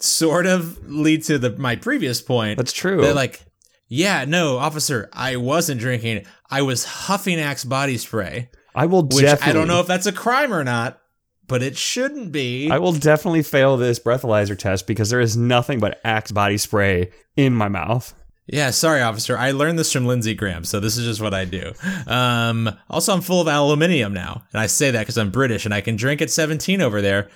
sort 0.00 0.46
of 0.46 0.88
lead 0.88 1.24
to 1.24 1.38
the 1.38 1.50
my 1.56 1.76
previous 1.76 2.20
point. 2.20 2.58
That's 2.58 2.72
true. 2.72 3.02
That 3.02 3.14
like, 3.14 3.44
yeah, 3.88 4.24
no, 4.26 4.58
officer, 4.58 5.08
I 5.12 5.36
wasn't 5.36 5.80
drinking. 5.80 6.26
I 6.50 6.62
was 6.62 6.84
huffing 6.84 7.38
Axe 7.38 7.64
body 7.64 7.98
spray, 7.98 8.50
I 8.74 8.86
will 8.86 9.02
which 9.02 9.24
definitely. 9.24 9.50
I 9.50 9.54
don't 9.54 9.68
know 9.68 9.80
if 9.80 9.86
that's 9.86 10.06
a 10.06 10.12
crime 10.12 10.52
or 10.52 10.64
not, 10.64 11.00
but 11.46 11.62
it 11.62 11.76
shouldn't 11.76 12.30
be. 12.32 12.70
I 12.70 12.78
will 12.78 12.92
definitely 12.92 13.42
fail 13.42 13.76
this 13.76 13.98
breathalyzer 13.98 14.56
test 14.56 14.86
because 14.86 15.10
there 15.10 15.20
is 15.20 15.36
nothing 15.36 15.80
but 15.80 16.00
Axe 16.04 16.32
body 16.32 16.58
spray 16.58 17.10
in 17.36 17.54
my 17.54 17.68
mouth. 17.68 18.14
Yeah, 18.50 18.70
sorry, 18.70 19.02
officer. 19.02 19.36
I 19.36 19.50
learned 19.50 19.78
this 19.78 19.92
from 19.92 20.06
Lindsey 20.06 20.34
Graham, 20.34 20.64
so 20.64 20.80
this 20.80 20.96
is 20.96 21.04
just 21.04 21.20
what 21.20 21.34
I 21.34 21.44
do. 21.44 21.72
Um, 22.06 22.70
also, 22.88 23.12
I'm 23.12 23.20
full 23.20 23.42
of 23.42 23.46
aluminium 23.46 24.14
now, 24.14 24.44
and 24.52 24.60
I 24.60 24.66
say 24.66 24.90
that 24.90 25.00
because 25.00 25.18
I'm 25.18 25.30
British 25.30 25.66
and 25.66 25.74
I 25.74 25.82
can 25.82 25.96
drink 25.96 26.22
at 26.22 26.30
17 26.30 26.80
over 26.80 27.02
there. 27.02 27.28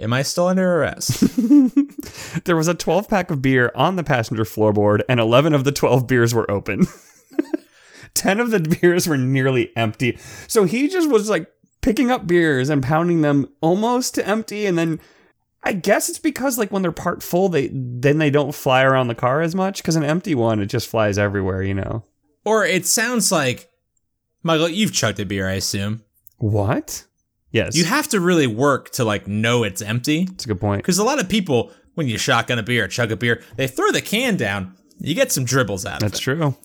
Am 0.00 0.12
I 0.12 0.22
still 0.22 0.48
under 0.48 0.76
arrest? 0.76 1.24
There 2.44 2.56
was 2.56 2.68
a 2.68 2.74
12 2.74 3.08
pack 3.08 3.30
of 3.30 3.42
beer 3.42 3.72
on 3.74 3.96
the 3.96 4.04
passenger 4.04 4.44
floorboard, 4.44 5.02
and 5.08 5.20
11 5.20 5.54
of 5.54 5.64
the 5.64 5.72
12 5.72 6.06
beers 6.06 6.34
were 6.34 6.50
open. 6.50 6.86
10 8.14 8.40
of 8.40 8.50
the 8.50 8.60
beers 8.60 9.06
were 9.06 9.16
nearly 9.16 9.74
empty. 9.76 10.18
So 10.46 10.64
he 10.64 10.88
just 10.88 11.08
was 11.08 11.30
like 11.30 11.50
picking 11.80 12.10
up 12.10 12.26
beers 12.26 12.68
and 12.68 12.82
pounding 12.82 13.22
them 13.22 13.48
almost 13.60 14.14
to 14.16 14.26
empty. 14.26 14.66
And 14.66 14.76
then 14.76 15.00
I 15.68 15.72
guess 15.72 16.08
it's 16.08 16.18
because, 16.18 16.56
like, 16.58 16.72
when 16.72 16.82
they're 16.82 16.92
part 16.92 17.22
full, 17.22 17.48
they 17.50 17.68
then 17.72 18.18
they 18.18 18.30
don't 18.30 18.54
fly 18.54 18.82
around 18.82 19.08
the 19.08 19.14
car 19.14 19.42
as 19.42 19.54
much. 19.54 19.82
Because 19.82 19.96
an 19.96 20.02
empty 20.04 20.34
one, 20.34 20.60
it 20.60 20.66
just 20.66 20.88
flies 20.88 21.18
everywhere, 21.18 21.62
you 21.62 21.74
know? 21.74 22.04
or 22.44 22.64
it 22.64 22.86
sounds 22.86 23.30
like, 23.30 23.70
Michael, 24.42 24.68
you've 24.70 24.92
chugged 24.94 25.20
a 25.20 25.26
beer, 25.26 25.46
I 25.46 25.52
assume. 25.54 26.02
What? 26.38 27.04
Yes. 27.50 27.76
You 27.76 27.84
have 27.84 28.08
to 28.08 28.20
really 28.20 28.46
work 28.46 28.90
to 28.92 29.04
like 29.04 29.26
know 29.28 29.64
it's 29.64 29.82
empty, 29.82 30.24
That's 30.24 30.44
a 30.46 30.48
good 30.48 30.60
point. 30.60 30.82
because 30.82 30.98
a 30.98 31.04
lot 31.04 31.20
of 31.20 31.28
people, 31.28 31.70
when 31.94 32.06
you 32.08 32.16
shotgun 32.16 32.58
a 32.58 32.62
beer, 32.62 32.88
chug 32.88 33.12
a 33.12 33.16
beer, 33.16 33.42
they 33.56 33.66
throw 33.66 33.90
the 33.90 34.00
can 34.00 34.36
down. 34.36 34.74
You 34.98 35.14
get 35.14 35.30
some 35.32 35.44
dribbles 35.44 35.84
out 35.84 35.96
of 36.02 36.08
That's 36.10 36.20
it. 36.20 36.22
true. 36.22 36.56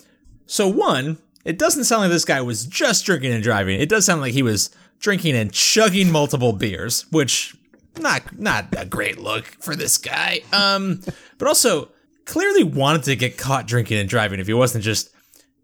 So 0.46 0.68
one, 0.70 1.18
it 1.44 1.58
doesn't 1.58 1.84
sound 1.86 2.04
like 2.04 2.12
this 2.12 2.24
guy 2.26 2.40
was 2.42 2.66
just 2.66 3.06
drinking 3.06 3.34
and 3.34 3.44
driving. 3.44 3.80
It 3.82 3.90
does 3.90 4.06
sound 4.06 4.22
like 4.22 4.34
he 4.34 4.44
was 4.44 4.70
drinking 5.00 5.36
and 5.36 5.52
chugging 5.52 6.12
multiple 6.12 6.54
beers, 6.54 7.06
which 7.12 7.56
not 8.00 8.38
not 8.40 8.68
a 8.78 8.86
great 8.86 9.20
look 9.20 9.46
for 9.60 9.76
this 9.76 9.98
guy. 9.98 10.42
Um, 10.52 11.02
but 11.38 11.48
also 11.48 11.90
clearly 12.26 12.64
wanted 12.64 13.04
to 13.04 13.16
get 13.16 13.38
caught 13.38 13.68
drinking 13.68 13.98
and 14.00 14.08
driving 14.10 14.40
if 14.40 14.48
he 14.48 14.54
wasn't 14.54 14.84
just 14.84 15.10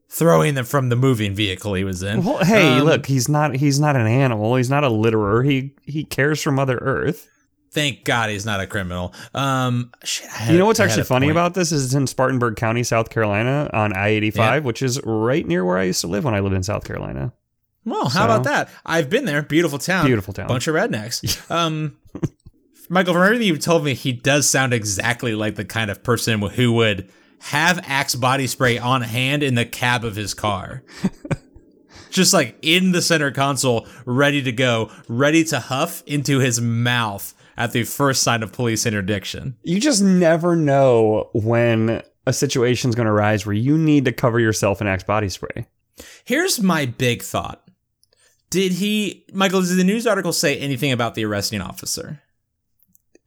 throwing 0.09 0.55
them 0.55 0.65
from 0.65 0.89
the 0.89 0.95
moving 0.95 1.33
vehicle 1.35 1.73
he 1.75 1.83
was 1.83 2.01
in. 2.03 2.23
Well, 2.23 2.43
hey, 2.43 2.79
Um, 2.79 2.85
look, 2.85 3.05
he's 3.05 3.29
not 3.29 3.55
he's 3.55 3.79
not 3.79 3.95
an 3.95 4.07
animal. 4.07 4.55
He's 4.55 4.69
not 4.69 4.83
a 4.83 4.89
litterer. 4.89 5.45
He 5.45 5.75
he 5.83 6.03
cares 6.03 6.41
for 6.41 6.51
Mother 6.51 6.77
Earth. 6.77 7.27
Thank 7.71 8.03
God 8.03 8.31
he's 8.31 8.47
not 8.47 8.59
a 8.59 8.65
criminal. 8.65 9.13
Um, 9.35 9.91
shit, 10.03 10.27
had- 10.27 10.51
You 10.51 10.57
know 10.57 10.65
what's 10.65 10.79
actually 10.79 11.03
funny 11.03 11.27
point. 11.27 11.31
about 11.37 11.53
this 11.53 11.71
is 11.71 11.85
it's 11.85 11.93
in 11.93 12.07
Spartanburg 12.07 12.55
County, 12.55 12.83
South 12.83 13.11
Carolina, 13.11 13.69
on 13.73 13.93
I 13.93 14.07
eighty 14.09 14.31
five, 14.31 14.65
which 14.65 14.81
is 14.81 14.99
right 15.05 15.45
near 15.45 15.63
where 15.63 15.77
I 15.77 15.83
used 15.83 16.01
to 16.01 16.07
live 16.07 16.23
when 16.23 16.33
I 16.33 16.39
lived 16.39 16.55
in 16.55 16.63
South 16.63 16.83
Carolina. 16.83 17.31
Well, 17.85 18.09
how 18.09 18.21
So- 18.21 18.25
about 18.25 18.43
that? 18.45 18.69
I've 18.85 19.09
been 19.11 19.25
there. 19.25 19.43
Beautiful 19.43 19.77
town. 19.77 20.07
Beautiful 20.07 20.33
town. 20.33 20.47
Bunch 20.47 20.67
of 20.67 20.73
rednecks. 20.73 21.49
um, 21.51 21.95
Michael, 22.91 23.13
from 23.13 23.23
everything 23.23 23.47
you've 23.47 23.59
told 23.59 23.85
me, 23.85 23.93
he 23.93 24.11
does 24.11 24.49
sound 24.49 24.73
exactly 24.73 25.35
like 25.35 25.55
the 25.55 25.63
kind 25.63 25.91
of 25.91 26.03
person 26.03 26.41
who 26.41 26.73
would 26.73 27.07
have 27.39 27.79
Axe 27.83 28.15
body 28.15 28.47
spray 28.47 28.79
on 28.79 29.03
hand 29.03 29.43
in 29.43 29.53
the 29.53 29.65
cab 29.65 30.03
of 30.03 30.15
his 30.15 30.33
car. 30.33 30.83
Just 32.09 32.33
like 32.33 32.57
in 32.63 32.91
the 32.91 33.03
center 33.03 33.29
console, 33.29 33.87
ready 34.05 34.41
to 34.41 34.51
go, 34.51 34.91
ready 35.07 35.43
to 35.45 35.59
huff 35.59 36.01
into 36.07 36.39
his 36.39 36.59
mouth 36.59 37.35
at 37.55 37.71
the 37.71 37.83
first 37.83 38.23
sign 38.23 38.41
of 38.41 38.51
police 38.51 38.87
interdiction. 38.87 39.55
You 39.61 39.79
just 39.79 40.01
never 40.01 40.55
know 40.55 41.29
when 41.33 42.01
a 42.25 42.33
situation's 42.33 42.95
going 42.95 43.05
to 43.05 43.11
arise 43.11 43.45
where 43.45 43.53
you 43.53 43.77
need 43.77 44.05
to 44.05 44.11
cover 44.11 44.39
yourself 44.39 44.81
in 44.81 44.87
Axe 44.87 45.03
body 45.03 45.29
spray. 45.29 45.67
Here's 46.23 46.59
my 46.59 46.87
big 46.87 47.21
thought. 47.21 47.69
Did 48.49 48.71
he, 48.71 49.25
Michael, 49.31 49.61
did 49.61 49.77
the 49.77 49.83
news 49.83 50.07
article 50.07 50.33
say 50.33 50.57
anything 50.57 50.91
about 50.91 51.13
the 51.13 51.25
arresting 51.25 51.61
officer? 51.61 52.23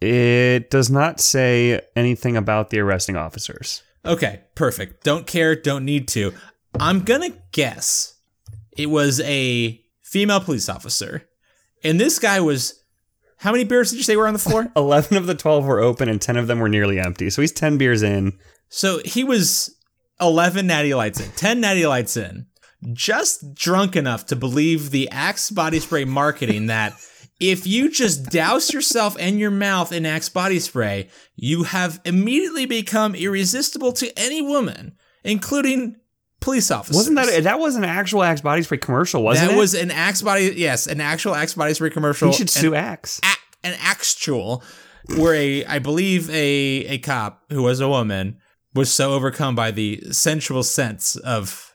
It 0.03 0.69
does 0.71 0.91
not 0.91 1.21
say 1.21 1.81
anything 1.95 2.37
about 2.37 2.71
the 2.71 2.81
arresting 2.81 3.17
officers. 3.17 3.83
Okay, 4.05 4.41
perfect. 4.57 5.05
Don't 5.05 5.29
care, 5.29 5.55
don't 5.55 5.85
need 5.85 6.09
to. 6.09 6.33
I'm 6.81 7.03
gonna 7.03 7.31
guess 7.53 8.17
it 8.77 8.91
was 8.91 9.21
a 9.21 9.81
female 10.03 10.41
police 10.41 10.69
officer. 10.69 11.29
And 11.85 12.01
this 12.01 12.19
guy 12.19 12.41
was, 12.41 12.83
how 13.39 13.53
many 13.53 13.63
beers 13.63 13.91
did 13.91 13.99
you 13.99 14.03
say 14.03 14.17
were 14.17 14.27
on 14.27 14.33
the 14.33 14.41
floor? 14.41 14.73
11 14.77 15.17
of 15.17 15.27
the 15.27 15.37
12 15.37 15.65
were 15.65 15.81
open 15.81 16.09
and 16.09 16.21
10 16.21 16.37
of 16.37 16.49
them 16.49 16.59
were 16.59 16.69
nearly 16.69 16.99
empty. 16.99 17.31
So 17.31 17.41
he's 17.41 17.53
10 17.53 17.79
beers 17.79 18.03
in. 18.03 18.33
So 18.69 19.01
he 19.05 19.23
was 19.23 19.77
11 20.21 20.67
natty 20.67 20.95
lights 20.95 21.21
in, 21.21 21.31
10 21.33 21.61
natty 21.61 21.87
lights 21.87 22.17
in, 22.17 22.47
just 22.93 23.55
drunk 23.55 23.95
enough 23.95 24.27
to 24.27 24.37
believe 24.37 24.91
the 24.91 25.09
Axe 25.11 25.51
body 25.51 25.79
spray 25.79 26.05
marketing 26.05 26.67
that 26.67 26.95
if 27.43 27.67
you 27.67 27.91
just 27.91 28.27
douse 28.31 28.73
yourself 28.73 29.17
and 29.19 29.39
your 29.41 29.51
mouth 29.51 29.93
in 29.93 30.07
Axe 30.07 30.29
body 30.29 30.61
spray, 30.61 31.09
you 31.35 31.65
have 31.65 32.01
immediately 32.05 32.67
become 32.67 33.15
irresistible 33.17 33.93
to 33.95 34.17
any 34.19 34.41
woman, 34.41 34.95
including 35.25 35.97
police 36.41 36.71
officers. 36.71 36.97
Wasn't 36.97 37.17
that 37.17 37.43
that 37.45 37.59
was 37.59 37.75
an 37.75 37.85
actual 37.85 38.23
Axe 38.23 38.41
body 38.43 38.63
spray 38.63 38.79
commercial, 38.79 39.23
wasn't 39.25 39.49
that 39.51 39.55
it? 39.57 39.59
was 39.59 39.75
an 39.75 39.91
Axe 39.91 40.23
body, 40.23 40.53
yes, 40.57 40.87
an 40.87 41.01
actual 41.01 41.35
Axe 41.35 41.55
body 41.55 41.75
spray 41.75 41.91
commercial. 41.91 42.29
You 42.29 42.35
should 42.35 42.51
sue 42.51 42.75
an, 42.75 42.85
Axe. 42.85 43.21
a- 43.25 43.67
an 43.67 43.77
actual 43.81 44.63
where 45.17 45.35
a 45.35 45.65
I 45.65 45.81
believe 45.81 46.31
a 46.31 46.45
a 46.87 46.99
cop 46.99 47.43
who 47.51 47.63
was 47.63 47.81
a 47.81 47.89
woman 47.89 48.39
was 48.75 48.93
so 48.93 49.13
overcome 49.15 49.55
by 49.57 49.71
the 49.73 50.01
sensual 50.13 50.63
sense 50.63 51.17
of 51.17 51.75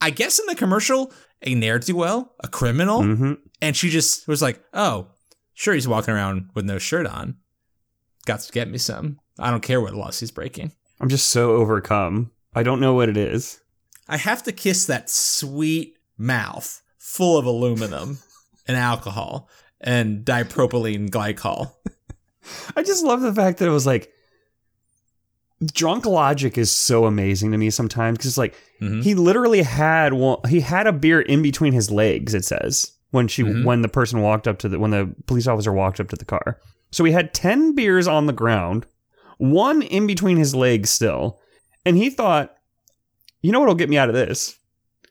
I 0.00 0.10
guess 0.10 0.38
in 0.40 0.46
the 0.46 0.54
commercial 0.56 1.12
a 1.42 1.54
ne'er 1.54 1.78
do 1.78 1.94
well, 1.96 2.34
a 2.40 2.48
criminal, 2.48 3.02
hmm 3.02 3.32
and 3.62 3.76
she 3.76 3.88
just 3.90 4.26
was 4.28 4.40
like, 4.42 4.62
"Oh, 4.72 5.08
sure, 5.54 5.74
he's 5.74 5.88
walking 5.88 6.14
around 6.14 6.50
with 6.54 6.64
no 6.64 6.78
shirt 6.78 7.06
on. 7.06 7.36
Got 8.26 8.40
to 8.40 8.52
get 8.52 8.68
me 8.70 8.78
some. 8.78 9.18
I 9.38 9.50
don't 9.50 9.62
care 9.62 9.80
what 9.80 9.94
laws 9.94 10.20
he's 10.20 10.30
breaking. 10.30 10.72
I'm 11.00 11.08
just 11.08 11.28
so 11.30 11.52
overcome. 11.52 12.30
I 12.54 12.62
don't 12.62 12.80
know 12.80 12.94
what 12.94 13.08
it 13.08 13.16
is. 13.16 13.60
I 14.08 14.16
have 14.18 14.42
to 14.44 14.52
kiss 14.52 14.86
that 14.86 15.08
sweet 15.08 15.96
mouth 16.18 16.82
full 16.98 17.38
of 17.38 17.46
aluminum 17.46 18.18
and 18.68 18.76
alcohol 18.76 19.48
and 19.80 20.24
dipropylene 20.24 21.08
glycol. 21.08 21.72
I 22.76 22.82
just 22.82 23.04
love 23.04 23.20
the 23.22 23.32
fact 23.34 23.58
that 23.58 23.68
it 23.68 23.72
was 23.72 23.86
like 23.86 24.12
drunk 25.72 26.06
logic 26.06 26.56
is 26.58 26.70
so 26.70 27.04
amazing 27.06 27.52
to 27.52 27.58
me 27.58 27.70
sometimes 27.70 28.16
because 28.18 28.30
it's 28.30 28.38
like 28.38 28.56
Mhm. 28.80 29.02
he 29.02 29.14
literally 29.14 29.62
had 29.62 30.14
one 30.14 30.38
he 30.48 30.60
had 30.60 30.86
a 30.86 30.92
beer 30.92 31.20
in 31.20 31.42
between 31.42 31.74
his 31.74 31.90
legs 31.90 32.32
it 32.34 32.46
says 32.46 32.92
when 33.10 33.28
she 33.28 33.42
Mhm. 33.42 33.64
when 33.64 33.82
the 33.82 33.88
person 33.88 34.20
walked 34.20 34.46
up 34.48 34.58
to 34.60 34.68
the 34.68 34.78
when 34.78 34.90
the 34.90 35.14
police 35.26 35.46
officer 35.46 35.72
walked 35.72 36.00
up 36.00 36.08
to 36.08 36.16
the 36.16 36.24
car 36.24 36.58
so 36.92 37.04
he 37.04 37.12
had 37.12 37.32
10 37.34 37.74
beers 37.74 38.06
on 38.08 38.26
the 38.26 38.32
ground 38.32 38.86
one 39.38 39.82
in 39.82 40.06
between 40.06 40.36
his 40.36 40.54
legs 40.54 40.90
still 40.90 41.38
and 41.86 41.96
he 41.96 42.10
thought 42.10 42.54
you 43.42 43.50
know 43.52 43.58
what'll 43.60 43.74
get 43.74 43.88
me 43.90 43.96
out 43.98 44.08
of 44.08 44.14
this 44.14 44.56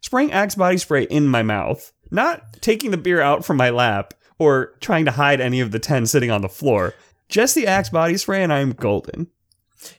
spraying 0.01 0.31
axe 0.31 0.55
body 0.55 0.77
spray 0.77 1.03
in 1.03 1.27
my 1.27 1.41
mouth 1.43 1.91
not 2.11 2.41
taking 2.61 2.91
the 2.91 2.97
beer 2.97 3.21
out 3.21 3.43
from 3.45 3.57
my 3.57 3.69
lap 3.69 4.13
or 4.37 4.73
trying 4.79 5.05
to 5.05 5.11
hide 5.11 5.41
any 5.41 5.59
of 5.59 5.71
the 5.71 5.79
10 5.79 6.05
sitting 6.05 6.31
on 6.31 6.41
the 6.41 6.49
floor 6.49 6.93
just 7.27 7.53
the 7.55 7.67
axe 7.67 7.89
body 7.89 8.17
spray 8.17 8.43
and 8.43 8.53
i'm 8.53 8.71
golden 8.71 9.27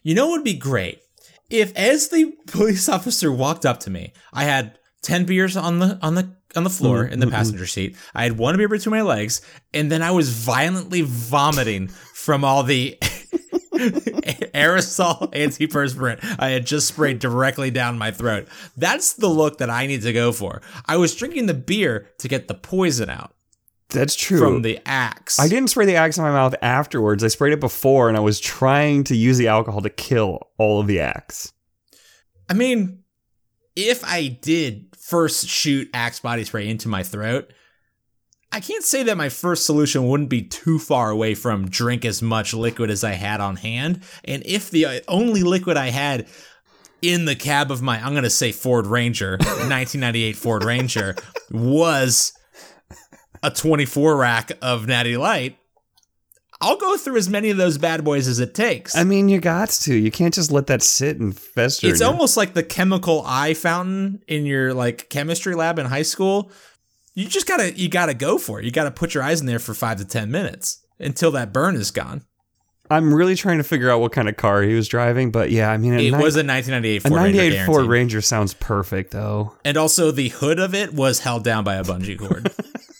You 0.03 0.15
know 0.15 0.27
what 0.29 0.39
would 0.39 0.45
be 0.45 0.53
great? 0.55 1.01
If 1.49 1.75
as 1.75 2.09
the 2.11 2.35
police 2.47 2.87
officer 2.89 3.33
walked 3.33 3.65
up 3.65 3.81
to 3.81 3.91
me, 3.91 4.13
I 4.33 4.45
had 4.45 4.79
10 5.03 5.25
beers 5.25 5.57
on 5.57 5.79
the 5.79 5.99
on 6.03 6.15
the 6.17 6.37
on 6.57 6.65
the 6.65 6.71
floor 6.71 7.05
in 7.05 7.21
the 7.21 7.27
mm-hmm. 7.27 7.35
passenger 7.35 7.67
seat. 7.67 7.97
I 8.15 8.25
had 8.25 8.39
one 8.39 8.57
beer 8.57 8.69
between 8.69 8.91
my 8.91 9.03
legs, 9.03 9.41
and 9.73 9.91
then 9.91 10.03
I 10.03 10.11
was 10.11 10.31
violently 10.31 11.03
vomiting 11.03 11.89
from 11.89 12.45
all 12.45 12.63
the 12.63 12.99
aerosol 14.53 15.33
antiperspirant 15.33 16.37
I 16.39 16.51
had 16.51 16.67
just 16.67 16.89
sprayed 16.89 17.19
directly 17.19 17.71
down 17.71 17.99
my 17.99 18.11
throat. 18.11 18.49
That's 18.77 19.15
the 19.15 19.29
look 19.29 19.59
that 19.59 19.71
I 19.71 19.87
need 19.87 20.03
to 20.03 20.13
go 20.13 20.33
for. 20.33 20.61
I 20.87 20.97
was 20.97 21.15
drinking 21.15 21.47
the 21.47 21.55
beer 21.55 22.11
to 22.19 22.29
get 22.29 22.49
the 22.49 22.55
poison 22.55 23.09
out 23.09 23.35
that's 23.91 24.15
true 24.15 24.39
from 24.39 24.63
the 24.63 24.79
axe. 24.87 25.39
I 25.39 25.49
didn't 25.49 25.71
spray 25.71 25.87
the 25.87 25.97
axe 25.97 26.17
in 26.17 26.25
my 26.25 26.31
mouth 26.31 26.55
afterwards. 26.63 27.23
I 27.25 27.29
sprayed 27.29 27.53
it 27.53 27.61
before, 27.61 28.09
and 28.09 28.17
I 28.17 28.21
was 28.21 28.41
trying 28.41 29.05
to 29.05 29.17
use 29.17 29.39
the 29.39 29.49
alcohol 29.49 29.83
to 29.83 29.91
kill 29.91 30.49
all 30.59 30.81
of 30.81 30.87
the 30.87 31.01
axe. 31.01 31.53
I 32.49 32.55
mean, 32.55 33.03
if 33.77 34.05
I 34.05 34.29
did 34.29 34.90
first 35.11 35.49
shoot 35.49 35.91
Axe 35.93 36.21
body 36.21 36.45
spray 36.45 36.69
into 36.69 36.89
my 36.89 37.03
throat, 37.03 37.53
I 38.53 38.61
can't 38.61 38.85
say 38.85 39.03
that 39.05 39.17
my 39.17 39.29
first 39.29 39.67
solution 39.67 40.09
wouldn't 40.09 40.29
be 40.29 40.43
too 40.43 40.79
far 40.79 41.11
away 41.11 41.35
from 41.35 41.69
drink 41.69 42.05
as 42.05 42.23
much 42.23 42.55
liquid 42.55 42.91
as 42.91 43.05
I 43.05 43.13
had 43.13 43.41
on 43.41 43.57
hand. 43.57 44.03
And 44.25 44.43
if 44.47 44.71
the 44.71 44.87
uh, 44.87 45.01
only 45.07 45.43
liquid 45.43 45.77
I 45.77 45.91
had 45.91 46.27
in 47.03 47.27
the 47.27 47.37
cab 47.37 47.71
of 47.71 47.81
my, 47.83 48.01
I'm 48.05 48.13
going 48.13 48.25
to 48.25 48.31
say 48.31 48.53
Ford 48.53 48.87
Ranger, 48.87 49.33
1998 49.39 50.37
Ford 50.37 50.65
Ranger, 50.65 51.17
was 51.51 52.33
a 53.43 53.51
24 53.51 54.17
rack 54.17 54.53
of 54.63 54.87
Natty 54.87 55.17
Light, 55.17 55.57
I'll 56.63 56.77
go 56.77 56.97
through 56.99 57.17
as 57.17 57.29
many 57.29 57.49
of 57.51 57.57
those 57.57 57.79
bad 57.79 58.05
boys 58.05 58.29
as 58.29 58.39
it 58.39 58.55
takes. 58.55 58.95
I 58.95 59.05
mean, 59.05 59.29
you 59.31 59.41
got 59.41 59.71
to. 59.71 59.95
You 59.95 60.11
can't 60.11 60.35
just 60.35 60.51
let 60.51 60.67
that 60.67 60.83
sit 60.83 61.19
and 61.19 61.37
fester. 61.37 61.89
It's 61.89 62.03
almost 62.03 62.37
like 62.37 62.53
the 62.53 62.63
chemical 62.63 63.23
eye 63.27 63.55
fountain 63.55 64.23
in 64.29 64.45
your 64.45 64.75
like 64.75 65.09
chemistry 65.09 65.55
lab 65.55 65.79
in 65.79 65.87
high 65.87 66.03
school. 66.03 66.51
You 67.15 67.27
just 67.27 67.47
gotta 67.49 67.73
you 67.73 67.89
gotta 67.89 68.15
go 68.15 68.37
for 68.39 68.61
it. 68.61 68.65
You 68.67 68.71
gotta 68.71 68.91
put 68.91 69.15
your 69.15 69.23
eyes 69.23 69.41
in 69.41 69.47
there 69.47 69.59
for 69.59 69.73
five 69.75 69.99
to 69.99 70.05
ten 70.05 70.31
minutes 70.31 70.85
until 70.99 71.31
that 71.33 71.53
burn 71.53 71.77
is 71.77 71.91
gone. 71.91 72.25
I'm 72.91 73.15
really 73.15 73.37
trying 73.37 73.59
to 73.59 73.65
figure 73.65 73.89
out 73.89 74.01
what 74.01 74.11
kind 74.13 74.29
of 74.29 74.37
car 74.37 74.63
he 74.63 74.75
was 74.75 74.89
driving, 74.89 75.31
but 75.31 75.51
yeah, 75.53 75.71
I 75.71 75.77
mean, 75.77 75.95
It 75.95 75.99
ni- 75.99 76.11
was 76.11 76.35
a 76.35 76.43
1998 76.45 76.97
a 76.97 77.09
Ford 77.09 77.23
Ranger 77.23 77.37
98 77.43 77.67
Ford. 77.67 77.87
Ranger 77.87 78.21
sounds 78.21 78.53
perfect, 78.55 79.13
though. 79.13 79.55
and 79.65 79.77
also 79.77 80.11
the 80.11 80.29
hood 80.31 80.59
of 80.59 80.75
it 80.75 80.93
was 80.93 81.21
held 81.21 81.45
down 81.45 81.63
by 81.63 81.77
a 81.77 81.85
bungee 81.85 82.19
cord. 82.19 82.53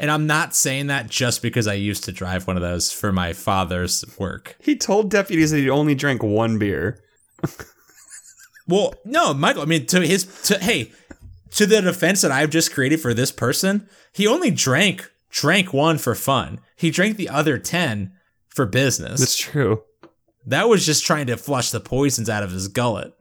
and 0.00 0.10
I'm 0.10 0.26
not 0.26 0.56
saying 0.56 0.88
that 0.88 1.08
just 1.08 1.42
because 1.42 1.68
I 1.68 1.74
used 1.74 2.02
to 2.04 2.12
drive 2.12 2.46
one 2.48 2.56
of 2.56 2.62
those 2.62 2.90
for 2.90 3.12
my 3.12 3.32
father's 3.32 4.04
work. 4.18 4.56
He 4.60 4.74
told 4.74 5.10
deputies 5.10 5.52
that 5.52 5.58
he 5.58 5.70
only 5.70 5.94
drank 5.94 6.22
one 6.22 6.58
beer. 6.58 6.98
Well, 8.66 8.94
no, 9.04 9.34
Michael. 9.34 9.62
I 9.62 9.66
mean, 9.66 9.86
to 9.86 10.00
his 10.00 10.24
to 10.44 10.58
hey, 10.58 10.92
to 11.52 11.66
the 11.66 11.80
defense 11.80 12.20
that 12.20 12.30
I've 12.30 12.50
just 12.50 12.72
created 12.72 13.00
for 13.00 13.12
this 13.14 13.32
person, 13.32 13.88
he 14.12 14.26
only 14.26 14.50
drank 14.50 15.10
drank 15.30 15.72
one 15.72 15.98
for 15.98 16.14
fun. 16.14 16.60
He 16.76 16.90
drank 16.90 17.16
the 17.16 17.28
other 17.28 17.58
ten 17.58 18.12
for 18.48 18.66
business. 18.66 19.20
That's 19.20 19.36
true. 19.36 19.82
that 20.46 20.68
was 20.68 20.86
just 20.86 21.04
trying 21.04 21.26
to 21.26 21.36
flush 21.36 21.70
the 21.70 21.80
poisons 21.80 22.30
out 22.30 22.42
of 22.42 22.52
his 22.52 22.68
gullet. 22.68 23.12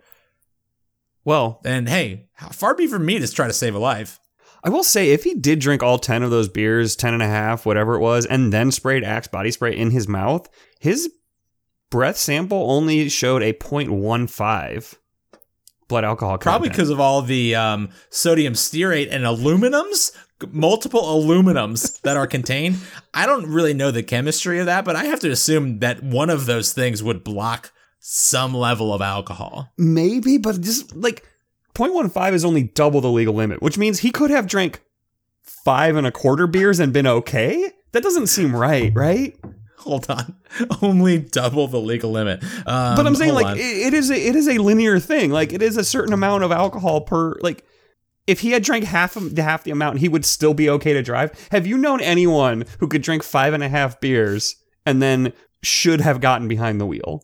Well, 1.25 1.61
And 1.65 1.89
hey, 1.89 2.27
how 2.33 2.49
far 2.49 2.73
be 2.75 2.87
from 2.87 3.05
me 3.05 3.19
to 3.19 3.27
try 3.31 3.47
to 3.47 3.53
save 3.53 3.75
a 3.75 3.79
life. 3.79 4.19
I 4.63 4.69
will 4.69 4.83
say, 4.83 5.11
if 5.11 5.23
he 5.23 5.35
did 5.35 5.59
drink 5.59 5.81
all 5.81 5.99
10 5.99 6.23
of 6.23 6.31
those 6.31 6.49
beers, 6.49 6.95
10 6.95 7.13
and 7.13 7.23
a 7.23 7.27
half, 7.27 7.65
whatever 7.65 7.95
it 7.95 7.99
was, 7.99 8.25
and 8.25 8.51
then 8.51 8.71
sprayed 8.71 9.03
Axe 9.03 9.27
body 9.27 9.51
spray 9.51 9.75
in 9.75 9.91
his 9.91 10.07
mouth, 10.07 10.49
his 10.79 11.09
breath 11.89 12.17
sample 12.17 12.69
only 12.71 13.09
showed 13.09 13.41
a 13.41 13.53
0.15 13.53 14.95
blood 15.87 16.03
alcohol 16.03 16.37
content. 16.37 16.43
Probably 16.43 16.69
because 16.69 16.89
of 16.89 16.99
all 16.99 17.21
the 17.21 17.55
um, 17.55 17.89
sodium 18.09 18.53
stearate 18.53 19.09
and 19.11 19.23
aluminums, 19.23 20.11
multiple 20.51 21.01
aluminums 21.01 21.99
that 22.03 22.17
are 22.17 22.27
contained. 22.27 22.77
I 23.13 23.25
don't 23.25 23.47
really 23.47 23.73
know 23.73 23.91
the 23.91 24.03
chemistry 24.03 24.59
of 24.59 24.67
that, 24.67 24.85
but 24.85 24.95
I 24.95 25.05
have 25.05 25.19
to 25.21 25.31
assume 25.31 25.79
that 25.79 26.03
one 26.03 26.29
of 26.29 26.45
those 26.45 26.73
things 26.73 27.03
would 27.03 27.23
block 27.23 27.71
some 27.99 28.53
level 28.53 28.93
of 28.93 29.01
alcohol. 29.01 29.71
Maybe, 29.77 30.37
but 30.37 30.61
just 30.61 30.95
like 30.95 31.25
0.15 31.79 32.33
is 32.33 32.45
only 32.45 32.63
double 32.63 33.01
the 33.01 33.11
legal 33.11 33.33
limit, 33.33 33.61
which 33.61 33.77
means 33.77 33.99
he 33.99 34.11
could 34.11 34.29
have 34.29 34.47
drank 34.47 34.81
five 35.41 35.95
and 35.95 36.05
a 36.05 36.11
quarter 36.11 36.47
beers 36.47 36.79
and 36.79 36.91
been 36.91 37.07
okay. 37.07 37.71
That 37.91 38.03
doesn't 38.03 38.27
seem 38.27 38.55
right, 38.55 38.91
right? 38.93 39.35
Hold 39.79 40.09
on, 40.09 40.35
only 40.81 41.17
double 41.19 41.67
the 41.67 41.79
legal 41.79 42.11
limit. 42.11 42.43
Um, 42.67 42.95
but 42.95 43.07
I'm 43.07 43.15
saying 43.15 43.33
like 43.33 43.57
it, 43.57 43.61
it 43.61 43.93
is 43.93 44.11
a 44.11 44.15
it 44.15 44.35
is 44.35 44.47
a 44.47 44.57
linear 44.57 44.99
thing. 44.99 45.31
Like 45.31 45.53
it 45.53 45.61
is 45.61 45.77
a 45.77 45.83
certain 45.83 46.13
amount 46.13 46.43
of 46.43 46.51
alcohol 46.51 47.01
per 47.01 47.35
like. 47.41 47.65
If 48.27 48.41
he 48.41 48.51
had 48.51 48.61
drank 48.61 48.83
half 48.83 49.15
of 49.15 49.35
half 49.39 49.63
the 49.63 49.71
amount, 49.71 49.97
he 49.97 50.07
would 50.07 50.23
still 50.23 50.53
be 50.53 50.69
okay 50.69 50.93
to 50.93 51.01
drive. 51.01 51.31
Have 51.49 51.65
you 51.65 51.79
known 51.79 51.99
anyone 51.99 52.65
who 52.79 52.87
could 52.87 53.01
drink 53.01 53.23
five 53.23 53.55
and 53.55 53.63
a 53.63 53.69
half 53.69 53.99
beers 53.99 54.55
and 54.85 55.01
then 55.01 55.33
should 55.63 56.01
have 56.01 56.21
gotten 56.21 56.47
behind 56.47 56.79
the 56.79 56.85
wheel? 56.85 57.23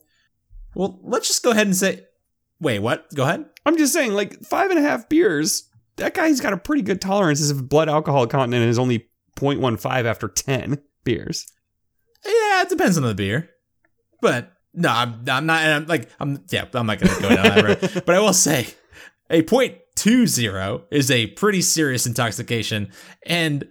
well, 0.76 1.00
let's 1.04 1.28
just 1.28 1.42
go 1.42 1.52
ahead 1.52 1.68
and 1.68 1.76
say, 1.76 2.06
wait, 2.60 2.80
what? 2.80 3.14
Go 3.14 3.24
ahead. 3.24 3.46
I'm 3.66 3.78
just 3.78 3.94
saying, 3.94 4.14
like 4.14 4.42
five 4.44 4.70
and 4.70 4.80
a 4.80 4.84
half 4.84 5.10
beers. 5.10 5.70
That 5.98 6.14
guy's 6.14 6.42
got 6.42 6.54
a 6.54 6.58
pretty 6.58 6.82
good 6.82 7.00
tolerance. 7.00 7.40
His 7.40 7.54
blood 7.54 7.88
alcohol 7.88 8.28
content 8.28 8.66
is 8.66 8.78
only 8.78 9.08
0.15 9.38 10.06
after 10.06 10.28
10 10.28 10.82
beers. 11.06 11.46
Yeah, 12.26 12.62
it 12.64 12.70
depends 12.70 12.98
on 12.98 13.04
the 13.04 13.14
beer, 13.14 13.50
but 14.22 14.52
no, 14.74 14.90
I'm, 14.90 15.24
I'm 15.28 15.46
not. 15.46 15.64
I'm 15.64 15.86
like, 15.86 16.10
I'm 16.20 16.44
yeah, 16.50 16.66
I'm 16.74 16.88
not 16.88 17.00
gonna 17.00 17.22
go 17.22 17.30
down 17.30 17.44
that 17.44 17.64
road. 17.64 18.04
But 18.06 18.16
I 18.16 18.20
will 18.20 18.34
say, 18.34 18.68
a 19.30 19.44
point 19.44 19.78
two 19.96 20.28
zero 20.28 20.86
is 20.92 21.10
a 21.12 21.28
pretty 21.28 21.62
serious 21.62 22.06
intoxication, 22.06 22.92
and 23.26 23.68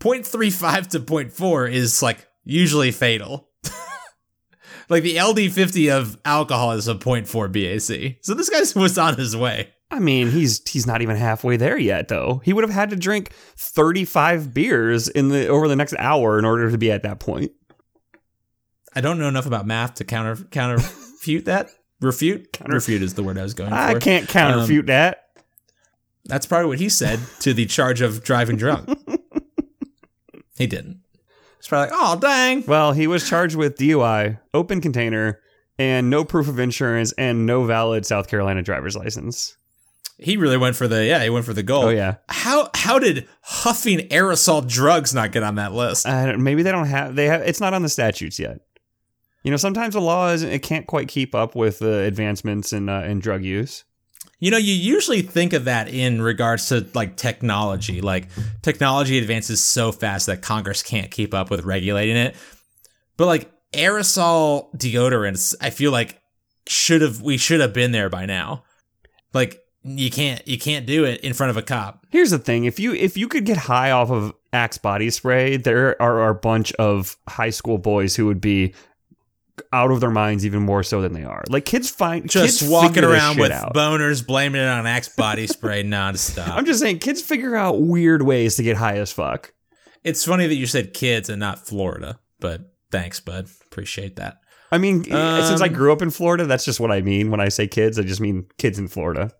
0.35 0.00 0.88
to 0.88 1.00
0.4 1.00 1.72
is 1.72 2.02
like 2.02 2.26
usually 2.44 2.90
fatal. 2.90 3.48
like 4.88 5.02
the 5.02 5.16
LD50 5.16 5.92
of 5.92 6.18
alcohol 6.24 6.72
is 6.72 6.88
a 6.88 6.94
0.4 6.94 7.52
BAC. 7.52 8.18
So 8.22 8.34
this 8.34 8.48
guy 8.48 8.80
was 8.80 8.98
on 8.98 9.16
his 9.16 9.36
way. 9.36 9.70
I 9.90 10.00
mean, 10.00 10.30
he's 10.30 10.68
he's 10.68 10.86
not 10.86 11.00
even 11.00 11.16
halfway 11.16 11.56
there 11.56 11.78
yet 11.78 12.08
though. 12.08 12.42
He 12.44 12.52
would 12.52 12.64
have 12.64 12.72
had 12.72 12.90
to 12.90 12.96
drink 12.96 13.32
35 13.56 14.52
beers 14.52 15.08
in 15.08 15.30
the 15.30 15.48
over 15.48 15.66
the 15.66 15.76
next 15.76 15.94
hour 15.98 16.38
in 16.38 16.44
order 16.44 16.70
to 16.70 16.78
be 16.78 16.92
at 16.92 17.02
that 17.04 17.20
point. 17.20 17.52
I 18.94 19.00
don't 19.00 19.18
know 19.18 19.28
enough 19.28 19.46
about 19.46 19.66
math 19.66 19.94
to 19.94 20.04
counter 20.04 20.36
counterfute 20.36 21.46
that. 21.46 21.70
Refute? 22.00 22.52
Counter- 22.52 22.74
Refute 22.74 23.02
is 23.02 23.14
the 23.14 23.22
word 23.22 23.38
I 23.38 23.42
was 23.42 23.54
going 23.54 23.70
for. 23.70 23.76
I 23.76 23.98
can't 23.98 24.24
um, 24.24 24.42
counterfute 24.42 24.86
that. 24.86 25.24
That's 26.26 26.46
probably 26.46 26.66
what 26.68 26.78
he 26.78 26.88
said 26.88 27.18
to 27.40 27.54
the 27.54 27.64
charge 27.64 28.02
of 28.02 28.22
driving 28.22 28.56
drunk. 28.56 28.88
he 30.58 30.66
didn't. 30.66 31.00
It's 31.58 31.68
probably 31.68 31.90
like, 31.90 32.00
oh 32.00 32.18
dang. 32.18 32.64
Well, 32.66 32.92
he 32.92 33.06
was 33.06 33.28
charged 33.28 33.56
with 33.56 33.76
DUI, 33.76 34.38
open 34.54 34.80
container, 34.80 35.40
and 35.78 36.10
no 36.10 36.24
proof 36.24 36.48
of 36.48 36.58
insurance 36.58 37.12
and 37.12 37.46
no 37.46 37.64
valid 37.64 38.06
South 38.06 38.28
Carolina 38.28 38.62
driver's 38.62 38.96
license. 38.96 39.56
He 40.18 40.36
really 40.36 40.56
went 40.56 40.74
for 40.74 40.88
the 40.88 41.04
yeah, 41.04 41.22
he 41.22 41.30
went 41.30 41.44
for 41.44 41.52
the 41.52 41.62
goal. 41.62 41.84
Oh 41.84 41.88
yeah. 41.90 42.16
How 42.28 42.70
how 42.74 42.98
did 42.98 43.28
huffing 43.42 44.08
aerosol 44.08 44.66
drugs 44.66 45.14
not 45.14 45.30
get 45.30 45.44
on 45.44 45.54
that 45.56 45.72
list? 45.72 46.06
I 46.06 46.26
don't, 46.26 46.42
maybe 46.42 46.62
they 46.62 46.72
don't 46.72 46.88
have 46.88 47.14
they 47.14 47.26
have 47.26 47.42
it's 47.42 47.60
not 47.60 47.72
on 47.72 47.82
the 47.82 47.88
statutes 47.88 48.38
yet. 48.38 48.60
You 49.44 49.52
know, 49.52 49.56
sometimes 49.56 49.94
the 49.94 50.00
law 50.00 50.30
is 50.30 50.42
it 50.42 50.62
can't 50.62 50.86
quite 50.86 51.06
keep 51.06 51.34
up 51.34 51.54
with 51.54 51.78
the 51.78 52.00
advancements 52.00 52.72
in 52.72 52.88
uh, 52.88 53.02
in 53.02 53.20
drug 53.20 53.44
use. 53.44 53.84
You 54.40 54.52
know, 54.52 54.56
you 54.56 54.72
usually 54.72 55.22
think 55.22 55.52
of 55.52 55.64
that 55.64 55.88
in 55.88 56.22
regards 56.22 56.68
to 56.68 56.86
like 56.94 57.16
technology. 57.16 58.00
Like 58.00 58.28
technology 58.62 59.18
advances 59.18 59.62
so 59.62 59.90
fast 59.90 60.26
that 60.26 60.42
Congress 60.42 60.82
can't 60.82 61.10
keep 61.10 61.34
up 61.34 61.50
with 61.50 61.64
regulating 61.64 62.16
it. 62.16 62.36
But 63.16 63.26
like 63.26 63.50
aerosol 63.72 64.74
deodorants, 64.76 65.54
I 65.60 65.70
feel 65.70 65.90
like 65.90 66.20
should 66.68 67.02
have 67.02 67.20
we 67.20 67.36
should 67.36 67.60
have 67.60 67.72
been 67.72 67.92
there 67.92 68.08
by 68.08 68.26
now. 68.26 68.64
Like 69.34 69.60
you 69.82 70.10
can't 70.10 70.46
you 70.46 70.58
can't 70.58 70.86
do 70.86 71.04
it 71.04 71.20
in 71.20 71.32
front 71.32 71.50
of 71.50 71.56
a 71.56 71.62
cop. 71.62 72.06
Here's 72.10 72.30
the 72.30 72.38
thing: 72.38 72.64
if 72.64 72.78
you 72.78 72.94
if 72.94 73.16
you 73.16 73.28
could 73.28 73.44
get 73.44 73.56
high 73.56 73.90
off 73.90 74.10
of 74.10 74.32
Axe 74.52 74.78
body 74.78 75.10
spray, 75.10 75.56
there 75.56 76.00
are, 76.00 76.28
a 76.28 76.34
bunch 76.34 76.72
of 76.74 77.16
high 77.28 77.50
school 77.50 77.76
boys 77.76 78.16
who 78.16 78.24
would 78.26 78.40
be 78.40 78.74
out 79.72 79.90
of 79.90 80.00
their 80.00 80.10
minds 80.10 80.44
even 80.46 80.62
more 80.62 80.82
so 80.82 81.00
than 81.02 81.12
they 81.12 81.24
are. 81.24 81.44
Like 81.48 81.64
kids 81.64 81.90
find 81.90 82.28
Just 82.28 82.60
kids 82.60 82.70
walking 82.70 83.04
around 83.04 83.38
with 83.38 83.52
out. 83.52 83.74
boners, 83.74 84.26
blaming 84.26 84.60
it 84.60 84.66
on 84.68 84.86
Axe 84.86 85.08
body 85.10 85.46
spray 85.46 85.82
nonstop. 85.84 86.48
I'm 86.48 86.64
just 86.66 86.80
saying, 86.80 86.98
kids 87.00 87.20
figure 87.22 87.54
out 87.56 87.80
weird 87.80 88.22
ways 88.22 88.56
to 88.56 88.62
get 88.62 88.76
high 88.76 88.96
as 88.96 89.12
fuck. 89.12 89.52
it's 90.04 90.24
funny 90.24 90.46
that 90.46 90.54
you 90.54 90.66
said 90.66 90.94
kids 90.94 91.28
and 91.28 91.40
not 91.40 91.66
Florida, 91.66 92.18
but 92.40 92.72
thanks, 92.90 93.20
bud. 93.20 93.48
Appreciate 93.66 94.16
that. 94.16 94.38
I 94.70 94.78
mean, 94.78 95.04
since 95.04 95.60
I 95.62 95.66
Um, 95.68 95.72
grew 95.72 95.92
up 95.92 96.02
in 96.02 96.10
Florida, 96.10 96.44
that's 96.44 96.64
just 96.64 96.78
what 96.80 96.92
I 96.92 97.00
mean 97.00 97.30
when 97.30 97.40
I 97.40 97.48
say 97.48 97.66
kids. 97.66 97.98
I 97.98 98.02
just 98.02 98.20
mean 98.20 98.46
kids 98.58 98.78
in 98.78 98.86
Florida. 98.88 99.30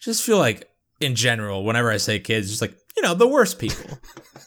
just 0.00 0.22
feel 0.22 0.36
like 0.38 0.68
in 1.00 1.14
general, 1.14 1.64
whenever 1.64 1.90
I 1.90 1.96
say 1.96 2.18
kids, 2.18 2.50
just 2.50 2.60
like, 2.60 2.74
you 2.96 3.02
know, 3.02 3.14
the 3.14 3.26
worst 3.26 3.58
people. 3.58 3.98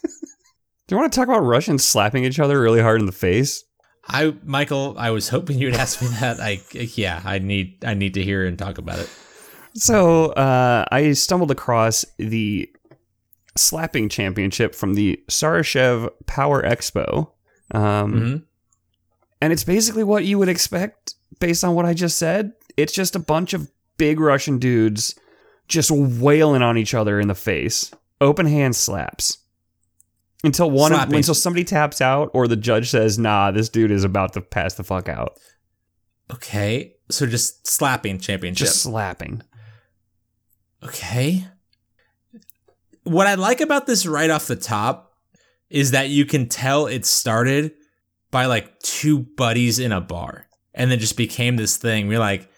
Do 0.88 0.94
you 0.96 1.00
want 1.00 1.12
to 1.12 1.16
talk 1.18 1.28
about 1.28 1.40
Russians 1.44 1.84
slapping 1.84 2.24
each 2.24 2.38
other 2.38 2.60
really 2.60 2.80
hard 2.82 3.00
in 3.00 3.06
the 3.06 3.12
face? 3.12 3.64
I 4.08 4.34
Michael, 4.44 4.94
I 4.98 5.10
was 5.10 5.28
hoping 5.28 5.58
you 5.58 5.68
would 5.68 5.76
ask 5.80 6.02
me 6.02 6.08
that. 6.20 6.40
I 6.40 6.60
yeah, 6.72 7.22
I 7.24 7.38
need 7.38 7.84
I 7.84 7.94
need 7.94 8.14
to 8.14 8.22
hear 8.22 8.46
and 8.46 8.58
talk 8.58 8.78
about 8.78 8.98
it. 8.98 9.10
So 9.74 10.32
uh, 10.32 10.84
I 10.92 11.12
stumbled 11.12 11.50
across 11.50 12.04
the 12.18 12.70
slapping 13.56 14.08
championship 14.08 14.74
from 14.74 14.94
the 14.94 15.22
Sarashev 15.28 16.10
Power 16.26 16.62
Expo. 16.62 17.30
Um, 17.70 18.12
hmm 18.12 18.36
And 19.40 19.52
it's 19.52 19.64
basically 19.64 20.04
what 20.04 20.24
you 20.24 20.38
would 20.38 20.48
expect 20.48 21.14
based 21.40 21.64
on 21.64 21.74
what 21.74 21.86
I 21.86 21.94
just 21.94 22.18
said. 22.18 22.52
It's 22.76 22.92
just 22.92 23.16
a 23.16 23.18
bunch 23.18 23.54
of 23.54 23.70
big 23.96 24.20
Russian 24.20 24.58
dudes 24.58 25.14
just 25.68 25.90
wailing 25.90 26.62
on 26.62 26.76
each 26.76 26.94
other 26.94 27.18
in 27.18 27.28
the 27.28 27.34
face. 27.34 27.90
Open 28.20 28.46
hand 28.46 28.76
slaps. 28.76 29.38
Until 30.44 30.70
one 30.70 30.90
Slapping. 30.90 31.14
until 31.14 31.34
somebody 31.34 31.64
taps 31.64 32.00
out 32.00 32.30
or 32.34 32.48
the 32.48 32.56
judge 32.56 32.90
says, 32.90 33.18
nah, 33.18 33.52
this 33.52 33.68
dude 33.68 33.92
is 33.92 34.02
about 34.02 34.32
to 34.32 34.40
pass 34.40 34.74
the 34.74 34.82
fuck 34.82 35.08
out. 35.08 35.38
Okay. 36.32 36.94
So 37.10 37.26
just 37.26 37.66
slapping 37.66 38.18
championship. 38.18 38.66
Just 38.66 38.82
slapping. 38.82 39.42
Okay. 40.82 41.46
What 43.04 43.26
I 43.26 43.34
like 43.34 43.60
about 43.60 43.86
this 43.86 44.04
right 44.06 44.30
off 44.30 44.46
the 44.46 44.56
top 44.56 45.12
is 45.70 45.92
that 45.92 46.08
you 46.08 46.24
can 46.24 46.48
tell 46.48 46.86
it 46.86 47.06
started 47.06 47.72
by 48.30 48.46
like 48.46 48.80
two 48.80 49.20
buddies 49.20 49.78
in 49.78 49.92
a 49.92 50.00
bar 50.00 50.46
and 50.74 50.90
then 50.90 50.98
just 50.98 51.16
became 51.16 51.56
this 51.56 51.76
thing. 51.76 52.08
We're 52.08 52.18
like, 52.18 52.50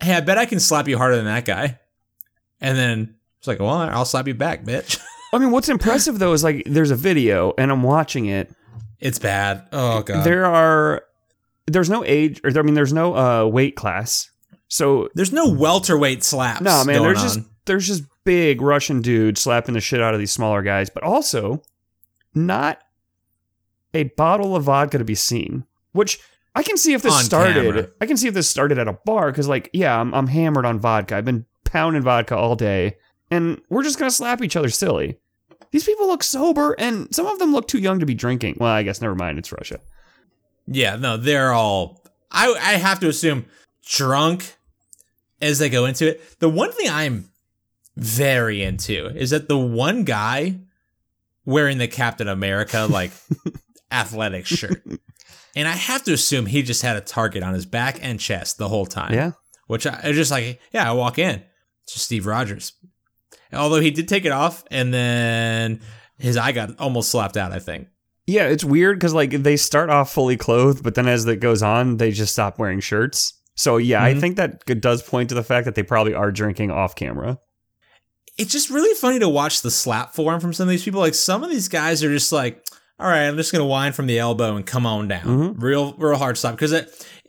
hey, 0.00 0.14
I 0.14 0.20
bet 0.20 0.38
I 0.38 0.46
can 0.46 0.60
slap 0.60 0.88
you 0.88 0.98
harder 0.98 1.16
than 1.16 1.26
that 1.26 1.44
guy. 1.44 1.78
And 2.60 2.76
then 2.76 3.14
it's 3.38 3.46
like, 3.46 3.60
well, 3.60 3.70
I'll 3.70 4.04
slap 4.04 4.26
you 4.26 4.34
back, 4.34 4.64
bitch. 4.64 4.98
I 5.34 5.38
mean, 5.38 5.50
what's 5.50 5.68
impressive 5.68 6.18
though 6.18 6.32
is 6.32 6.44
like 6.44 6.62
there's 6.66 6.90
a 6.90 6.96
video 6.96 7.52
and 7.58 7.70
I'm 7.70 7.82
watching 7.82 8.26
it. 8.26 8.54
It's 9.00 9.18
bad. 9.18 9.66
Oh, 9.72 10.02
God. 10.02 10.24
There 10.24 10.46
are 10.46 11.02
there's 11.66 11.90
no 11.90 12.04
age 12.04 12.40
or 12.44 12.58
I 12.58 12.62
mean 12.62 12.74
there's 12.74 12.92
no 12.92 13.14
uh 13.16 13.46
weight 13.46 13.76
class. 13.76 14.30
So 14.68 15.08
There's 15.14 15.32
no 15.32 15.48
welterweight 15.48 16.24
slaps. 16.24 16.60
No, 16.62 16.84
man, 16.84 16.96
going 16.98 17.02
there's 17.04 17.22
just 17.22 17.40
there's 17.66 17.86
just 17.86 18.02
big 18.24 18.60
Russian 18.60 19.02
dudes 19.02 19.40
slapping 19.40 19.74
the 19.74 19.80
shit 19.80 20.00
out 20.00 20.14
of 20.14 20.20
these 20.20 20.32
smaller 20.32 20.62
guys, 20.62 20.90
but 20.90 21.02
also 21.02 21.62
not 22.34 22.82
a 23.92 24.04
bottle 24.04 24.56
of 24.56 24.64
vodka 24.64 24.98
to 24.98 25.04
be 25.04 25.14
seen. 25.14 25.64
Which 25.92 26.18
I 26.54 26.62
can 26.62 26.76
see 26.76 26.92
if 26.92 27.02
this 27.02 27.14
On 27.14 27.22
started. 27.22 27.54
camera. 27.54 27.88
I 28.00 28.06
can 28.06 28.16
see 28.16 28.28
if 28.28 28.34
this 28.34 28.48
started 28.48 28.78
at 28.78 28.88
a 28.88 28.92
bar 29.04 29.30
because, 29.30 29.48
like, 29.48 29.70
yeah, 29.72 29.98
I'm, 29.98 30.14
I'm 30.14 30.26
hammered 30.26 30.66
on 30.66 30.78
vodka. 30.80 31.16
I've 31.16 31.24
been 31.24 31.46
pounding 31.64 32.02
vodka 32.02 32.36
all 32.36 32.56
day, 32.56 32.96
and 33.30 33.60
we're 33.68 33.82
just 33.82 33.98
gonna 33.98 34.10
slap 34.10 34.42
each 34.42 34.56
other 34.56 34.68
silly. 34.70 35.18
These 35.74 35.86
people 35.86 36.06
look 36.06 36.22
sober, 36.22 36.76
and 36.78 37.12
some 37.12 37.26
of 37.26 37.40
them 37.40 37.52
look 37.52 37.66
too 37.66 37.80
young 37.80 37.98
to 37.98 38.06
be 38.06 38.14
drinking. 38.14 38.58
Well, 38.60 38.70
I 38.70 38.84
guess 38.84 39.00
never 39.00 39.16
mind. 39.16 39.40
It's 39.40 39.50
Russia. 39.50 39.80
Yeah, 40.68 40.94
no, 40.94 41.16
they're 41.16 41.52
all. 41.52 42.00
I 42.30 42.46
I 42.52 42.72
have 42.74 43.00
to 43.00 43.08
assume 43.08 43.46
drunk 43.84 44.54
as 45.40 45.58
they 45.58 45.68
go 45.68 45.84
into 45.86 46.06
it. 46.08 46.38
The 46.38 46.48
one 46.48 46.70
thing 46.70 46.88
I'm 46.88 47.28
very 47.96 48.62
into 48.62 49.08
is 49.16 49.30
that 49.30 49.48
the 49.48 49.58
one 49.58 50.04
guy 50.04 50.60
wearing 51.44 51.78
the 51.78 51.88
Captain 51.88 52.28
America 52.28 52.86
like 52.88 53.10
athletic 53.90 54.46
shirt, 54.46 54.80
and 55.56 55.66
I 55.66 55.72
have 55.72 56.04
to 56.04 56.12
assume 56.12 56.46
he 56.46 56.62
just 56.62 56.82
had 56.82 56.94
a 56.94 57.00
target 57.00 57.42
on 57.42 57.52
his 57.52 57.66
back 57.66 57.98
and 58.00 58.20
chest 58.20 58.58
the 58.58 58.68
whole 58.68 58.86
time. 58.86 59.12
Yeah. 59.12 59.32
which 59.66 59.88
I, 59.88 60.12
just 60.12 60.30
like. 60.30 60.60
Yeah, 60.72 60.88
I 60.88 60.92
walk 60.92 61.18
in, 61.18 61.42
it's 61.82 61.94
just 61.94 62.04
Steve 62.04 62.26
Rogers. 62.26 62.74
Although 63.54 63.80
he 63.80 63.90
did 63.90 64.08
take 64.08 64.24
it 64.24 64.32
off, 64.32 64.64
and 64.70 64.92
then 64.92 65.80
his 66.18 66.36
eye 66.36 66.52
got 66.52 66.78
almost 66.78 67.10
slapped 67.10 67.36
out. 67.36 67.52
I 67.52 67.58
think. 67.58 67.88
Yeah, 68.26 68.44
it's 68.44 68.64
weird 68.64 68.98
because 68.98 69.12
like 69.14 69.30
they 69.30 69.56
start 69.56 69.90
off 69.90 70.12
fully 70.12 70.36
clothed, 70.36 70.82
but 70.82 70.94
then 70.94 71.06
as 71.08 71.26
it 71.26 71.40
goes 71.40 71.62
on, 71.62 71.98
they 71.98 72.10
just 72.10 72.32
stop 72.32 72.58
wearing 72.58 72.80
shirts. 72.80 73.34
So 73.56 73.76
yeah, 73.76 74.02
I 74.02 74.14
Mhm. 74.14 74.20
think 74.20 74.36
that 74.36 74.64
does 74.80 75.02
point 75.02 75.28
to 75.28 75.34
the 75.34 75.44
fact 75.44 75.64
that 75.66 75.74
they 75.74 75.82
probably 75.82 76.14
are 76.14 76.32
drinking 76.32 76.70
off 76.70 76.94
camera. 76.96 77.38
it's 78.36 78.50
just 78.50 78.68
really 78.68 78.92
funny 78.96 79.20
to 79.20 79.28
watch 79.28 79.62
the 79.62 79.70
slap 79.70 80.12
form 80.12 80.40
from 80.40 80.52
some 80.52 80.64
of 80.66 80.70
these 80.70 80.82
people. 80.82 80.98
Like 81.00 81.14
some 81.14 81.44
of 81.44 81.50
these 81.50 81.68
guys 81.68 82.02
are 82.02 82.10
just 82.12 82.32
like, 82.32 82.60
all 82.98 83.06
right, 83.06 83.28
I'm 83.28 83.36
just 83.36 83.52
gonna 83.52 83.64
whine 83.64 83.92
from 83.92 84.08
the 84.08 84.18
elbow 84.18 84.56
and 84.56 84.66
come 84.66 84.86
on 84.86 85.06
down, 85.06 85.22
Mhm. 85.24 85.54
real, 85.62 85.94
real 85.98 86.16
hard 86.16 86.36
slap. 86.36 86.54
Because 86.56 86.74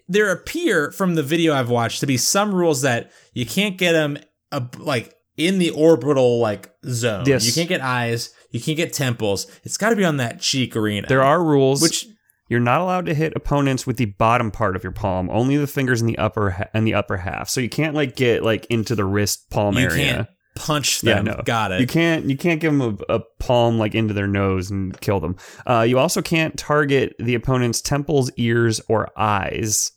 there 0.07 0.31
appear 0.31 0.89
from 0.91 1.13
the 1.13 1.21
video 1.21 1.53
I've 1.53 1.69
watched 1.69 1.99
to 1.99 2.07
be 2.07 2.17
some 2.17 2.55
rules 2.55 2.81
that 2.81 3.11
you 3.35 3.45
can't 3.45 3.77
get 3.77 3.91
them 3.91 4.17
uh, 4.51 4.61
like 4.79 5.13
in 5.37 5.57
the 5.59 5.69
orbital 5.71 6.39
like 6.39 6.73
zone. 6.85 7.25
Yes. 7.25 7.45
You 7.45 7.53
can't 7.53 7.69
get 7.69 7.81
eyes. 7.81 8.33
You 8.51 8.59
can't 8.61 8.77
get 8.77 8.93
temples. 8.93 9.47
It's 9.63 9.77
got 9.77 9.89
to 9.89 9.95
be 9.95 10.05
on 10.05 10.17
that 10.17 10.39
cheek 10.39 10.75
arena. 10.75 11.07
There 11.07 11.23
are 11.23 11.43
rules 11.43 11.81
which 11.81 12.07
you're 12.47 12.59
not 12.59 12.79
allowed 12.79 13.05
to 13.07 13.13
hit 13.13 13.33
opponents 13.35 13.85
with 13.87 13.97
the 13.97 14.05
bottom 14.05 14.51
part 14.51 14.75
of 14.75 14.83
your 14.83 14.91
palm, 14.93 15.29
only 15.31 15.57
the 15.57 15.67
fingers 15.67 15.99
in 15.99 16.07
the 16.07 16.17
upper 16.17 16.51
ha- 16.51 16.65
and 16.73 16.85
the 16.87 16.93
upper 16.93 17.17
half. 17.17 17.49
So 17.49 17.59
you 17.59 17.69
can't 17.69 17.95
like 17.95 18.15
get 18.15 18.43
like 18.43 18.65
into 18.67 18.95
the 18.95 19.03
wrist 19.03 19.49
palm 19.49 19.75
you 19.77 19.85
area. 19.85 19.95
can't 20.13 20.27
punch 20.55 21.03
Yeah, 21.03 21.15
them. 21.15 21.25
no. 21.25 21.41
Got 21.43 21.73
it. 21.73 21.81
You 21.81 21.87
can't 21.87 22.29
you 22.29 22.37
can't 22.37 22.61
give 22.61 22.71
them 22.77 22.97
a, 23.09 23.15
a 23.15 23.19
palm 23.39 23.77
like 23.77 23.93
into 23.93 24.13
their 24.13 24.27
nose 24.27 24.71
and 24.71 24.97
kill 25.01 25.19
them. 25.19 25.35
Uh, 25.65 25.81
you 25.81 25.99
also 25.99 26.21
can't 26.21 26.57
target 26.57 27.13
the 27.19 27.35
opponent's 27.35 27.81
temples, 27.81 28.31
ears, 28.37 28.79
or 28.87 29.09
eyes. 29.17 29.91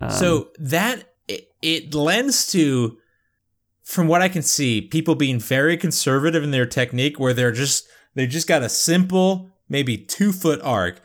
Um, 0.00 0.10
so 0.10 0.48
that 0.58 1.04
it, 1.28 1.48
it 1.60 1.94
lends 1.94 2.50
to 2.52 2.96
from 3.90 4.08
what 4.08 4.22
i 4.22 4.28
can 4.28 4.42
see 4.42 4.80
people 4.80 5.14
being 5.14 5.38
very 5.38 5.76
conservative 5.76 6.42
in 6.42 6.50
their 6.50 6.66
technique 6.66 7.18
where 7.18 7.34
they're 7.34 7.52
just 7.52 7.86
they 8.14 8.26
just 8.26 8.48
got 8.48 8.62
a 8.62 8.68
simple 8.68 9.50
maybe 9.70 9.96
two 9.96 10.32
foot 10.32 10.60
arc. 10.62 11.00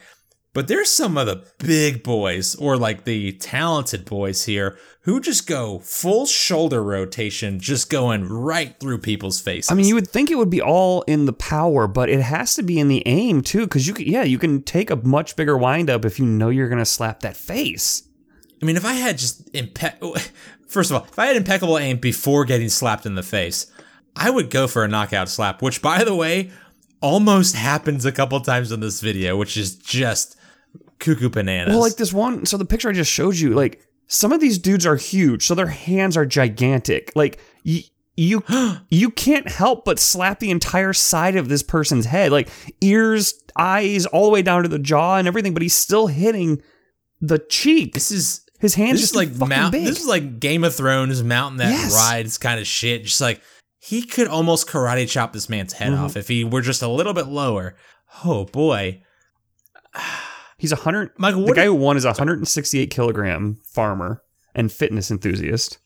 But 0.52 0.68
there's 0.68 0.90
some 0.90 1.18
of 1.18 1.26
the 1.26 1.46
big 1.58 2.02
boys, 2.02 2.54
or 2.54 2.78
like 2.78 3.04
the 3.04 3.32
talented 3.32 4.06
boys 4.06 4.46
here, 4.46 4.78
who 5.02 5.20
just 5.20 5.46
go 5.46 5.80
full 5.80 6.24
shoulder 6.24 6.82
rotation, 6.82 7.60
just 7.60 7.90
going 7.90 8.24
right 8.24 8.74
through 8.80 8.98
people's 8.98 9.38
faces. 9.38 9.70
I 9.70 9.74
mean, 9.74 9.86
you 9.86 9.94
would 9.94 10.08
think 10.08 10.30
it 10.30 10.36
would 10.36 10.48
be 10.48 10.62
all 10.62 11.02
in 11.02 11.26
the 11.26 11.34
power, 11.34 11.86
but 11.86 12.08
it 12.08 12.22
has 12.22 12.54
to 12.54 12.62
be 12.62 12.80
in 12.80 12.88
the 12.88 13.02
aim 13.04 13.42
too, 13.42 13.66
because 13.66 13.86
you 13.86 13.92
can, 13.92 14.06
yeah, 14.06 14.22
you 14.22 14.38
can 14.38 14.62
take 14.62 14.90
a 14.90 14.96
much 14.96 15.36
bigger 15.36 15.58
windup 15.58 16.06
if 16.06 16.18
you 16.18 16.24
know 16.24 16.48
you're 16.48 16.70
gonna 16.70 16.86
slap 16.86 17.20
that 17.20 17.36
face. 17.36 18.04
I 18.62 18.64
mean, 18.64 18.78
if 18.78 18.86
I 18.86 18.94
had 18.94 19.18
just 19.18 19.52
impe- 19.52 20.30
first 20.76 20.90
of 20.90 20.98
all, 20.98 21.08
if 21.10 21.18
I 21.18 21.26
had 21.26 21.36
impeccable 21.36 21.78
aim 21.78 21.96
before 21.96 22.44
getting 22.44 22.68
slapped 22.68 23.06
in 23.06 23.14
the 23.14 23.22
face, 23.22 23.66
I 24.14 24.30
would 24.30 24.50
go 24.50 24.68
for 24.68 24.84
a 24.84 24.88
knockout 24.88 25.28
slap. 25.28 25.62
Which, 25.62 25.80
by 25.80 26.04
the 26.04 26.14
way, 26.14 26.50
almost 27.00 27.56
happens 27.56 28.04
a 28.04 28.12
couple 28.12 28.38
times 28.40 28.70
in 28.70 28.80
this 28.80 29.00
video, 29.00 29.36
which 29.36 29.56
is 29.56 29.74
just 29.74 30.36
cuckoo 30.98 31.30
bananas. 31.30 31.72
Well, 31.72 31.82
like 31.82 31.96
this 31.96 32.12
one, 32.12 32.46
so 32.46 32.56
the 32.56 32.64
picture 32.64 32.90
I 32.90 32.92
just 32.92 33.10
showed 33.10 33.36
you, 33.36 33.54
like 33.54 33.86
some 34.06 34.32
of 34.32 34.40
these 34.40 34.58
dudes 34.58 34.86
are 34.86 34.96
huge, 34.96 35.46
so 35.46 35.54
their 35.54 35.66
hands 35.66 36.16
are 36.16 36.26
gigantic. 36.26 37.10
Like 37.16 37.40
you, 37.62 37.82
you, 38.16 38.42
you 38.90 39.10
can't 39.10 39.48
help 39.48 39.84
but 39.86 39.98
slap 39.98 40.40
the 40.40 40.50
entire 40.50 40.92
side 40.92 41.36
of 41.36 41.48
this 41.48 41.62
person's 41.62 42.06
head, 42.06 42.32
like 42.32 42.50
ears, 42.82 43.34
eyes, 43.56 44.04
all 44.04 44.26
the 44.26 44.30
way 44.30 44.42
down 44.42 44.62
to 44.62 44.68
the 44.68 44.78
jaw 44.78 45.16
and 45.16 45.26
everything. 45.26 45.54
But 45.54 45.62
he's 45.62 45.76
still 45.76 46.08
hitting 46.08 46.62
the 47.20 47.38
cheek. 47.38 47.94
this 47.94 48.10
is 48.10 48.45
His 48.66 48.74
hands 48.74 49.00
this 49.00 49.12
just 49.12 49.12
is 49.12 49.38
like 49.40 49.48
mount. 49.48 49.72
big. 49.72 49.84
This 49.86 50.00
is 50.00 50.06
like 50.06 50.40
Game 50.40 50.64
of 50.64 50.74
Thrones, 50.74 51.22
mountain 51.22 51.58
that 51.58 51.70
Yes. 51.70 51.94
rides 51.94 52.36
kind 52.38 52.58
of 52.60 52.66
shit. 52.66 53.04
Just 53.04 53.20
like 53.20 53.40
he 53.78 54.02
could 54.02 54.26
almost 54.28 54.66
karate 54.68 55.08
chop 55.08 55.32
this 55.32 55.48
man's 55.48 55.74
head 55.74 55.92
Mhm. 55.92 55.98
off 56.00 56.16
if 56.16 56.26
he 56.28 56.42
were 56.44 56.62
just 56.62 56.82
a 56.82 56.88
little 56.88 57.12
bit 57.14 57.26
lower. 57.28 57.76
Oh 58.24 58.44
boy, 58.46 59.02
He's 60.58 60.72
a 60.72 60.76
hundred. 60.76 61.10
Michael, 61.18 61.44
The 61.46 61.52
guy 61.54 61.64
who 61.66 61.74
won 61.74 61.96
is 61.98 62.04
a 62.04 62.08
168 62.08 62.90
kilogram 62.90 63.58
farmer 63.72 64.22
and 64.54 64.72
fitness 64.72 65.10
enthusiast. 65.10 65.78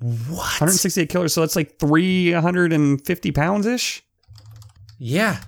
what? 0.00 0.60
168 0.60 1.08
kilos, 1.08 1.32
so 1.32 1.40
that's 1.40 1.56
like 1.56 1.78
350 1.80 3.32
pounds 3.32 3.66
ish. 3.66 4.02
Yeah. 4.98 5.40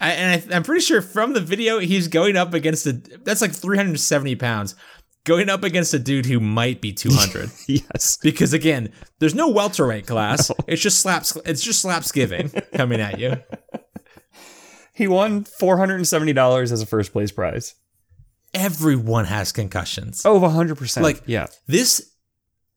I, 0.00 0.10
and 0.10 0.52
I, 0.52 0.56
I'm 0.56 0.62
pretty 0.64 0.80
sure 0.84 1.00
from 1.00 1.32
the 1.32 1.40
video 1.40 1.78
he's 1.78 2.08
going 2.08 2.36
up 2.36 2.54
against 2.54 2.86
a 2.86 2.92
that's 3.24 3.40
like 3.40 3.52
370 3.52 4.34
pounds, 4.34 4.74
going 5.24 5.48
up 5.48 5.62
against 5.64 5.94
a 5.94 5.98
dude 5.98 6.26
who 6.26 6.40
might 6.40 6.80
be 6.80 6.92
200. 6.92 7.50
Yes. 7.68 8.18
because 8.22 8.52
again, 8.52 8.92
there's 9.18 9.34
no 9.34 9.48
welterweight 9.48 10.06
class. 10.06 10.50
It's 10.66 10.82
just 10.82 11.00
slaps. 11.00 11.36
It's 11.44 11.62
just 11.62 11.80
slaps 11.82 12.10
giving 12.12 12.48
coming 12.74 13.00
at 13.00 13.18
you. 13.18 13.36
He 14.94 15.06
won 15.08 15.44
$470 15.44 16.62
as 16.72 16.82
a 16.82 16.86
first 16.86 17.12
place 17.12 17.30
prize. 17.32 17.74
Everyone 18.54 19.24
has 19.24 19.52
concussions. 19.52 20.22
Oh, 20.26 20.38
100%. 20.40 21.00
Like- 21.00 21.22
yeah. 21.26 21.46
This 21.66 22.10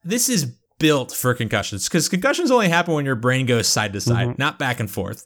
this 0.03 0.29
is 0.29 0.45
built 0.79 1.11
for 1.11 1.33
concussions 1.33 1.87
because 1.89 2.07
concussions 2.09 2.51
only 2.51 2.69
happen 2.69 2.93
when 2.93 3.05
your 3.05 3.15
brain 3.15 3.45
goes 3.45 3.67
side 3.67 3.91
to 3.93 4.01
side, 4.01 4.27
Mhm. 4.29 4.37
not 4.37 4.59
back 4.59 4.79
and 4.79 4.89
forth. 4.91 5.25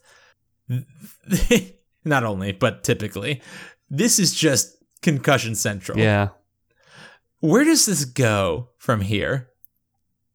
not 2.05 2.24
only, 2.24 2.51
but 2.53 2.84
typically, 2.84 3.41
this 3.89 4.20
is 4.20 4.34
just 4.34 4.76
concussion 5.01 5.55
central. 5.55 5.97
Yeah. 5.97 6.30
Where 7.40 7.64
does 7.64 7.86
this 7.86 8.06
go 8.06 8.70
from 8.78 9.02
here? 9.02 9.50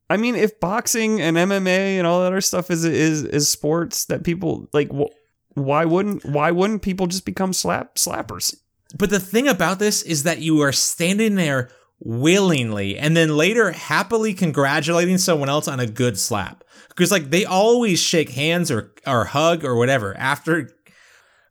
I 0.08 0.16
mean, 0.16 0.34
if 0.34 0.60
boxing 0.60 1.20
and 1.20 1.36
MMA 1.36 1.98
and 1.98 2.06
all 2.06 2.20
that 2.20 2.26
other 2.26 2.40
stuff 2.40 2.70
is 2.70 2.84
is 2.84 3.24
is 3.24 3.48
sports 3.48 4.06
that 4.06 4.24
people 4.24 4.68
like, 4.72 4.90
wh- 4.92 5.12
why 5.56 5.84
wouldn't 5.84 6.24
why 6.24 6.50
wouldn't 6.50 6.82
people 6.82 7.06
just 7.06 7.24
become 7.24 7.52
slap 7.52 7.96
slappers? 7.96 8.54
But 8.96 9.10
the 9.10 9.20
thing 9.20 9.48
about 9.48 9.78
this 9.78 10.02
is 10.02 10.22
that 10.22 10.40
you 10.40 10.60
are 10.60 10.72
standing 10.72 11.34
there 11.34 11.70
willingly 12.00 12.98
and 12.98 13.16
then 13.16 13.36
later 13.36 13.72
happily 13.72 14.34
congratulating 14.34 15.18
someone 15.18 15.48
else 15.48 15.66
on 15.66 15.80
a 15.80 15.86
good 15.86 16.18
slap. 16.18 16.64
Because 16.88 17.10
like 17.10 17.30
they 17.30 17.44
always 17.44 18.00
shake 18.00 18.30
hands 18.30 18.70
or 18.70 18.92
or 19.06 19.24
hug 19.24 19.64
or 19.64 19.76
whatever 19.76 20.16
after 20.16 20.70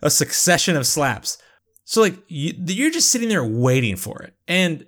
a 0.01 0.09
succession 0.09 0.75
of 0.75 0.87
slaps. 0.87 1.37
So 1.85 2.01
like 2.01 2.17
you, 2.27 2.53
you're 2.65 2.91
just 2.91 3.11
sitting 3.11 3.29
there 3.29 3.43
waiting 3.43 3.95
for 3.95 4.21
it. 4.21 4.35
And 4.47 4.85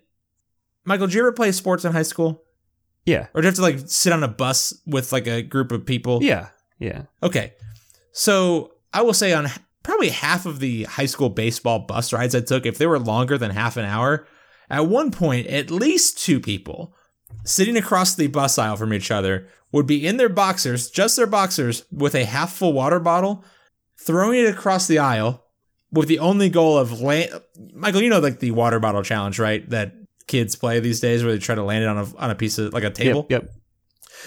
Michael, 0.86 1.07
did 1.07 1.15
you 1.15 1.21
ever 1.21 1.31
play 1.31 1.51
sports 1.51 1.83
in 1.83 1.91
high 1.91 2.03
school? 2.03 2.43
Yeah. 3.05 3.27
Or 3.33 3.41
do 3.41 3.45
you 3.45 3.49
have 3.49 3.55
to 3.55 3.61
like 3.61 3.79
sit 3.86 4.13
on 4.13 4.23
a 4.23 4.27
bus 4.27 4.73
with 4.86 5.11
like 5.11 5.27
a 5.27 5.41
group 5.41 5.71
of 5.71 5.86
people? 5.86 6.23
Yeah. 6.23 6.49
Yeah. 6.79 7.03
Okay. 7.21 7.53
So 8.11 8.73
I 8.93 9.01
will 9.01 9.13
say 9.13 9.33
on 9.33 9.47
probably 9.83 10.09
half 10.09 10.45
of 10.45 10.59
the 10.59 10.83
high 10.83 11.05
school 11.05 11.29
baseball 11.29 11.79
bus 11.79 12.13
rides 12.13 12.36
I 12.36 12.41
took, 12.41 12.65
if 12.65 12.77
they 12.77 12.88
were 12.88 12.99
longer 12.99 13.38
than 13.38 13.51
half 13.51 13.77
an 13.77 13.86
hour, 13.86 14.27
at 14.69 14.88
one 14.88 15.11
point, 15.11 15.47
at 15.47 15.69
least 15.69 16.23
two 16.23 16.39
people 16.39 16.93
sitting 17.43 17.77
across 17.77 18.15
the 18.15 18.27
bus 18.27 18.57
aisle 18.57 18.75
from 18.75 18.93
each 18.93 19.11
other 19.11 19.47
would 19.71 19.86
be 19.86 20.07
in 20.07 20.17
their 20.17 20.29
boxers, 20.29 20.89
just 20.89 21.15
their 21.15 21.27
boxers, 21.27 21.86
with 21.91 22.15
a 22.15 22.25
half 22.25 22.53
full 22.53 22.73
water 22.73 22.99
bottle, 22.99 23.43
throwing 23.97 24.39
it 24.39 24.49
across 24.49 24.88
the 24.88 24.97
aisle 24.97 25.43
with 25.91 26.07
the 26.07 26.19
only 26.19 26.49
goal 26.49 26.77
of 26.77 27.01
land. 27.01 27.29
Michael, 27.73 28.01
you 28.01 28.09
know, 28.09 28.19
like 28.19 28.39
the 28.39 28.51
water 28.51 28.79
bottle 28.79 29.03
challenge, 29.03 29.38
right? 29.38 29.69
That 29.69 29.93
kids 30.28 30.55
play 30.55 30.80
these 30.80 30.99
days 30.99 31.23
where 31.23 31.34
they 31.34 31.39
try 31.39 31.55
to 31.55 31.63
land 31.63 31.84
it 31.84 31.88
on 31.88 31.97
a, 31.97 32.17
on 32.17 32.30
a 32.32 32.36
piece 32.36 32.57
of 32.57 32.73
like 32.73 32.84
a 32.84 32.89
table. 32.89 33.26
Yep. 33.30 33.43
yep. 33.43 33.51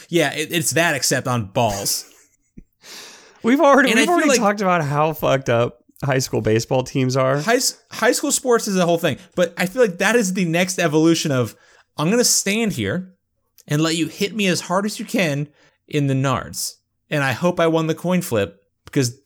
Yeah, 0.09 0.33
it, 0.35 0.53
it's 0.53 0.71
that 0.73 0.95
except 0.95 1.27
on 1.27 1.47
balls. 1.47 2.05
We've 3.43 3.61
already 3.61 3.91
And 3.91 4.01
we've 4.01 4.09
already 4.09 4.31
like- 4.31 4.39
talked 4.39 4.61
about 4.61 4.85
how 4.85 5.13
fucked 5.13 5.49
up 5.49 5.79
high 6.05 6.19
school 6.19 6.41
baseball 6.41 6.83
teams 6.83 7.17
are. 7.17 7.39
high 7.41 7.59
high 7.91 8.13
school 8.13 8.33
sports 8.33 8.67
is 8.69 8.77
a 8.77 8.85
whole 8.85 8.99
thing, 8.99 9.19
but 9.37 9.55
I 9.57 9.67
feel 9.67 9.83
like 9.83 9.99
that 9.99 10.17
is 10.17 10.35
the 10.35 10.45
next 10.45 10.79
evolution 10.79 11.31
of 11.33 11.57
I'm 11.97 12.11
gonna 12.11 12.25
stand 12.25 12.73
here 12.73 13.15
and 13.67 13.81
let 13.83 13.97
you 13.97 14.07
hit 14.09 14.35
me 14.35 14.47
as 14.47 14.61
hard 14.63 14.87
as 14.87 14.99
you 14.99 15.05
can 15.05 15.49
in 15.87 16.07
the 16.09 16.15
nards, 16.15 16.75
and 17.11 17.23
I 17.25 17.33
hope 17.33 17.59
I 17.61 17.67
won 17.69 17.87
the 17.87 17.95
coin 17.95 18.23
flip 18.23 18.61
because 18.85 19.19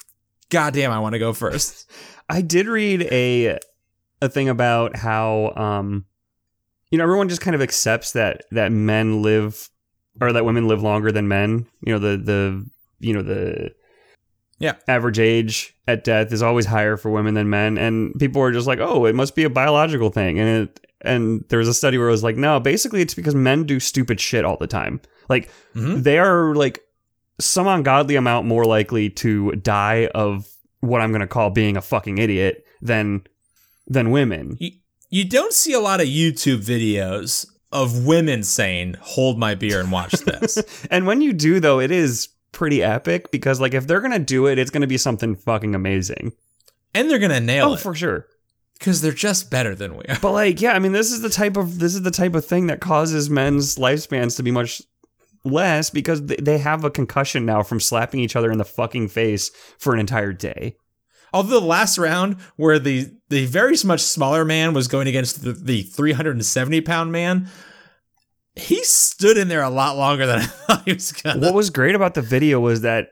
goddamn 0.50 0.90
I 0.92 0.98
want 0.98 1.14
to 1.14 1.18
go 1.18 1.32
first. 1.32 1.90
I 2.28 2.40
did 2.42 2.66
read 2.66 3.02
a 3.10 3.58
a 4.20 4.28
thing 4.28 4.48
about 4.48 4.96
how 4.96 5.52
um 5.56 6.04
you 6.92 6.98
know 6.98 7.04
everyone 7.04 7.28
just 7.28 7.40
kind 7.40 7.54
of 7.56 7.60
accepts 7.62 8.12
that 8.12 8.44
that 8.52 8.70
men 8.70 9.22
live 9.22 9.68
or 10.20 10.32
that 10.32 10.44
women 10.44 10.68
live 10.68 10.82
longer 10.82 11.10
than 11.10 11.26
men. 11.26 11.66
You 11.84 11.94
know 11.94 11.98
the 11.98 12.16
the 12.16 12.70
you 13.00 13.12
know 13.14 13.22
the 13.22 13.72
Yeah. 14.60 14.74
average 14.86 15.18
age 15.18 15.74
at 15.88 16.04
death 16.04 16.32
is 16.32 16.42
always 16.42 16.66
higher 16.66 16.96
for 16.96 17.10
women 17.10 17.34
than 17.34 17.50
men 17.50 17.76
and 17.78 18.14
people 18.20 18.40
are 18.42 18.52
just 18.52 18.68
like, 18.68 18.78
"Oh, 18.78 19.06
it 19.06 19.14
must 19.16 19.34
be 19.34 19.42
a 19.42 19.50
biological 19.50 20.10
thing." 20.10 20.38
And 20.38 20.48
it 20.68 20.80
and 21.04 21.44
there 21.48 21.58
was 21.58 21.66
a 21.66 21.74
study 21.74 21.98
where 21.98 22.06
it 22.08 22.12
was 22.12 22.22
like, 22.22 22.36
"No, 22.36 22.60
basically 22.60 23.00
it's 23.02 23.14
because 23.14 23.34
men 23.34 23.64
do 23.64 23.80
stupid 23.80 24.20
shit 24.20 24.44
all 24.44 24.56
the 24.58 24.68
time." 24.68 25.00
Like 25.28 25.48
Mhm. 25.74 26.02
they 26.04 26.18
are 26.18 26.54
like 26.54 26.80
some 27.40 27.66
ungodly 27.66 28.14
amount 28.14 28.46
more 28.46 28.64
likely 28.64 29.08
to 29.10 29.52
die 29.52 30.08
of 30.14 30.46
what 30.80 31.00
I'm 31.00 31.10
going 31.10 31.20
to 31.22 31.26
call 31.26 31.50
being 31.50 31.76
a 31.76 31.82
fucking 31.82 32.18
idiot 32.18 32.64
than 32.82 33.22
than 33.88 34.10
women. 34.12 34.58
You, 35.12 35.24
don't 35.24 35.52
see 35.52 35.72
a 35.74 35.80
lot 35.80 36.00
of 36.00 36.06
YouTube 36.06 36.64
videos 36.64 37.46
of 37.70 38.06
women 38.06 38.42
saying, 38.42 38.96
"Hold 39.00 39.38
my 39.38 39.54
beer 39.54 39.78
and 39.80 39.92
watch 39.92 40.12
this." 40.12 40.58
And 40.90 41.06
when 41.06 41.20
you 41.20 41.32
do 41.32 41.60
though, 41.60 41.80
it 41.80 41.90
is 41.90 42.28
pretty 42.52 42.82
epic 42.82 43.30
because 43.30 43.60
like 43.60 43.74
if 43.74 43.86
they're 43.86 44.00
going 44.00 44.12
to 44.12 44.18
do 44.18 44.46
it, 44.46 44.58
it's 44.58 44.70
going 44.70 44.80
to 44.82 44.86
be 44.86 44.98
something 44.98 45.34
fucking 45.36 45.74
amazing. 45.74 46.32
and 46.94 47.08
they're 47.10 47.18
gonna 47.18 47.40
nail 47.40 47.70
Oh, 47.70 47.74
it 47.74 47.80
for 47.80 47.94
sure. 47.94 48.26
because 48.78 49.00
they're 49.00 49.12
just 49.12 49.50
better 49.50 49.74
than 49.74 49.96
we 49.96 50.04
are. 50.08 50.18
But 50.20 50.32
like, 50.32 50.60
yeah, 50.60 50.72
I 50.72 50.78
mean, 50.78 50.92
this 50.92 51.10
is 51.12 51.22
the 51.22 51.30
type 51.30 51.56
of 51.56 51.78
this 51.78 51.94
is 51.94 52.02
the 52.02 52.10
type 52.10 52.34
of 52.34 52.44
thing 52.44 52.66
that 52.66 52.80
causes 52.80 53.30
men's 53.30 53.76
lifespans 53.76 54.36
to 54.36 54.42
be 54.42 54.50
much 54.50 54.82
less 55.44 55.88
because 55.90 56.24
they 56.26 56.58
have 56.58 56.84
a 56.84 56.90
concussion 56.90 57.44
now 57.46 57.62
from 57.62 57.80
slapping 57.80 58.20
each 58.20 58.36
other 58.36 58.50
in 58.52 58.58
the 58.58 58.64
fucking 58.64 59.08
face 59.08 59.50
for 59.78 59.92
an 59.94 60.00
entire 60.00 60.32
day. 60.32 60.76
Although 61.32 61.60
the 61.60 61.66
last 61.66 61.98
round, 61.98 62.36
where 62.56 62.78
the 62.78 63.10
the 63.30 63.46
very 63.46 63.76
much 63.84 64.00
smaller 64.00 64.44
man 64.44 64.74
was 64.74 64.88
going 64.88 65.08
against 65.08 65.42
the, 65.42 65.52
the 65.52 65.82
370 65.82 66.80
pound 66.82 67.10
man, 67.12 67.48
he 68.54 68.82
stood 68.84 69.38
in 69.38 69.48
there 69.48 69.62
a 69.62 69.70
lot 69.70 69.96
longer 69.96 70.26
than 70.26 70.38
I 70.40 70.46
thought 70.46 70.82
he 70.84 70.92
was 70.92 71.12
gonna. 71.12 71.40
what 71.40 71.54
was 71.54 71.70
great 71.70 71.94
about 71.94 72.14
the 72.14 72.22
video 72.22 72.60
was 72.60 72.82
that 72.82 73.08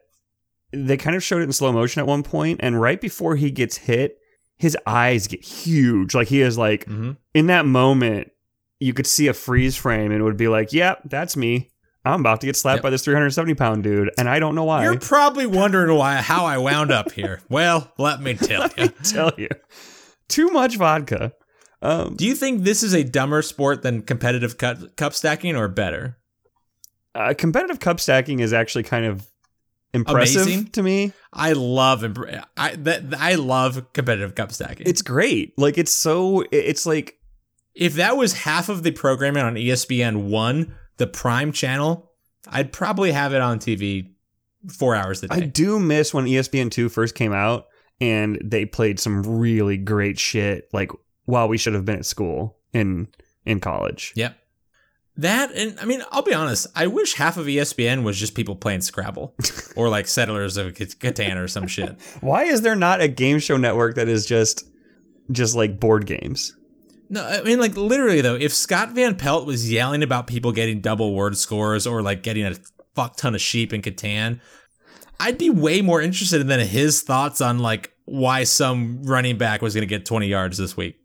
they 0.72 0.96
kind 0.96 1.16
of 1.16 1.22
showed 1.22 1.40
it 1.40 1.44
in 1.44 1.52
slow 1.52 1.72
motion 1.72 2.00
at 2.00 2.06
one 2.06 2.22
point, 2.22 2.60
and 2.62 2.80
right 2.80 3.00
before 3.00 3.36
he 3.36 3.50
gets 3.50 3.76
hit, 3.76 4.18
his 4.56 4.76
eyes 4.86 5.26
get 5.26 5.42
huge. 5.44 6.14
Like 6.14 6.28
he 6.28 6.42
is 6.42 6.56
like 6.58 6.84
Mhm. 6.86 7.16
in 7.34 7.46
that 7.46 7.64
moment, 7.66 8.28
you 8.78 8.92
could 8.92 9.06
see 9.06 9.26
a 9.28 9.34
freeze 9.34 9.76
frame, 9.76 10.12
and 10.12 10.20
it 10.20 10.24
would 10.24 10.36
be 10.36 10.48
like, 10.48 10.72
"Yep, 10.72 11.02
that's 11.06 11.36
me. 11.36 11.70
I'm 12.04 12.20
about 12.20 12.40
to 12.40 12.46
get 12.46 12.56
slapped 12.56 12.78
Yep. 12.78 12.82
by 12.84 12.90
this 12.90 13.04
370 13.04 13.54
pound 13.54 13.82
dude, 13.84 14.10
and 14.18 14.28
I 14.28 14.38
don't 14.38 14.54
know 14.54 14.64
why." 14.64 14.84
You're 14.84 14.98
probably 14.98 15.46
wondering 15.46 15.96
why 15.96 16.16
how 16.16 16.44
I 16.46 16.58
wound 16.58 16.90
up 16.90 17.12
here. 17.12 17.40
Well, 17.50 17.92
let 17.98 18.20
me 18.22 18.34
tell 18.34 18.60
Let 18.60 18.78
you. 18.78 18.84
me 18.86 18.92
tell 19.02 19.32
you, 19.36 19.48
too 20.28 20.48
much 20.50 20.76
vodka. 20.76 21.32
Um, 21.82 22.16
Do 22.16 22.26
you 22.26 22.34
think 22.34 22.62
this 22.64 22.82
is 22.82 22.92
a 22.94 23.02
dumber 23.04 23.40
sport 23.42 23.82
than 23.82 24.02
competitive 24.02 24.58
cup, 24.58 24.96
cup 24.96 25.14
stacking, 25.14 25.56
or 25.56 25.66
better? 25.68 26.16
uh, 27.14 27.34
competitive 27.36 27.80
cup 27.80 27.98
stacking 28.00 28.38
is 28.40 28.52
actually 28.52 28.84
kind 28.84 29.04
of 29.04 29.26
impressive 29.92 30.42
Amazing. 30.42 30.66
to 30.68 30.82
me. 30.82 31.12
I 31.32 31.52
love 31.54 32.04
I 32.56 32.76
that 32.76 33.02
I 33.18 33.34
love 33.34 33.92
competitive 33.92 34.34
cup 34.36 34.52
stacking. 34.52 34.86
It's 34.86 35.02
great. 35.02 35.52
Like 35.58 35.76
it's 35.78 35.90
so 35.92 36.44
it's 36.52 36.86
like 36.86 37.16
if 37.74 37.94
that 37.94 38.16
was 38.16 38.32
half 38.34 38.68
of 38.68 38.82
the 38.84 38.90
programming 38.92 39.42
on 39.42 39.54
ESPN 39.54 40.28
one, 40.28 40.74
the 41.00 41.06
Prime 41.08 41.50
channel, 41.50 42.12
I'd 42.46 42.72
probably 42.72 43.10
have 43.10 43.32
it 43.32 43.40
on 43.40 43.58
TV 43.58 44.12
four 44.68 44.94
hours 44.94 45.22
a 45.22 45.28
day. 45.28 45.36
I 45.36 45.40
do 45.40 45.80
miss 45.80 46.12
when 46.14 46.28
E 46.28 46.34
ESPN 46.34 46.70
two 46.70 46.90
first 46.90 47.14
came 47.14 47.32
out 47.32 47.66
and 48.00 48.38
they 48.44 48.66
played 48.66 49.00
some 49.00 49.22
really 49.22 49.78
great 49.78 50.18
shit 50.18 50.68
like 50.72 50.92
while 51.24 51.48
we 51.48 51.56
should 51.56 51.74
have 51.74 51.86
been 51.86 51.96
at 51.96 52.06
school 52.06 52.58
in 52.74 53.08
in 53.46 53.60
college. 53.60 54.12
Yep. 54.14 54.36
That 55.16 55.50
and 55.52 55.80
I 55.80 55.86
mean, 55.86 56.02
I'll 56.12 56.22
be 56.22 56.34
honest. 56.34 56.66
I 56.76 56.86
wish 56.86 57.14
half 57.14 57.38
of 57.38 57.46
ESPN 57.46 58.04
was 58.04 58.18
just 58.18 58.34
people 58.34 58.54
playing 58.54 58.82
Scrabble 58.82 59.34
or 59.76 59.88
like 59.88 60.06
Settlers 60.06 60.58
of 60.58 60.74
Catan 60.74 61.36
or 61.36 61.48
some 61.48 61.66
shit. 61.66 61.98
Why 62.20 62.44
is 62.44 62.60
there 62.60 62.76
not 62.76 63.00
a 63.00 63.08
game 63.08 63.38
show 63.38 63.56
network 63.56 63.96
that 63.96 64.06
is 64.06 64.26
just 64.26 64.64
just 65.32 65.56
like 65.56 65.80
board 65.80 66.04
games? 66.04 66.54
No, 67.12 67.26
I 67.26 67.42
mean, 67.42 67.58
like 67.58 67.76
literally 67.76 68.20
though, 68.20 68.36
if 68.36 68.54
Scott 68.54 68.92
Van 68.92 69.16
Pelt 69.16 69.44
was 69.44 69.70
yelling 69.70 70.04
about 70.04 70.28
people 70.28 70.52
getting 70.52 70.80
double 70.80 71.12
word 71.12 71.36
scores 71.36 71.84
or 71.84 72.02
like 72.02 72.22
getting 72.22 72.46
a 72.46 72.54
fuck 72.94 73.16
ton 73.16 73.34
of 73.34 73.40
sheep 73.40 73.72
in 73.72 73.82
Catan, 73.82 74.40
I'd 75.18 75.36
be 75.36 75.50
way 75.50 75.82
more 75.82 76.00
interested 76.00 76.40
in 76.40 76.46
than 76.46 76.60
his 76.60 77.02
thoughts 77.02 77.40
on 77.40 77.58
like 77.58 77.92
why 78.04 78.44
some 78.44 79.02
running 79.02 79.38
back 79.38 79.60
was 79.60 79.74
going 79.74 79.82
to 79.82 79.86
get 79.86 80.06
20 80.06 80.28
yards 80.28 80.56
this 80.56 80.76
week. 80.76 81.00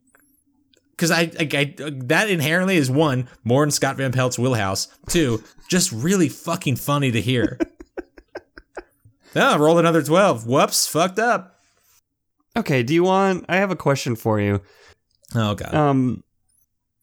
Because 0.91 1.10
I, 1.10 1.32
I, 1.39 1.49
I, 1.51 1.76
that 2.06 2.30
inherently 2.30 2.78
is 2.78 2.89
one 2.89 3.28
more 3.43 3.64
in 3.64 3.72
Scott 3.72 3.97
Van 3.97 4.12
Pelt's 4.12 4.39
wheelhouse. 4.39 4.88
Two, 5.10 5.43
just 5.70 5.91
really 5.91 6.30
fucking 6.30 6.78
funny 6.78 7.12
to 7.12 7.22
hear. 7.22 7.60
Ah, 9.38 9.56
oh, 9.56 9.60
roll 9.60 9.78
another 9.78 10.01
12. 10.01 10.47
Whoops, 10.47 10.88
fucked 10.88 11.20
up. 11.20 11.60
Okay, 12.56 12.84
do 12.84 12.93
you 12.93 13.03
want 13.03 13.43
I 13.49 13.58
have 13.58 13.70
a 13.70 13.76
question 13.76 14.16
for 14.16 14.39
you. 14.39 14.62
Oh 15.34 15.55
god. 15.55 15.73
Um 15.73 16.23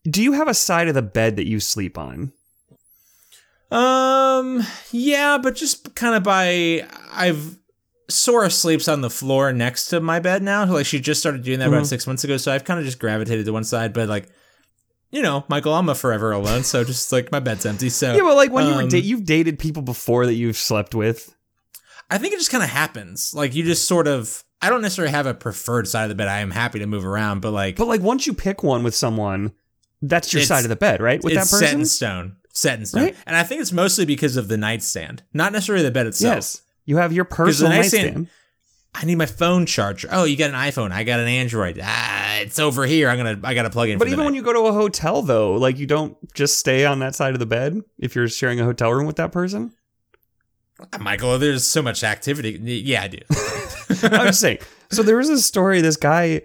do 0.09 0.23
you 0.23 0.33
have 0.33 0.49
a 0.49 0.55
side 0.55 0.89
of 0.89 0.95
the 0.95 1.03
bed 1.03 1.37
that 1.37 1.47
you 1.47 1.61
sleep 1.61 1.97
on? 1.97 2.33
Um, 3.71 4.63
yeah, 4.91 5.39
but 5.39 5.55
just 5.55 5.95
kind 5.95 6.15
of 6.15 6.23
by 6.23 6.87
I've 7.13 7.59
Sora 8.11 8.51
sleeps 8.51 8.89
on 8.89 9.01
the 9.01 9.09
floor 9.09 9.53
next 9.53 9.87
to 9.89 10.01
my 10.01 10.21
bed 10.21 10.43
now. 10.43 10.67
Like 10.67 10.85
she 10.87 11.01
just 11.01 11.21
started 11.21 11.43
doing 11.43 11.61
that 11.61 11.69
about 11.69 11.85
Mhm. 11.85 11.87
six 11.87 12.07
months 12.07 12.25
ago, 12.25 12.37
so 12.37 12.53
I've 12.53 12.65
kind 12.65 12.79
of 12.79 12.85
just 12.85 12.99
gravitated 12.99 13.47
to 13.47 13.53
one 13.53 13.65
side. 13.65 13.95
But 13.95 14.09
like, 14.09 14.29
you 15.11 15.23
know, 15.23 15.45
Michael, 15.49 15.73
I'm 15.75 15.89
a 15.89 15.95
forever 15.95 16.33
alone, 16.33 16.65
so 16.65 16.85
just 16.85 17.11
like 17.13 17.33
my 17.33 17.41
bed's 17.41 17.65
empty. 17.65 17.89
So 17.89 18.15
Yeah, 18.15 18.23
but 18.23 18.37
like 18.37 18.53
when 18.53 18.67
you 18.67 18.75
were 18.75 18.83
um, 18.83 18.89
da- 18.89 19.01
you've 19.01 19.25
dated 19.25 19.59
people 19.59 19.83
before 19.83 20.27
that 20.27 20.35
you've 20.35 20.59
slept 20.59 20.95
with. 20.95 21.35
I 22.11 22.19
think 22.19 22.35
it 22.35 22.39
just 22.39 22.51
kind 22.51 22.63
of 22.65 22.69
happens. 22.69 23.33
Like 23.35 23.55
you 23.55 23.63
just 23.63 23.87
sort 23.89 24.07
of. 24.07 24.45
I 24.63 24.71
don't 24.71 24.81
necessarily 24.81 25.11
have 25.13 25.27
a 25.27 25.35
preferred 25.35 25.89
side 25.89 26.05
of 26.05 26.09
the 26.11 26.15
bed. 26.15 26.29
I 26.29 26.39
am 26.41 26.51
happy 26.53 26.79
to 26.79 26.87
move 26.87 27.05
around, 27.05 27.41
but 27.41 27.51
like 27.51 27.77
But 27.77 27.89
like 27.89 28.01
once 28.01 28.27
you 28.27 28.33
pick 28.33 28.63
one 28.63 28.83
with 28.85 28.95
someone, 28.95 29.53
that's 30.01 30.33
your 30.33 30.43
side 30.43 30.65
of 30.65 30.69
the 30.69 30.77
bed, 30.77 31.03
right? 31.03 31.23
With 31.23 31.35
that 31.35 31.47
set 31.47 31.73
in 31.73 31.81
person. 31.81 31.85
stone. 31.87 32.37
Set 32.55 32.79
in 32.79 32.87
stone. 32.87 33.03
Right? 33.05 33.17
And 33.27 33.35
I 33.37 33.43
think 33.43 33.61
it's 33.61 33.73
mostly 33.73 34.05
because 34.05 34.37
of 34.37 34.49
the 34.49 34.57
nightstand, 34.57 35.23
not 35.35 35.53
necessarily 35.53 35.85
the 35.85 35.91
bed 35.91 36.07
itself. 36.07 36.37
Yes. 36.37 36.63
You 36.85 36.97
have 36.99 37.13
your 37.13 37.25
personal 37.25 37.73
nightstand- 37.73 38.05
nightstand. 38.05 38.29
I 38.95 39.07
need 39.07 39.15
my 39.15 39.25
phone 39.27 39.65
charger. 39.65 40.09
Oh, 40.13 40.25
you 40.25 40.37
got 40.37 40.51
an 40.51 40.57
iPhone. 40.57 40.93
I 40.93 41.03
got 41.03 41.19
an 41.19 41.27
Android. 41.27 41.81
Ah, 41.83 42.37
it's 42.41 42.59
over 42.59 42.85
here. 42.85 43.09
I'm 43.09 43.17
gonna. 43.17 43.41
I 43.43 43.55
gotta 43.55 43.71
plug 43.71 43.89
in. 43.89 43.99
But 43.99 44.09
even 44.09 44.25
when 44.27 44.35
you 44.35 44.43
go 44.43 44.53
to 44.53 44.61
a 44.67 44.73
hotel 44.73 45.23
though, 45.23 45.55
like 45.55 45.79
you 45.79 45.87
don't 45.87 46.15
just 46.35 46.59
stay 46.59 46.85
on 46.85 46.99
that 46.99 47.15
side 47.15 47.33
of 47.33 47.39
the 47.41 47.47
bed 47.47 47.81
if 47.99 48.15
you're 48.15 48.29
sharing 48.29 48.61
a 48.61 48.65
hotel 48.65 48.93
room 48.93 49.07
with 49.07 49.17
that 49.17 49.33
person. 49.33 49.73
Michael, 51.01 51.39
there's 51.39 51.65
so 51.65 51.83
much 51.83 52.05
activity. 52.05 52.59
Yeah, 52.63 53.03
I 53.03 53.09
do. 53.09 53.19
I'm 54.03 54.27
just 54.27 54.41
saying. 54.41 54.59
So 54.91 55.03
there 55.03 55.17
was 55.17 55.29
this 55.29 55.45
story. 55.47 55.81
This 55.81 55.97
guy, 55.97 56.43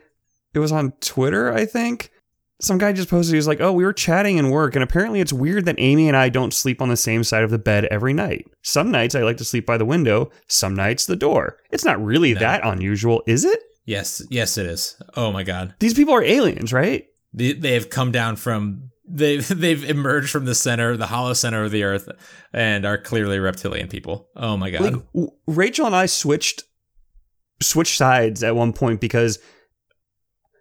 it 0.53 0.59
was 0.59 0.71
on 0.71 0.91
Twitter, 1.01 1.53
I 1.53 1.65
think. 1.65 2.11
Some 2.59 2.79
guy 2.79 2.91
just 2.91 3.09
posted. 3.09 3.33
He 3.33 3.37
was 3.37 3.47
like, 3.47 3.61
"Oh, 3.61 3.71
we 3.71 3.85
were 3.85 3.93
chatting 3.93 4.37
in 4.37 4.49
work, 4.49 4.75
and 4.75 4.83
apparently 4.83 5.19
it's 5.19 5.31
weird 5.31 5.65
that 5.65 5.75
Amy 5.77 6.07
and 6.07 6.17
I 6.17 6.29
don't 6.29 6.53
sleep 6.53 6.81
on 6.81 6.89
the 6.89 6.97
same 6.97 7.23
side 7.23 7.43
of 7.43 7.51
the 7.51 7.59
bed 7.59 7.85
every 7.85 8.13
night. 8.13 8.47
Some 8.63 8.89
nights 8.89 9.13
I 9.13 9.21
like 9.21 9.37
to 9.37 9.45
sleep 9.45 9.65
by 9.67 9.77
the 9.77 9.85
window. 9.85 10.31
Some 10.47 10.73
nights 10.73 11.05
the 11.05 11.15
door. 11.15 11.57
It's 11.69 11.85
not 11.85 12.03
really 12.03 12.33
No. 12.33 12.39
that 12.39 12.61
unusual, 12.65 13.21
is 13.27 13.45
it? 13.45 13.59
yes, 13.85 14.21
yes, 14.31 14.57
it 14.57 14.65
is. 14.65 14.99
Oh 15.15 15.31
my 15.31 15.43
god, 15.43 15.75
These 15.79 15.93
people 15.93 16.13
are 16.15 16.23
aliens, 16.23 16.73
right? 16.73 17.05
they, 17.33 17.53
they 17.53 17.73
have 17.73 17.89
come 17.91 18.11
down 18.11 18.35
from. 18.37 18.89
They 19.07 19.37
they've 19.37 19.83
emerged 19.83 20.29
from 20.29 20.45
the 20.45 20.55
center, 20.55 20.97
the 20.97 21.07
hollow 21.07 21.33
center 21.33 21.63
of 21.63 21.71
the 21.71 21.83
earth, 21.83 22.09
and 22.53 22.85
are 22.85 22.97
clearly 22.97 23.39
reptilian 23.39 23.87
people. 23.87 24.29
Oh 24.35 24.57
my 24.57 24.69
god. 24.69 24.81
Like 24.81 25.13
w- 25.13 25.31
Rachel 25.47 25.85
and 25.85 25.95
I 25.95 26.05
switched 26.05 26.63
switched 27.61 27.97
sides 27.97 28.43
at 28.43 28.55
one 28.55 28.73
point 28.73 29.01
because 29.01 29.39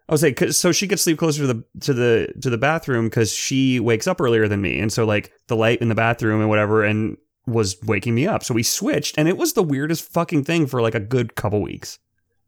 I 0.09 0.13
was 0.13 0.23
like, 0.23 0.39
so 0.53 0.71
she 0.71 0.87
could 0.87 1.01
sleep 1.01 1.19
closer 1.19 1.43
to 1.43 1.47
the 1.49 1.65
to 1.81 1.93
the 1.93 2.33
to 2.43 2.51
the 2.51 2.59
bathroom 2.59 3.07
because 3.07 3.33
she 3.33 3.81
wakes 3.81 4.07
up 4.07 4.21
earlier 4.21 4.47
than 4.47 4.61
me, 4.61 4.79
and 4.79 4.93
so 4.93 5.05
like 5.05 5.33
the 5.49 5.57
light 5.57 5.81
in 5.81 5.89
the 5.89 5.95
bathroom 5.95 6.41
and 6.41 6.49
whatever, 6.49 6.85
and 6.85 7.17
was 7.47 7.77
waking 7.83 8.15
me 8.15 8.27
up. 8.27 8.45
So 8.45 8.55
we 8.55 8.63
switched, 8.63 9.19
and 9.19 9.29
it 9.29 9.37
was 9.37 9.55
the 9.55 9.63
weirdest 9.63 10.11
fucking 10.13 10.45
thing 10.45 10.67
for 10.67 10.81
like 10.81 10.95
a 10.95 11.01
good 11.01 11.35
couple 11.35 11.61
weeks. 11.61 11.99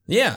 Yeah. 0.06 0.36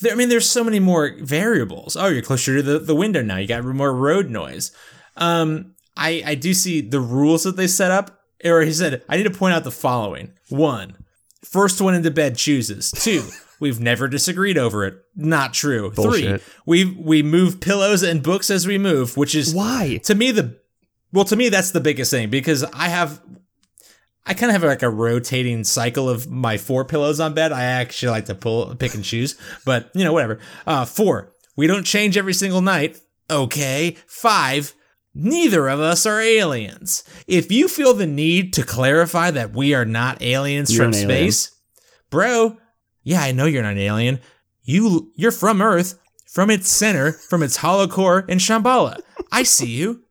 There, 0.00 0.12
I 0.12 0.14
mean, 0.14 0.28
there's 0.28 0.48
so 0.48 0.62
many 0.64 0.78
more 0.78 1.16
variables. 1.20 1.96
Oh, 1.96 2.08
you're 2.08 2.22
closer 2.22 2.56
to 2.56 2.62
the, 2.62 2.78
the 2.78 2.94
window 2.94 3.22
now. 3.22 3.36
You 3.36 3.46
got 3.46 3.64
more 3.64 3.94
road 3.94 4.28
noise. 4.28 4.72
Um, 5.16 5.74
I, 5.96 6.22
I 6.26 6.34
do 6.34 6.52
see 6.52 6.80
the 6.80 7.00
rules 7.00 7.44
that 7.44 7.56
they 7.56 7.66
set 7.66 7.90
up. 7.90 8.20
Or 8.44 8.60
he 8.60 8.72
said, 8.72 9.02
I 9.08 9.16
need 9.16 9.22
to 9.22 9.30
point 9.30 9.54
out 9.54 9.64
the 9.64 9.70
following. 9.70 10.32
One, 10.50 11.04
first 11.42 11.80
one 11.80 11.94
into 11.94 12.10
bed 12.10 12.36
chooses. 12.36 12.90
Two, 12.90 13.24
we've 13.60 13.80
never 13.80 14.08
disagreed 14.08 14.58
over 14.58 14.84
it. 14.84 15.02
Not 15.16 15.54
true. 15.54 15.90
Bullshit. 15.90 16.42
Three, 16.42 16.52
we 16.66 16.84
we 16.84 17.22
move 17.22 17.60
pillows 17.60 18.02
and 18.02 18.22
books 18.22 18.50
as 18.50 18.66
we 18.66 18.76
move, 18.76 19.16
which 19.16 19.34
is 19.34 19.54
Why? 19.54 20.00
to 20.04 20.14
me 20.14 20.32
the 20.32 20.58
well 21.12 21.24
to 21.24 21.36
me 21.36 21.48
that's 21.48 21.70
the 21.70 21.80
biggest 21.80 22.10
thing 22.10 22.28
because 22.30 22.64
i 22.64 22.88
have 22.88 23.22
i 24.26 24.34
kind 24.34 24.50
of 24.50 24.60
have 24.60 24.64
like 24.68 24.82
a 24.82 24.90
rotating 24.90 25.64
cycle 25.64 26.08
of 26.08 26.30
my 26.30 26.56
four 26.58 26.84
pillows 26.84 27.20
on 27.20 27.32
bed. 27.34 27.52
I 27.52 27.62
actually 27.64 28.10
like 28.10 28.26
to 28.26 28.34
pull 28.34 28.74
pick 28.76 28.94
and 28.94 29.04
choose 29.04 29.36
but 29.64 29.90
you 29.94 30.04
know 30.04 30.12
whatever. 30.12 30.38
Uh 30.66 30.84
four 30.84 31.32
we 31.56 31.66
don't 31.66 31.84
change 31.84 32.16
every 32.16 32.34
single 32.34 32.60
night. 32.60 32.98
Okay. 33.30 33.96
Five 34.06 34.74
neither 35.14 35.66
of 35.68 35.80
us 35.80 36.04
are 36.04 36.20
aliens. 36.20 37.02
If 37.26 37.50
you 37.50 37.68
feel 37.68 37.94
the 37.94 38.06
need 38.06 38.52
to 38.54 38.62
clarify 38.62 39.30
that 39.30 39.52
we 39.54 39.72
are 39.74 39.86
not 39.86 40.20
aliens 40.20 40.74
You're 40.76 40.84
from 40.84 40.92
an 40.92 41.10
alien. 41.10 41.30
space 41.32 41.56
bro 42.10 42.56
yeah 43.02 43.20
i 43.22 43.32
know 43.32 43.46
you're 43.46 43.62
not 43.62 43.72
an 43.72 43.78
alien. 43.78 44.20
You 44.64 45.12
you're 45.14 45.32
from 45.32 45.62
earth 45.62 45.98
from 46.26 46.50
its 46.50 46.68
center 46.68 47.12
from 47.12 47.42
its 47.42 47.56
hollow 47.56 47.86
core 47.86 48.24
in 48.28 48.38
shambhala. 48.38 48.98
I 49.32 49.44
see 49.44 49.68
you 49.70 50.02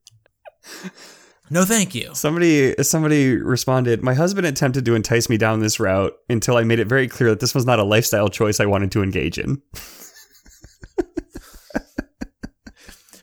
no, 1.50 1.66
thank 1.66 1.94
you. 1.96 2.14
Somebody 2.14 2.74
somebody 2.84 3.36
responded, 3.38 4.04
My 4.04 4.14
husband 4.14 4.48
attempted 4.48 4.86
to 4.86 4.96
entice 4.96 5.30
me 5.30 5.38
down 5.38 5.60
this 5.60 5.80
route 5.80 6.14
until 6.30 6.58
I 6.58 6.64
made 6.64 6.80
it 6.80 6.88
very 6.88 7.08
clear 7.08 7.30
that 7.30 7.40
this 7.40 7.54
was 7.56 7.66
not 7.66 7.80
a 7.80 7.84
lifestyle 7.84 8.30
choice 8.30 8.60
I 8.60 8.66
wanted 8.66 8.92
to 8.94 9.04
engage 9.04 9.38
in. 9.38 9.62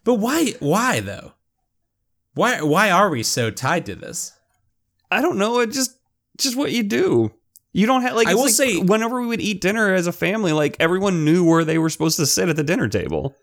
But 0.05 0.15
why? 0.15 0.55
Why 0.61 1.01
though? 1.01 1.33
Why? 2.35 2.63
Why 2.63 2.91
are 2.91 3.11
we 3.11 3.23
so 3.23 3.51
tied 3.51 3.87
to 3.87 3.95
this? 3.95 4.33
I 5.11 5.21
don't 5.21 5.39
know. 5.39 5.61
It 5.61 5.71
just 5.71 5.97
just 6.39 6.57
what 6.57 6.73
you 6.73 6.83
do. 6.83 7.33
You 7.73 7.87
don't 7.87 8.03
have 8.03 8.15
like. 8.15 8.29
I 8.29 8.35
will 8.35 8.45
like 8.45 8.53
say- 8.53 8.79
whenever 8.79 9.21
we 9.21 9.27
would 9.29 9.41
eat 9.41 9.61
dinner 9.61 9.95
as 9.95 10.07
a 10.07 10.13
family, 10.13 10.53
like 10.53 10.77
everyone 10.81 11.25
knew 11.25 11.45
where 11.45 11.65
they 11.65 11.79
were 11.79 11.91
supposed 11.91 12.17
to 12.17 12.27
sit 12.27 12.49
at 12.49 12.57
the 12.57 12.65
dinner 12.65 12.89
table. 12.89 13.37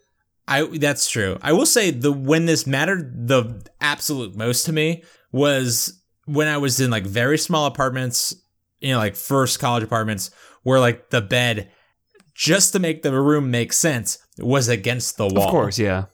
I 0.50 0.64
that's 0.64 1.10
true. 1.10 1.38
I 1.44 1.54
will 1.54 1.68
say 1.68 1.92
the 1.92 2.12
when 2.12 2.48
this 2.48 2.66
mattered 2.66 3.28
the 3.28 3.64
absolute 3.80 4.36
most 4.36 4.66
to 4.66 4.74
me 4.74 5.04
was 5.32 6.02
when 6.26 6.48
I 6.48 6.58
was 6.58 6.80
in 6.80 6.90
like 6.90 7.06
very 7.06 7.38
small 7.38 7.68
apartments, 7.68 8.36
you 8.80 8.92
know, 8.92 8.98
like 8.98 9.16
first 9.16 9.60
college 9.60 9.84
apartments 9.84 10.32
where 10.64 10.80
like 10.80 11.12
the 11.12 11.22
bed 11.22 11.72
just 12.34 12.74
to 12.74 12.80
make 12.80 13.04
the 13.04 13.12
room 13.14 13.52
make 13.52 13.72
sense 13.74 14.18
was 14.40 14.70
against 14.70 15.18
the 15.18 15.28
wall. 15.28 15.46
Of 15.46 15.52
course, 15.52 15.78
yeah. 15.78 16.06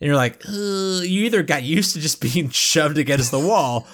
And 0.00 0.08
you're 0.08 0.16
like, 0.16 0.44
you 0.44 1.24
either 1.24 1.44
got 1.44 1.62
used 1.62 1.94
to 1.94 2.00
just 2.00 2.20
being 2.34 2.50
shoved 2.50 2.98
against 2.98 3.30
the 3.30 3.38
wall 3.38 3.86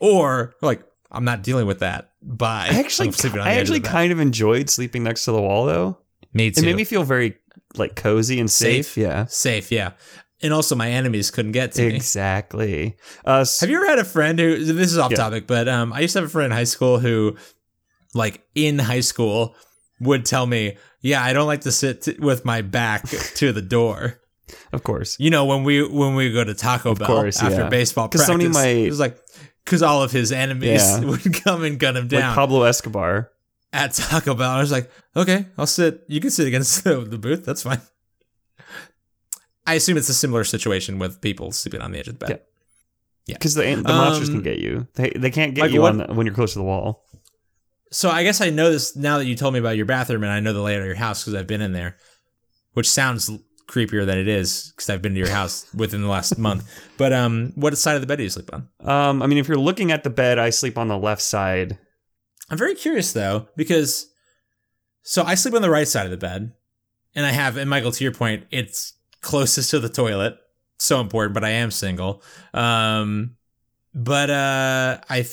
or 0.00 0.54
like 0.60 0.82
I'm 1.12 1.24
not 1.24 1.44
dealing 1.44 1.66
with 1.66 1.78
that. 1.80 2.10
Bye. 2.20 2.68
I 2.72 2.80
actually, 2.80 3.08
I'm 3.08 3.12
sleeping 3.12 3.40
on 3.40 3.46
I 3.46 3.52
edge 3.52 3.56
of 3.56 3.60
actually 3.76 3.80
kind 3.80 4.10
of 4.10 4.18
enjoyed 4.18 4.68
sleeping 4.70 5.04
next 5.04 5.24
to 5.26 5.32
the 5.32 5.40
wall, 5.40 5.66
though. 5.66 5.98
me 6.32 6.50
too. 6.50 6.62
It 6.62 6.66
made 6.66 6.76
me 6.76 6.84
feel 6.84 7.04
very 7.04 7.36
like 7.78 7.96
cozy 7.96 8.40
and 8.40 8.50
safe. 8.50 8.86
Safe? 8.86 8.96
Yeah, 8.96 9.26
safe, 9.26 9.70
yeah. 9.72 9.92
And 10.42 10.52
also 10.52 10.74
my 10.74 10.90
enemies 10.90 11.30
couldn't 11.30 11.52
get 11.52 11.72
to 11.72 11.82
me. 11.88 11.94
exactly. 11.96 12.96
Uh, 13.24 13.44
Have 13.60 13.70
you 13.70 13.76
ever 13.76 13.86
had 13.86 13.98
a 13.98 14.04
friend 14.04 14.38
who 14.38 14.64
this 14.64 14.92
is 14.92 14.98
off 14.98 15.10
Yeah. 15.10 15.16
topic, 15.16 15.46
but 15.46 15.68
um 15.68 15.92
I 15.92 16.00
used 16.00 16.12
to 16.12 16.20
have 16.20 16.28
a 16.28 16.30
friend 16.30 16.52
in 16.52 16.56
high 16.56 16.64
school 16.64 16.98
who 16.98 17.36
like 18.14 18.42
in 18.54 18.78
high 18.78 19.00
school 19.00 19.54
would 20.00 20.26
tell 20.26 20.46
me, 20.46 20.76
"Yeah, 21.00 21.22
I 21.24 21.32
don't 21.32 21.46
like 21.46 21.62
to 21.62 21.72
sit 21.72 22.02
t- 22.02 22.16
with 22.18 22.44
my 22.44 22.60
back 22.62 23.08
to 23.36 23.52
the 23.52 23.62
door." 23.62 24.20
of 24.72 24.82
course. 24.84 25.16
You 25.18 25.30
know, 25.30 25.44
when 25.46 25.64
we 25.64 25.82
when 25.88 26.14
we 26.14 26.30
go 26.32 26.44
to 26.44 26.54
Taco 26.54 26.94
Bell 26.94 27.06
course, 27.08 27.42
after 27.42 27.62
yeah. 27.62 27.68
baseball 27.68 28.08
practice. 28.08 28.28
might- 28.54 28.66
it 28.86 28.90
was 28.90 29.00
like 29.00 29.18
because 29.64 29.82
all 29.82 30.02
of 30.02 30.12
his 30.12 30.30
enemies 30.32 30.82
Yeah. 30.82 31.00
would 31.04 31.42
come 31.42 31.64
and 31.64 31.78
gun 31.80 31.96
him 31.96 32.08
down. 32.08 32.20
like 32.22 32.34
Pablo 32.34 32.62
Escobar. 32.64 33.30
At 33.72 33.92
Taco 33.94 34.34
Bell. 34.34 34.50
I 34.50 34.60
was 34.60 34.72
like, 34.72 34.90
okay, 35.14 35.46
I'll 35.58 35.66
sit. 35.66 36.04
You 36.08 36.20
can 36.20 36.30
sit 36.30 36.46
against 36.46 36.84
the, 36.84 37.00
the 37.08 37.18
booth. 37.18 37.44
That's 37.44 37.62
fine. 37.62 37.80
I 39.66 39.74
assume 39.74 39.96
it's 39.96 40.08
a 40.08 40.14
similar 40.14 40.44
situation 40.44 40.98
with 40.98 41.20
people 41.20 41.50
sleeping 41.52 41.80
on 41.80 41.90
the 41.92 41.98
edge 41.98 42.08
of 42.08 42.18
the 42.18 42.26
bed. 42.26 42.42
Yeah, 43.26 43.34
because 43.34 43.54
the 43.54 43.62
the 43.62 43.82
monsters 43.82 44.28
can 44.28 44.38
Um, 44.38 44.42
get 44.44 44.58
you. 44.58 44.86
They 44.94 45.10
they 45.10 45.30
can't 45.32 45.54
get 45.54 45.62
Michael, 45.62 45.74
you 45.74 45.80
what- 45.82 45.92
on 45.92 45.98
the, 45.98 46.14
when 46.14 46.26
you're 46.26 46.34
close 46.34 46.52
to 46.52 46.58
the 46.60 46.64
wall. 46.64 47.04
So 47.92 48.10
I 48.10 48.22
guess 48.24 48.40
I 48.40 48.50
know 48.50 48.70
this 48.70 48.94
now 48.96 49.18
that 49.18 49.26
you 49.26 49.34
told 49.36 49.54
me 49.54 49.60
about 49.60 49.76
your 49.76 49.86
bathroom, 49.86 50.22
and 50.22 50.32
I 50.32 50.40
know 50.40 50.52
the 50.52 50.60
layout 50.60 50.80
of 50.82 50.86
your 50.86 50.96
house 50.96 51.22
because 51.24 51.34
I've 51.34 51.46
been 51.46 51.60
in 51.60 51.72
there, 51.72 51.96
which 52.74 52.88
sounds 52.90 53.30
creepier 53.68 54.06
than 54.06 54.18
it 54.18 54.28
is 54.28 54.72
because 54.76 54.88
I've 54.90 55.02
been 55.02 55.14
to 55.14 55.18
your 55.18 55.28
house 55.30 55.66
within 55.74 56.02
the 56.02 56.08
last 56.08 56.38
month. 56.38 56.64
But 56.98 57.12
um, 57.12 57.52
what 57.56 57.76
side 57.78 57.94
of 57.96 58.00
the 58.00 58.06
bed 58.06 58.16
do 58.18 58.22
you 58.24 58.30
sleep 58.30 58.50
on? 58.52 58.68
Um, 58.80 59.22
I 59.22 59.26
mean, 59.26 59.38
if 59.38 59.48
you're 59.48 59.56
looking 59.58 59.90
at 59.90 60.04
the 60.04 60.10
bed, 60.10 60.38
I 60.38 60.50
sleep 60.50 60.78
on 60.78 60.86
the 60.88 60.98
left 60.98 61.22
side. 61.22 61.78
I'm 62.50 62.58
very 62.58 62.74
curious 62.74 63.12
though 63.12 63.48
because 63.56 64.08
so 65.02 65.22
I 65.22 65.36
sleep 65.36 65.54
on 65.54 65.62
the 65.62 65.70
right 65.70 65.86
side 65.86 66.04
of 66.04 66.10
the 66.10 66.16
bed, 66.16 66.52
and 67.14 67.24
I 67.24 67.30
have, 67.30 67.56
and 67.56 67.70
Michael, 67.70 67.92
to 67.92 68.04
your 68.04 68.12
point, 68.12 68.46
it's 68.50 68.94
closest 69.20 69.70
to 69.70 69.78
the 69.78 69.88
toilet. 69.88 70.36
So 70.78 71.00
important, 71.00 71.32
but 71.32 71.44
I 71.44 71.50
am 71.50 71.70
single. 71.70 72.22
Um, 72.52 73.36
but 73.94 74.30
uh, 74.30 74.98
I. 75.08 75.26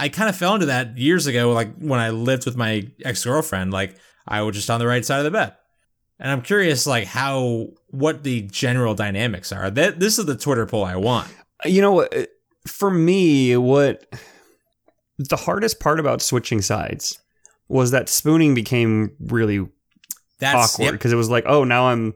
I 0.00 0.08
kind 0.08 0.28
of 0.28 0.36
fell 0.36 0.54
into 0.54 0.66
that 0.66 0.96
years 0.96 1.26
ago, 1.26 1.50
like 1.50 1.76
when 1.76 1.98
I 1.98 2.10
lived 2.10 2.44
with 2.44 2.56
my 2.56 2.86
ex 3.04 3.24
girlfriend. 3.24 3.72
Like 3.72 3.96
I 4.28 4.42
was 4.42 4.54
just 4.54 4.70
on 4.70 4.78
the 4.78 4.86
right 4.86 5.04
side 5.04 5.18
of 5.18 5.24
the 5.24 5.32
bed, 5.32 5.54
and 6.20 6.30
I'm 6.30 6.42
curious, 6.42 6.86
like 6.86 7.04
how 7.04 7.70
what 7.88 8.22
the 8.22 8.42
general 8.42 8.94
dynamics 8.94 9.50
are. 9.50 9.70
That 9.70 9.98
this 9.98 10.20
is 10.20 10.26
the 10.26 10.36
Twitter 10.36 10.66
poll 10.66 10.84
I 10.84 10.94
want. 10.94 11.28
You 11.64 11.82
know 11.82 11.90
what? 11.90 12.30
For 12.64 12.92
me, 12.92 13.56
what 13.56 14.06
the 15.18 15.36
hardest 15.36 15.80
part 15.80 15.98
about 16.00 16.22
switching 16.22 16.62
sides 16.62 17.18
was 17.68 17.90
that 17.90 18.08
spooning 18.08 18.54
became 18.54 19.10
really 19.20 19.66
That's 20.38 20.74
awkward 20.74 20.84
yep, 20.86 20.92
because 20.94 21.12
it 21.12 21.16
was 21.16 21.28
like, 21.30 21.44
oh, 21.46 21.64
now 21.64 21.88
I'm 21.88 22.14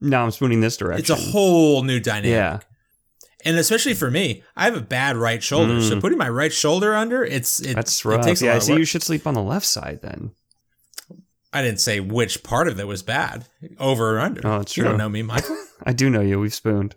now 0.00 0.24
I'm 0.24 0.30
spooning 0.30 0.60
this 0.60 0.76
direction. 0.76 1.00
it's 1.00 1.10
a 1.10 1.30
whole 1.30 1.82
new 1.82 1.98
dynamic. 2.00 2.30
yeah. 2.30 2.60
and 3.44 3.56
especially 3.56 3.94
for 3.94 4.10
me, 4.10 4.42
I 4.56 4.64
have 4.66 4.76
a 4.76 4.80
bad 4.80 5.16
right 5.16 5.42
shoulder, 5.42 5.80
so 5.82 5.96
Mm. 5.96 6.00
putting 6.00 6.18
my 6.18 6.28
right 6.28 6.52
shoulder 6.52 6.94
under 6.94 7.24
it's 7.24 7.60
it, 7.60 7.74
That's 7.74 7.98
it 8.04 8.08
rough. 8.08 8.24
takes 8.24 8.40
a 8.40 8.44
yeah, 8.46 8.50
lot 8.52 8.56
of 8.58 8.62
so 8.62 8.72
work. 8.74 8.78
you 8.78 8.84
should 8.84 9.02
sleep 9.02 9.26
on 9.26 9.34
the 9.34 9.42
left 9.42 9.66
side 9.66 10.00
then. 10.02 10.30
I 11.52 11.62
didn't 11.62 11.80
say 11.80 11.98
which 11.98 12.42
part 12.42 12.68
of 12.68 12.78
it 12.78 12.86
was 12.86 13.02
bad, 13.02 13.46
over 13.78 14.16
or 14.16 14.20
under. 14.20 14.46
Oh, 14.46 14.58
that's 14.58 14.76
You 14.76 14.84
don't 14.84 14.98
know 14.98 15.08
me, 15.08 15.22
Michael. 15.22 15.56
I 15.82 15.92
do 15.94 16.10
know 16.10 16.20
you. 16.20 16.38
We've 16.38 16.52
spooned. 16.54 16.94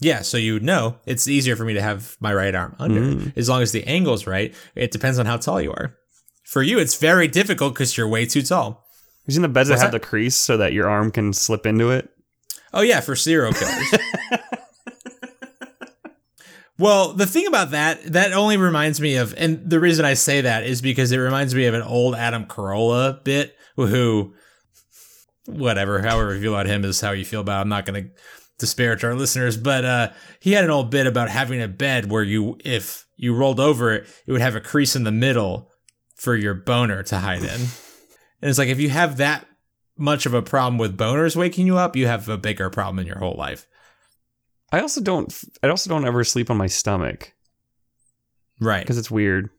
Yeah, 0.00 0.22
so 0.22 0.36
you 0.36 0.60
know 0.60 0.96
it's 1.06 1.28
easier 1.28 1.56
for 1.56 1.64
me 1.64 1.74
to 1.74 1.82
have 1.82 2.16
my 2.20 2.34
right 2.34 2.54
arm 2.54 2.74
under 2.78 3.00
Mm. 3.00 3.36
as 3.36 3.48
long 3.48 3.62
as 3.62 3.72
the 3.72 3.84
angle's 3.86 4.26
right. 4.26 4.54
It 4.74 4.90
depends 4.90 5.18
on 5.18 5.26
how 5.26 5.36
tall 5.36 5.60
you 5.60 5.72
are. 5.72 5.96
For 6.44 6.62
you, 6.62 6.78
it's 6.78 6.96
very 6.96 7.28
difficult 7.28 7.74
because 7.74 7.96
you're 7.96 8.08
way 8.08 8.26
too 8.26 8.42
tall. 8.42 8.84
You 9.26 9.32
seen 9.34 9.42
the 9.42 9.48
beds 9.48 9.68
What's 9.70 9.80
that 9.80 9.86
have 9.86 9.92
that? 9.92 10.00
the 10.02 10.06
crease 10.06 10.36
so 10.36 10.56
that 10.56 10.72
your 10.72 10.88
arm 10.88 11.10
can 11.12 11.32
slip 11.32 11.64
into 11.66 11.90
it? 11.90 12.08
Oh 12.72 12.80
yeah, 12.82 13.00
for 13.00 13.14
serial 13.14 13.52
killers. 13.52 13.94
well, 16.78 17.12
the 17.12 17.26
thing 17.26 17.46
about 17.46 17.72
that 17.72 18.02
that 18.12 18.32
only 18.32 18.56
reminds 18.56 19.00
me 19.00 19.16
of, 19.16 19.34
and 19.36 19.68
the 19.68 19.78
reason 19.80 20.04
I 20.04 20.14
say 20.14 20.40
that 20.40 20.64
is 20.64 20.80
because 20.80 21.12
it 21.12 21.18
reminds 21.18 21.54
me 21.54 21.66
of 21.66 21.74
an 21.74 21.82
old 21.82 22.14
Adam 22.14 22.46
Carolla 22.46 23.22
bit, 23.22 23.54
who, 23.76 24.34
whatever, 25.46 26.00
however 26.00 26.34
you 26.34 26.40
feel 26.40 26.54
about 26.54 26.66
him 26.66 26.84
is 26.84 27.00
how 27.00 27.10
you 27.12 27.24
feel 27.24 27.42
about. 27.42 27.60
I'm 27.60 27.68
not 27.68 27.84
going 27.86 28.04
to 28.04 28.10
disparage 28.60 29.02
our 29.04 29.14
listeners, 29.14 29.56
but 29.56 29.84
uh, 29.84 30.10
he 30.38 30.52
had 30.52 30.64
an 30.64 30.70
old 30.70 30.90
bit 30.90 31.06
about 31.06 31.28
having 31.28 31.60
a 31.60 31.68
bed 31.68 32.10
where 32.10 32.22
you, 32.22 32.58
if 32.64 33.06
you 33.16 33.34
rolled 33.34 33.58
over 33.60 33.92
it, 33.92 34.06
it 34.26 34.32
would 34.32 34.40
have 34.40 34.54
a 34.56 34.60
crease 34.60 34.94
in 34.94 35.04
the 35.04 35.12
middle 35.12 35.70
for 36.14 36.36
your 36.36 36.54
boner 36.54 37.02
to 37.04 37.18
hide 37.18 37.42
in. 37.42 37.60
And 38.42 38.48
it's 38.48 38.58
like 38.58 38.68
if 38.68 38.78
you 38.80 38.90
have 38.90 39.16
that 39.18 39.46
much 39.96 40.26
of 40.26 40.34
a 40.34 40.42
problem 40.42 40.78
with 40.78 40.96
boners 40.96 41.36
waking 41.36 41.66
you 41.66 41.76
up, 41.76 41.96
you 41.96 42.06
have 42.06 42.28
a 42.28 42.38
bigger 42.38 42.70
problem 42.70 42.98
in 42.98 43.06
your 43.06 43.18
whole 43.18 43.36
life. 43.36 43.66
I 44.72 44.80
also 44.80 45.00
don't. 45.00 45.36
I 45.62 45.68
also 45.68 45.90
don't 45.90 46.06
ever 46.06 46.22
sleep 46.22 46.48
on 46.50 46.56
my 46.56 46.68
stomach 46.68 47.32
Right. 48.60 48.80
because 48.82 48.98
it's 48.98 49.10
weird. 49.10 49.50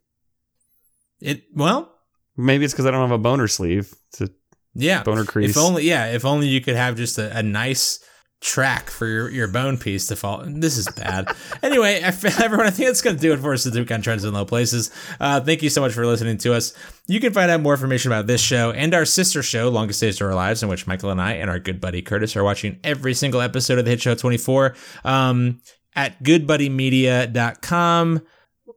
It 1.19 1.43
well, 1.53 1.93
Maybe 2.37 2.63
it's 2.63 2.73
because 2.73 2.85
I 2.85 2.91
don't 2.91 3.01
have 3.01 3.11
a 3.11 3.17
boner 3.17 3.47
sleeve. 3.47 3.93
A 4.19 4.29
yeah. 4.73 5.03
boner 5.03 5.25
crease. 5.25 5.51
If 5.51 5.57
only 5.57 5.83
yeah, 5.83 6.13
if 6.13 6.25
only 6.25 6.47
you 6.47 6.61
could 6.61 6.75
have 6.75 6.95
just 6.95 7.17
a, 7.17 7.37
a 7.37 7.43
nice 7.43 7.99
track 8.41 8.89
for 8.89 9.05
your, 9.05 9.29
your 9.29 9.47
bone 9.47 9.77
piece 9.77 10.07
to 10.07 10.15
fall. 10.15 10.43
This 10.45 10.75
is 10.77 10.89
bad. 10.89 11.33
anyway, 11.63 12.01
everyone, 12.03 12.65
I 12.65 12.71
think 12.71 12.87
that's 12.87 13.01
going 13.01 13.15
to 13.15 13.21
do 13.21 13.33
it 13.33 13.39
for 13.39 13.53
us 13.53 13.63
this 13.63 13.73
week 13.75 13.91
on 13.91 14.01
Trends 14.01 14.25
in 14.25 14.33
Low 14.33 14.45
Places. 14.45 14.89
Uh, 15.19 15.39
thank 15.39 15.61
you 15.61 15.69
so 15.69 15.79
much 15.79 15.93
for 15.93 16.05
listening 16.05 16.39
to 16.39 16.53
us. 16.53 16.73
You 17.07 17.19
can 17.19 17.33
find 17.33 17.51
out 17.51 17.61
more 17.61 17.73
information 17.73 18.11
about 18.11 18.25
this 18.25 18.41
show 18.41 18.71
and 18.71 18.93
our 18.95 19.05
sister 19.05 19.43
show, 19.43 19.69
Longest 19.69 20.01
Days 20.01 20.17
to 20.17 20.25
Our 20.25 20.33
Lives, 20.33 20.63
in 20.63 20.69
which 20.69 20.87
Michael 20.87 21.11
and 21.11 21.21
I 21.21 21.33
and 21.33 21.49
our 21.51 21.59
good 21.59 21.79
buddy 21.79 22.01
Curtis 22.01 22.35
are 22.35 22.43
watching 22.43 22.79
every 22.83 23.13
single 23.13 23.41
episode 23.41 23.77
of 23.77 23.85
the 23.85 23.91
Hit 23.91 24.01
Show 24.01 24.15
24 24.15 24.75
um, 25.05 25.61
at 25.95 26.21
goodbuddymedia.com. 26.23 28.21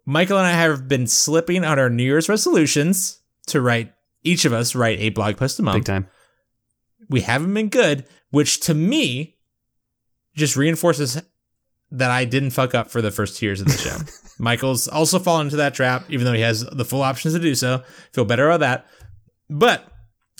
Michael 0.06 0.36
and 0.36 0.46
I 0.46 0.52
have 0.52 0.86
been 0.86 1.06
slipping 1.06 1.64
on 1.64 1.78
our 1.78 1.88
New 1.88 2.04
Year's 2.04 2.28
resolutions 2.28 3.20
to 3.46 3.62
write, 3.62 3.94
each 4.22 4.44
of 4.44 4.52
us 4.52 4.74
write 4.74 5.00
a 5.00 5.08
blog 5.08 5.38
post 5.38 5.58
a 5.58 5.62
month 5.62 5.76
big 5.76 5.84
time. 5.86 6.08
we 7.08 7.22
haven't 7.22 7.54
been 7.54 7.70
good, 7.70 8.04
which 8.30 8.60
to 8.60 8.74
me 8.74 9.33
just 10.34 10.56
reinforces 10.56 11.20
that 11.90 12.10
I 12.10 12.24
didn't 12.24 12.50
fuck 12.50 12.74
up 12.74 12.90
for 12.90 13.00
the 13.00 13.10
first 13.10 13.38
two 13.38 13.46
years 13.46 13.60
of 13.60 13.68
the 13.68 13.76
show. 13.76 13.96
Michael's 14.38 14.88
also 14.88 15.18
fallen 15.18 15.46
into 15.46 15.56
that 15.56 15.74
trap, 15.74 16.04
even 16.08 16.24
though 16.24 16.32
he 16.32 16.40
has 16.40 16.64
the 16.64 16.84
full 16.84 17.02
options 17.02 17.34
to 17.34 17.40
do 17.40 17.54
so. 17.54 17.82
Feel 18.12 18.24
better 18.24 18.48
about 18.50 18.60
that. 18.60 18.86
But 19.48 19.86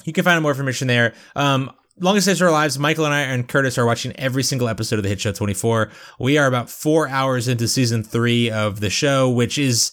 you 0.05 0.13
can 0.13 0.25
find 0.25 0.41
more 0.43 0.51
information 0.51 0.89
there. 0.89 1.15
Um, 1.37 1.71
Longest 2.01 2.27
Days 2.27 2.41
of 2.41 2.47
Our 2.47 2.53
Lives, 2.53 2.77
Michael 2.77 3.05
and 3.05 3.15
I 3.15 3.21
and 3.21 3.49
Curtis 3.49 3.79
are 3.79 3.87
watching 3.87 4.13
every 4.17 4.43
single 4.43 4.69
episode 4.69 4.99
of 4.99 5.05
the 5.05 5.09
Hit 5.09 5.21
Show 5.21 5.31
24. 5.31 5.93
We 6.19 6.39
are 6.39 6.49
about 6.49 6.69
four 6.69 7.09
hours 7.09 7.47
into 7.47 7.69
season 7.69 8.03
three 8.03 8.51
of 8.51 8.81
the 8.81 8.91
show, 8.91 9.31
which 9.31 9.59
is 9.59 9.93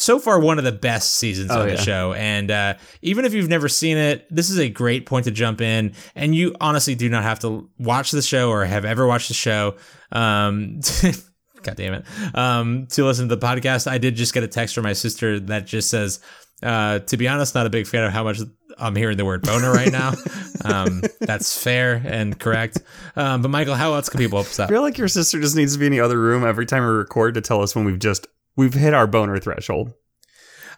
so 0.00 0.18
far 0.18 0.40
one 0.40 0.56
of 0.58 0.64
the 0.64 0.72
best 0.72 1.16
seasons 1.16 1.50
Oh, 1.50 1.60
of 1.60 1.66
the 1.66 1.74
yeah. 1.74 1.80
show. 1.80 2.12
And 2.14 2.50
uh, 2.50 2.74
even 3.02 3.24
if 3.26 3.34
you've 3.34 3.48
never 3.50 3.68
seen 3.68 3.98
it, 3.98 4.26
this 4.34 4.48
is 4.48 4.58
a 4.58 4.68
great 4.68 5.04
point 5.04 5.24
to 5.26 5.30
jump 5.30 5.60
in. 5.60 5.92
And 6.14 6.34
you 6.34 6.56
honestly 6.60 6.94
do 6.94 7.08
not 7.10 7.22
have 7.22 7.38
to 7.40 7.68
watch 7.78 8.10
the 8.10 8.22
show 8.22 8.48
or 8.50 8.64
have 8.64 8.84
ever 8.86 9.06
watched 9.06 9.28
the 9.28 9.34
show. 9.34 9.76
Um, 10.10 10.80
God 11.62 11.76
damn 11.76 11.92
it. 11.94 12.04
Um, 12.34 12.86
to 12.92 13.04
listen 13.04 13.28
to 13.28 13.36
the 13.36 13.46
podcast, 13.46 13.86
I 13.86 13.98
did 13.98 14.16
just 14.16 14.32
get 14.32 14.42
a 14.42 14.48
text 14.48 14.74
from 14.74 14.84
my 14.84 14.94
sister 14.94 15.38
that 15.40 15.66
just 15.66 15.90
says, 15.90 16.20
uh, 16.62 17.00
to 17.00 17.16
be 17.18 17.28
honest, 17.28 17.54
not 17.54 17.66
a 17.66 17.70
big 17.70 17.86
fan 17.86 18.02
of 18.04 18.12
how 18.12 18.24
much 18.24 18.38
I'm 18.78 18.96
hearing 18.96 19.18
the 19.18 19.26
word 19.26 19.42
boner 19.42 19.70
right 19.70 19.92
now. 19.92 20.14
um, 20.64 21.02
that's 21.20 21.62
fair 21.62 22.00
and 22.06 22.38
correct. 22.38 22.78
Um, 23.16 23.42
but 23.42 23.50
Michael, 23.50 23.74
how 23.74 23.92
else 23.92 24.08
can 24.08 24.18
people 24.18 24.38
help 24.38 24.46
us 24.46 24.60
I 24.60 24.66
feel 24.68 24.80
like 24.80 24.96
your 24.96 25.08
sister 25.08 25.38
just 25.40 25.56
needs 25.56 25.74
to 25.74 25.78
be 25.78 25.86
in 25.86 25.92
the 25.92 26.00
other 26.00 26.18
room 26.18 26.42
every 26.44 26.64
time 26.64 26.82
we 26.84 26.88
record 26.88 27.34
to 27.34 27.42
tell 27.42 27.60
us 27.62 27.76
when 27.76 27.84
we've 27.84 27.98
just 27.98 28.26
we've 28.60 28.74
hit 28.74 28.92
our 28.92 29.06
boner 29.06 29.38
threshold. 29.38 29.94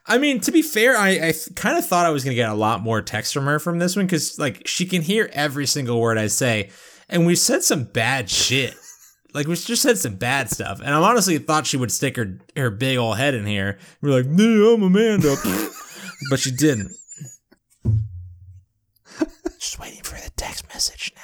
I 0.06 0.18
mean, 0.18 0.40
to 0.42 0.52
be 0.52 0.62
fair, 0.62 0.96
I, 0.96 1.08
I 1.08 1.34
kind 1.56 1.76
of 1.76 1.84
thought 1.84 2.06
I 2.06 2.10
was 2.10 2.22
going 2.22 2.30
to 2.30 2.36
get 2.36 2.48
a 2.48 2.54
lot 2.54 2.80
more 2.80 3.02
text 3.02 3.34
from 3.34 3.44
her 3.46 3.58
from 3.58 3.80
this 3.80 3.96
one 3.96 4.06
because, 4.06 4.38
like, 4.38 4.66
she 4.66 4.86
can 4.86 5.02
hear 5.02 5.28
every 5.32 5.66
single 5.66 6.00
word 6.00 6.16
I 6.16 6.28
say. 6.28 6.70
And 7.08 7.26
we 7.26 7.34
said 7.34 7.64
some 7.64 7.84
bad 7.84 8.30
shit. 8.30 8.74
Like, 9.34 9.46
we 9.46 9.56
just 9.56 9.80
said 9.80 9.96
some 9.96 10.16
bad 10.16 10.50
stuff. 10.50 10.80
And 10.80 10.90
I 10.90 11.00
honestly 11.00 11.38
thought 11.38 11.66
she 11.66 11.78
would 11.78 11.90
stick 11.90 12.16
her, 12.16 12.38
her 12.54 12.68
big 12.68 12.98
old 12.98 13.16
head 13.16 13.32
in 13.32 13.46
here. 13.46 13.78
We're 14.02 14.10
like, 14.10 14.26
no, 14.26 14.74
I'm 14.74 14.82
Amanda. 14.82 15.36
but 16.30 16.38
she 16.38 16.50
didn't. 16.50 16.92
Just 19.58 19.78
waiting 19.78 20.02
for 20.02 20.16
the 20.16 20.30
text 20.36 20.68
message 20.68 21.12
now. 21.16 21.21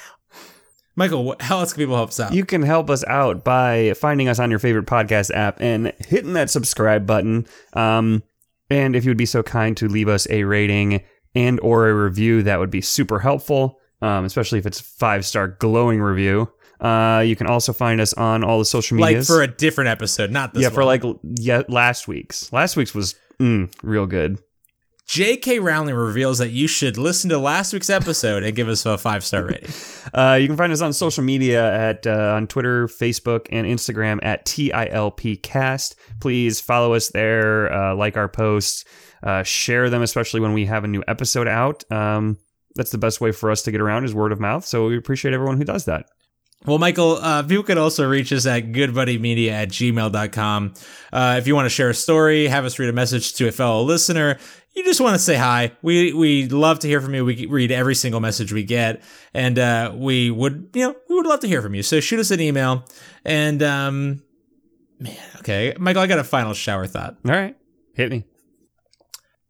Michael, 0.99 1.33
how 1.39 1.59
else 1.59 1.71
can 1.71 1.79
people 1.79 1.95
help 1.95 2.09
us 2.09 2.19
out? 2.19 2.33
You 2.33 2.43
can 2.43 2.61
help 2.61 2.89
us 2.89 3.05
out 3.05 3.45
by 3.45 3.93
finding 3.93 4.27
us 4.27 4.37
on 4.37 4.49
your 4.49 4.59
favorite 4.59 4.85
podcast 4.85 5.33
app 5.33 5.61
and 5.61 5.93
hitting 5.97 6.33
that 6.33 6.49
subscribe 6.49 7.07
button. 7.07 7.47
Um, 7.71 8.21
and 8.69 8.97
if 8.97 9.05
you 9.05 9.11
would 9.11 9.17
be 9.17 9.25
so 9.25 9.41
kind 9.41 9.77
to 9.77 9.87
leave 9.87 10.09
us 10.09 10.27
a 10.29 10.43
rating 10.43 11.01
and 11.33 11.57
or 11.61 11.87
a 11.87 11.93
review, 11.93 12.43
that 12.43 12.59
would 12.59 12.69
be 12.69 12.81
super 12.81 13.19
helpful. 13.19 13.79
Um, 14.01 14.25
especially 14.25 14.59
if 14.59 14.65
it's 14.65 14.81
a 14.81 14.83
five 14.83 15.25
star 15.25 15.47
glowing 15.47 16.01
review. 16.01 16.51
Uh, 16.81 17.23
you 17.25 17.37
can 17.37 17.47
also 17.47 17.71
find 17.71 18.01
us 18.01 18.13
on 18.15 18.43
all 18.43 18.59
the 18.59 18.65
social 18.65 18.97
media. 18.97 19.19
like 19.19 19.25
for 19.25 19.41
a 19.41 19.47
different 19.47 19.87
episode, 19.87 20.31
not 20.31 20.53
this 20.53 20.63
yeah, 20.63 20.67
one. 20.67 20.75
for 20.75 20.83
like 20.83 21.03
yeah, 21.39 21.61
last 21.69 22.09
week's. 22.09 22.51
Last 22.51 22.75
week's 22.75 22.93
was 22.93 23.15
mm, 23.39 23.73
real 23.83 24.05
good. 24.05 24.37
J.K. 25.09 25.57
Rowling 25.57 25.95
reveals 25.95 26.37
that 26.37 26.51
you 26.51 26.67
should 26.67 26.95
listen 26.95 27.31
to 27.31 27.39
last 27.39 27.73
week's 27.73 27.89
episode 27.89 28.43
and 28.43 28.55
give 28.55 28.69
us 28.69 28.85
a 28.85 28.95
five 28.95 29.25
star 29.25 29.43
rating. 29.45 29.73
Uh, 30.11 30.39
you 30.41 30.47
can 30.47 30.57
find 30.57 30.73
us 30.73 30.81
on 30.81 30.91
social 30.91 31.23
media 31.23 31.71
at 31.71 32.07
uh, 32.07 32.33
on 32.35 32.47
Twitter, 32.47 32.87
Facebook, 32.87 33.45
and 33.51 33.67
Instagram 33.67 34.17
at 34.23 34.43
TILPcast. 34.43 35.93
Please 36.19 36.59
follow 36.59 36.95
us 36.95 37.09
there, 37.09 37.71
uh, 37.71 37.93
like 37.93 38.17
our 38.17 38.27
posts, 38.27 38.85
uh, 39.21 39.43
share 39.43 39.87
them, 39.91 40.01
especially 40.01 40.39
when 40.39 40.53
we 40.53 40.65
have 40.65 40.83
a 40.83 40.87
new 40.87 41.03
episode 41.07 41.47
out. 41.47 41.83
Um, 41.91 42.39
that's 42.73 42.89
the 42.89 42.97
best 42.97 43.21
way 43.21 43.31
for 43.31 43.51
us 43.51 43.61
to 43.63 43.71
get 43.71 43.81
around 43.81 44.05
is 44.05 44.15
word 44.15 44.31
of 44.31 44.39
mouth. 44.39 44.65
So 44.65 44.87
we 44.87 44.97
appreciate 44.97 45.35
everyone 45.35 45.57
who 45.57 45.65
does 45.65 45.85
that. 45.85 46.07
Well, 46.65 46.77
Michael, 46.77 47.13
uh, 47.13 47.43
people 47.43 47.63
can 47.63 47.77
also 47.77 48.07
reach 48.07 48.33
us 48.33 48.45
at 48.45 48.73
goodbuddymedia 48.73 49.49
at 49.49 49.69
gmail.com. 49.69 50.73
Uh, 51.13 51.35
if 51.37 51.47
you 51.47 51.55
want 51.55 51.65
to 51.65 51.69
share 51.69 51.89
a 51.89 51.93
story, 51.93 52.47
have 52.47 52.65
us 52.65 52.77
read 52.77 52.89
a 52.89 52.93
message 52.93 53.33
to 53.35 53.47
a 53.47 53.51
fellow 53.51 53.81
listener, 53.83 54.37
you 54.79 54.85
just 54.85 55.01
want 55.01 55.13
to 55.13 55.19
say 55.19 55.35
hi. 55.35 55.73
We 55.81 56.13
we 56.13 56.47
love 56.47 56.79
to 56.79 56.87
hear 56.87 57.01
from 57.01 57.13
you. 57.13 57.25
We 57.25 57.45
read 57.47 57.69
every 57.69 57.95
single 57.95 58.21
message 58.21 58.53
we 58.53 58.63
get, 58.63 59.03
and 59.33 59.59
uh, 59.59 59.93
we 59.93 60.31
would 60.31 60.69
you 60.73 60.87
know 60.87 60.95
we 61.09 61.15
would 61.15 61.25
love 61.25 61.41
to 61.41 61.47
hear 61.47 61.61
from 61.61 61.75
you. 61.75 61.83
So 61.83 61.99
shoot 61.99 62.19
us 62.19 62.31
an 62.31 62.39
email, 62.39 62.85
and 63.25 63.61
um, 63.61 64.23
man, 64.97 65.17
okay, 65.39 65.75
Michael, 65.77 66.01
I 66.01 66.07
got 66.07 66.19
a 66.19 66.23
final 66.23 66.53
shower 66.53 66.87
thought. 66.87 67.17
All 67.25 67.31
right, 67.31 67.57
hit 67.93 68.09
me. 68.09 68.23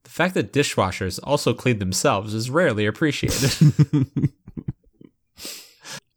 The 0.04 0.10
fact 0.10 0.34
that 0.34 0.52
dishwashers 0.52 1.20
also 1.24 1.54
clean 1.54 1.78
themselves 1.78 2.34
is 2.34 2.50
rarely 2.50 2.88
appreciated. 2.88 3.52
we 3.94 4.32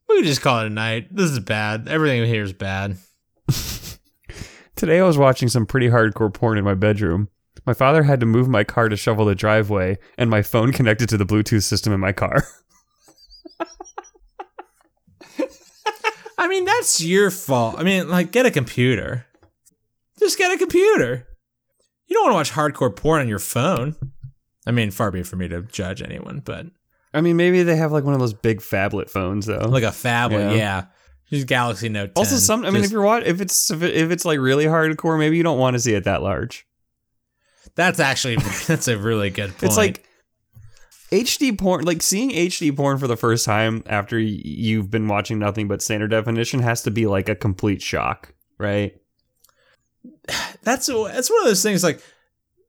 could 0.08 0.24
just 0.24 0.40
call 0.40 0.60
it 0.60 0.68
a 0.68 0.70
night. 0.70 1.14
This 1.14 1.30
is 1.30 1.38
bad. 1.38 1.86
Everything 1.86 2.24
here 2.24 2.44
is 2.44 2.54
bad. 2.54 2.96
Today 4.74 5.00
I 5.00 5.04
was 5.04 5.18
watching 5.18 5.48
some 5.48 5.66
pretty 5.66 5.90
hardcore 5.90 6.32
porn 6.32 6.56
in 6.56 6.64
my 6.64 6.74
bedroom. 6.74 7.28
My 7.66 7.74
father 7.74 8.02
had 8.02 8.18
to 8.20 8.26
move 8.26 8.48
my 8.48 8.64
car 8.64 8.88
to 8.88 8.96
shovel 8.96 9.24
the 9.24 9.34
driveway, 9.34 9.98
and 10.18 10.28
my 10.28 10.42
phone 10.42 10.72
connected 10.72 11.08
to 11.10 11.16
the 11.16 11.24
Bluetooth 11.26 11.62
system 11.62 11.92
in 11.92 12.00
my 12.00 12.12
car. 12.12 12.44
I 16.38 16.48
mean, 16.48 16.64
that's 16.64 17.00
your 17.00 17.30
fault. 17.30 17.76
I 17.78 17.84
mean, 17.84 18.08
like, 18.08 18.32
get 18.32 18.46
a 18.46 18.50
computer. 18.50 19.26
Just 20.18 20.38
get 20.38 20.50
a 20.52 20.58
computer. 20.58 21.26
You 22.06 22.14
don't 22.14 22.32
want 22.32 22.46
to 22.46 22.52
watch 22.52 22.72
hardcore 22.72 22.94
porn 22.94 23.20
on 23.20 23.28
your 23.28 23.38
phone. 23.38 23.94
I 24.66 24.70
mean, 24.72 24.90
far 24.90 25.10
be 25.10 25.20
it 25.20 25.26
for 25.26 25.36
me 25.36 25.48
to 25.48 25.62
judge 25.62 26.02
anyone, 26.02 26.40
but 26.44 26.66
I 27.14 27.20
mean, 27.20 27.36
maybe 27.36 27.62
they 27.62 27.76
have 27.76 27.92
like 27.92 28.04
one 28.04 28.14
of 28.14 28.20
those 28.20 28.34
big 28.34 28.60
phablet 28.60 29.08
phones 29.10 29.46
though. 29.46 29.66
like 29.68 29.82
a 29.82 29.88
phablet, 29.88 30.50
Yeah. 30.50 30.52
yeah. 30.52 30.84
Just 31.30 31.46
Galaxy 31.46 31.88
Note 31.88 32.14
10. 32.14 32.20
also, 32.20 32.36
some. 32.36 32.64
I 32.64 32.70
mean, 32.70 32.84
if 32.84 32.90
you're 32.90 33.02
wa- 33.02 33.22
if 33.24 33.40
it's 33.40 33.70
if, 33.70 33.82
it, 33.82 33.94
if 33.94 34.10
it's 34.10 34.24
like 34.26 34.38
really 34.38 34.66
hardcore, 34.66 35.18
maybe 35.18 35.36
you 35.38 35.42
don't 35.42 35.58
want 35.58 35.74
to 35.74 35.80
see 35.80 35.94
it 35.94 36.04
that 36.04 36.22
large. 36.22 36.66
That's 37.74 38.00
actually 38.00 38.36
that's 38.66 38.88
a 38.88 38.96
really 38.98 39.30
good 39.30 39.50
point. 39.50 39.62
It's 39.62 39.76
like 39.76 40.04
HD 41.10 41.56
porn, 41.58 41.84
like 41.84 42.02
seeing 42.02 42.30
HD 42.30 42.74
porn 42.74 42.98
for 42.98 43.06
the 43.06 43.16
first 43.16 43.44
time 43.44 43.82
after 43.86 44.18
you've 44.18 44.90
been 44.90 45.08
watching 45.08 45.38
nothing 45.38 45.68
but 45.68 45.82
standard 45.82 46.10
definition 46.10 46.60
has 46.60 46.82
to 46.84 46.90
be 46.90 47.06
like 47.06 47.28
a 47.28 47.34
complete 47.34 47.82
shock, 47.82 48.32
right? 48.58 48.94
that's 50.62 50.86
that's 50.86 51.30
one 51.30 51.40
of 51.40 51.46
those 51.46 51.62
things 51.62 51.82
like 51.84 52.00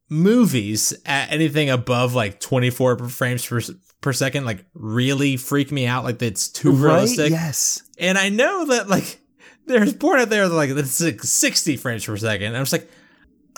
movies 0.09 0.93
at 1.05 1.31
anything 1.31 1.69
above 1.69 2.13
like 2.13 2.39
24 2.39 3.09
frames 3.09 3.45
per, 3.45 3.61
per 4.01 4.13
second 4.13 4.45
like 4.45 4.63
really 4.73 5.37
freak 5.37 5.71
me 5.71 5.87
out 5.87 6.03
like 6.03 6.21
it's 6.21 6.49
too 6.49 6.71
realistic 6.71 7.31
Yes. 7.31 7.81
and 7.97 8.17
i 8.17 8.29
know 8.29 8.65
that 8.65 8.87
like 8.89 9.19
there's 9.65 9.93
porn 9.93 10.19
out 10.19 10.29
there 10.29 10.47
that 10.47 10.53
like 10.53 10.71
that's 10.71 11.01
like 11.01 11.23
60 11.23 11.77
frames 11.77 12.05
per 12.05 12.15
second 12.17 12.47
and 12.47 12.57
i'm 12.57 12.61
just 12.63 12.73
like 12.73 12.87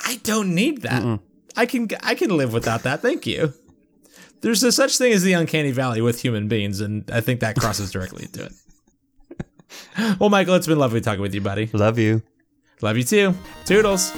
i 0.05 0.17
don't 0.23 0.53
need 0.55 0.83
that 0.83 1.03
Mm-mm. 1.03 1.19
I 1.55 1.65
can 1.65 1.87
i 2.01 2.15
can 2.15 2.35
live 2.35 2.53
without 2.53 2.83
that. 2.83 3.01
Thank 3.01 3.25
you. 3.25 3.53
There's 4.41 4.61
no 4.61 4.69
such 4.69 4.97
thing 4.97 5.11
as 5.13 5.23
the 5.23 5.33
uncanny 5.33 5.71
valley 5.71 6.01
with 6.01 6.21
human 6.21 6.47
beings 6.47 6.81
and 6.81 7.09
i 7.11 7.21
think 7.21 7.39
that 7.39 7.57
crosses 7.57 7.91
directly 7.91 8.25
into 8.25 8.45
it. 8.45 8.53
Well 10.19 10.29
michael 10.29 10.55
it's 10.55 10.67
been 10.67 10.79
lovely 10.79 11.01
talking 11.01 11.21
with 11.21 11.33
you 11.33 11.41
buddy. 11.41 11.69
Love 11.73 11.99
you. 11.99 12.21
love 12.81 12.97
you 12.97 13.03
too. 13.03 13.33
Toodles 13.65 14.11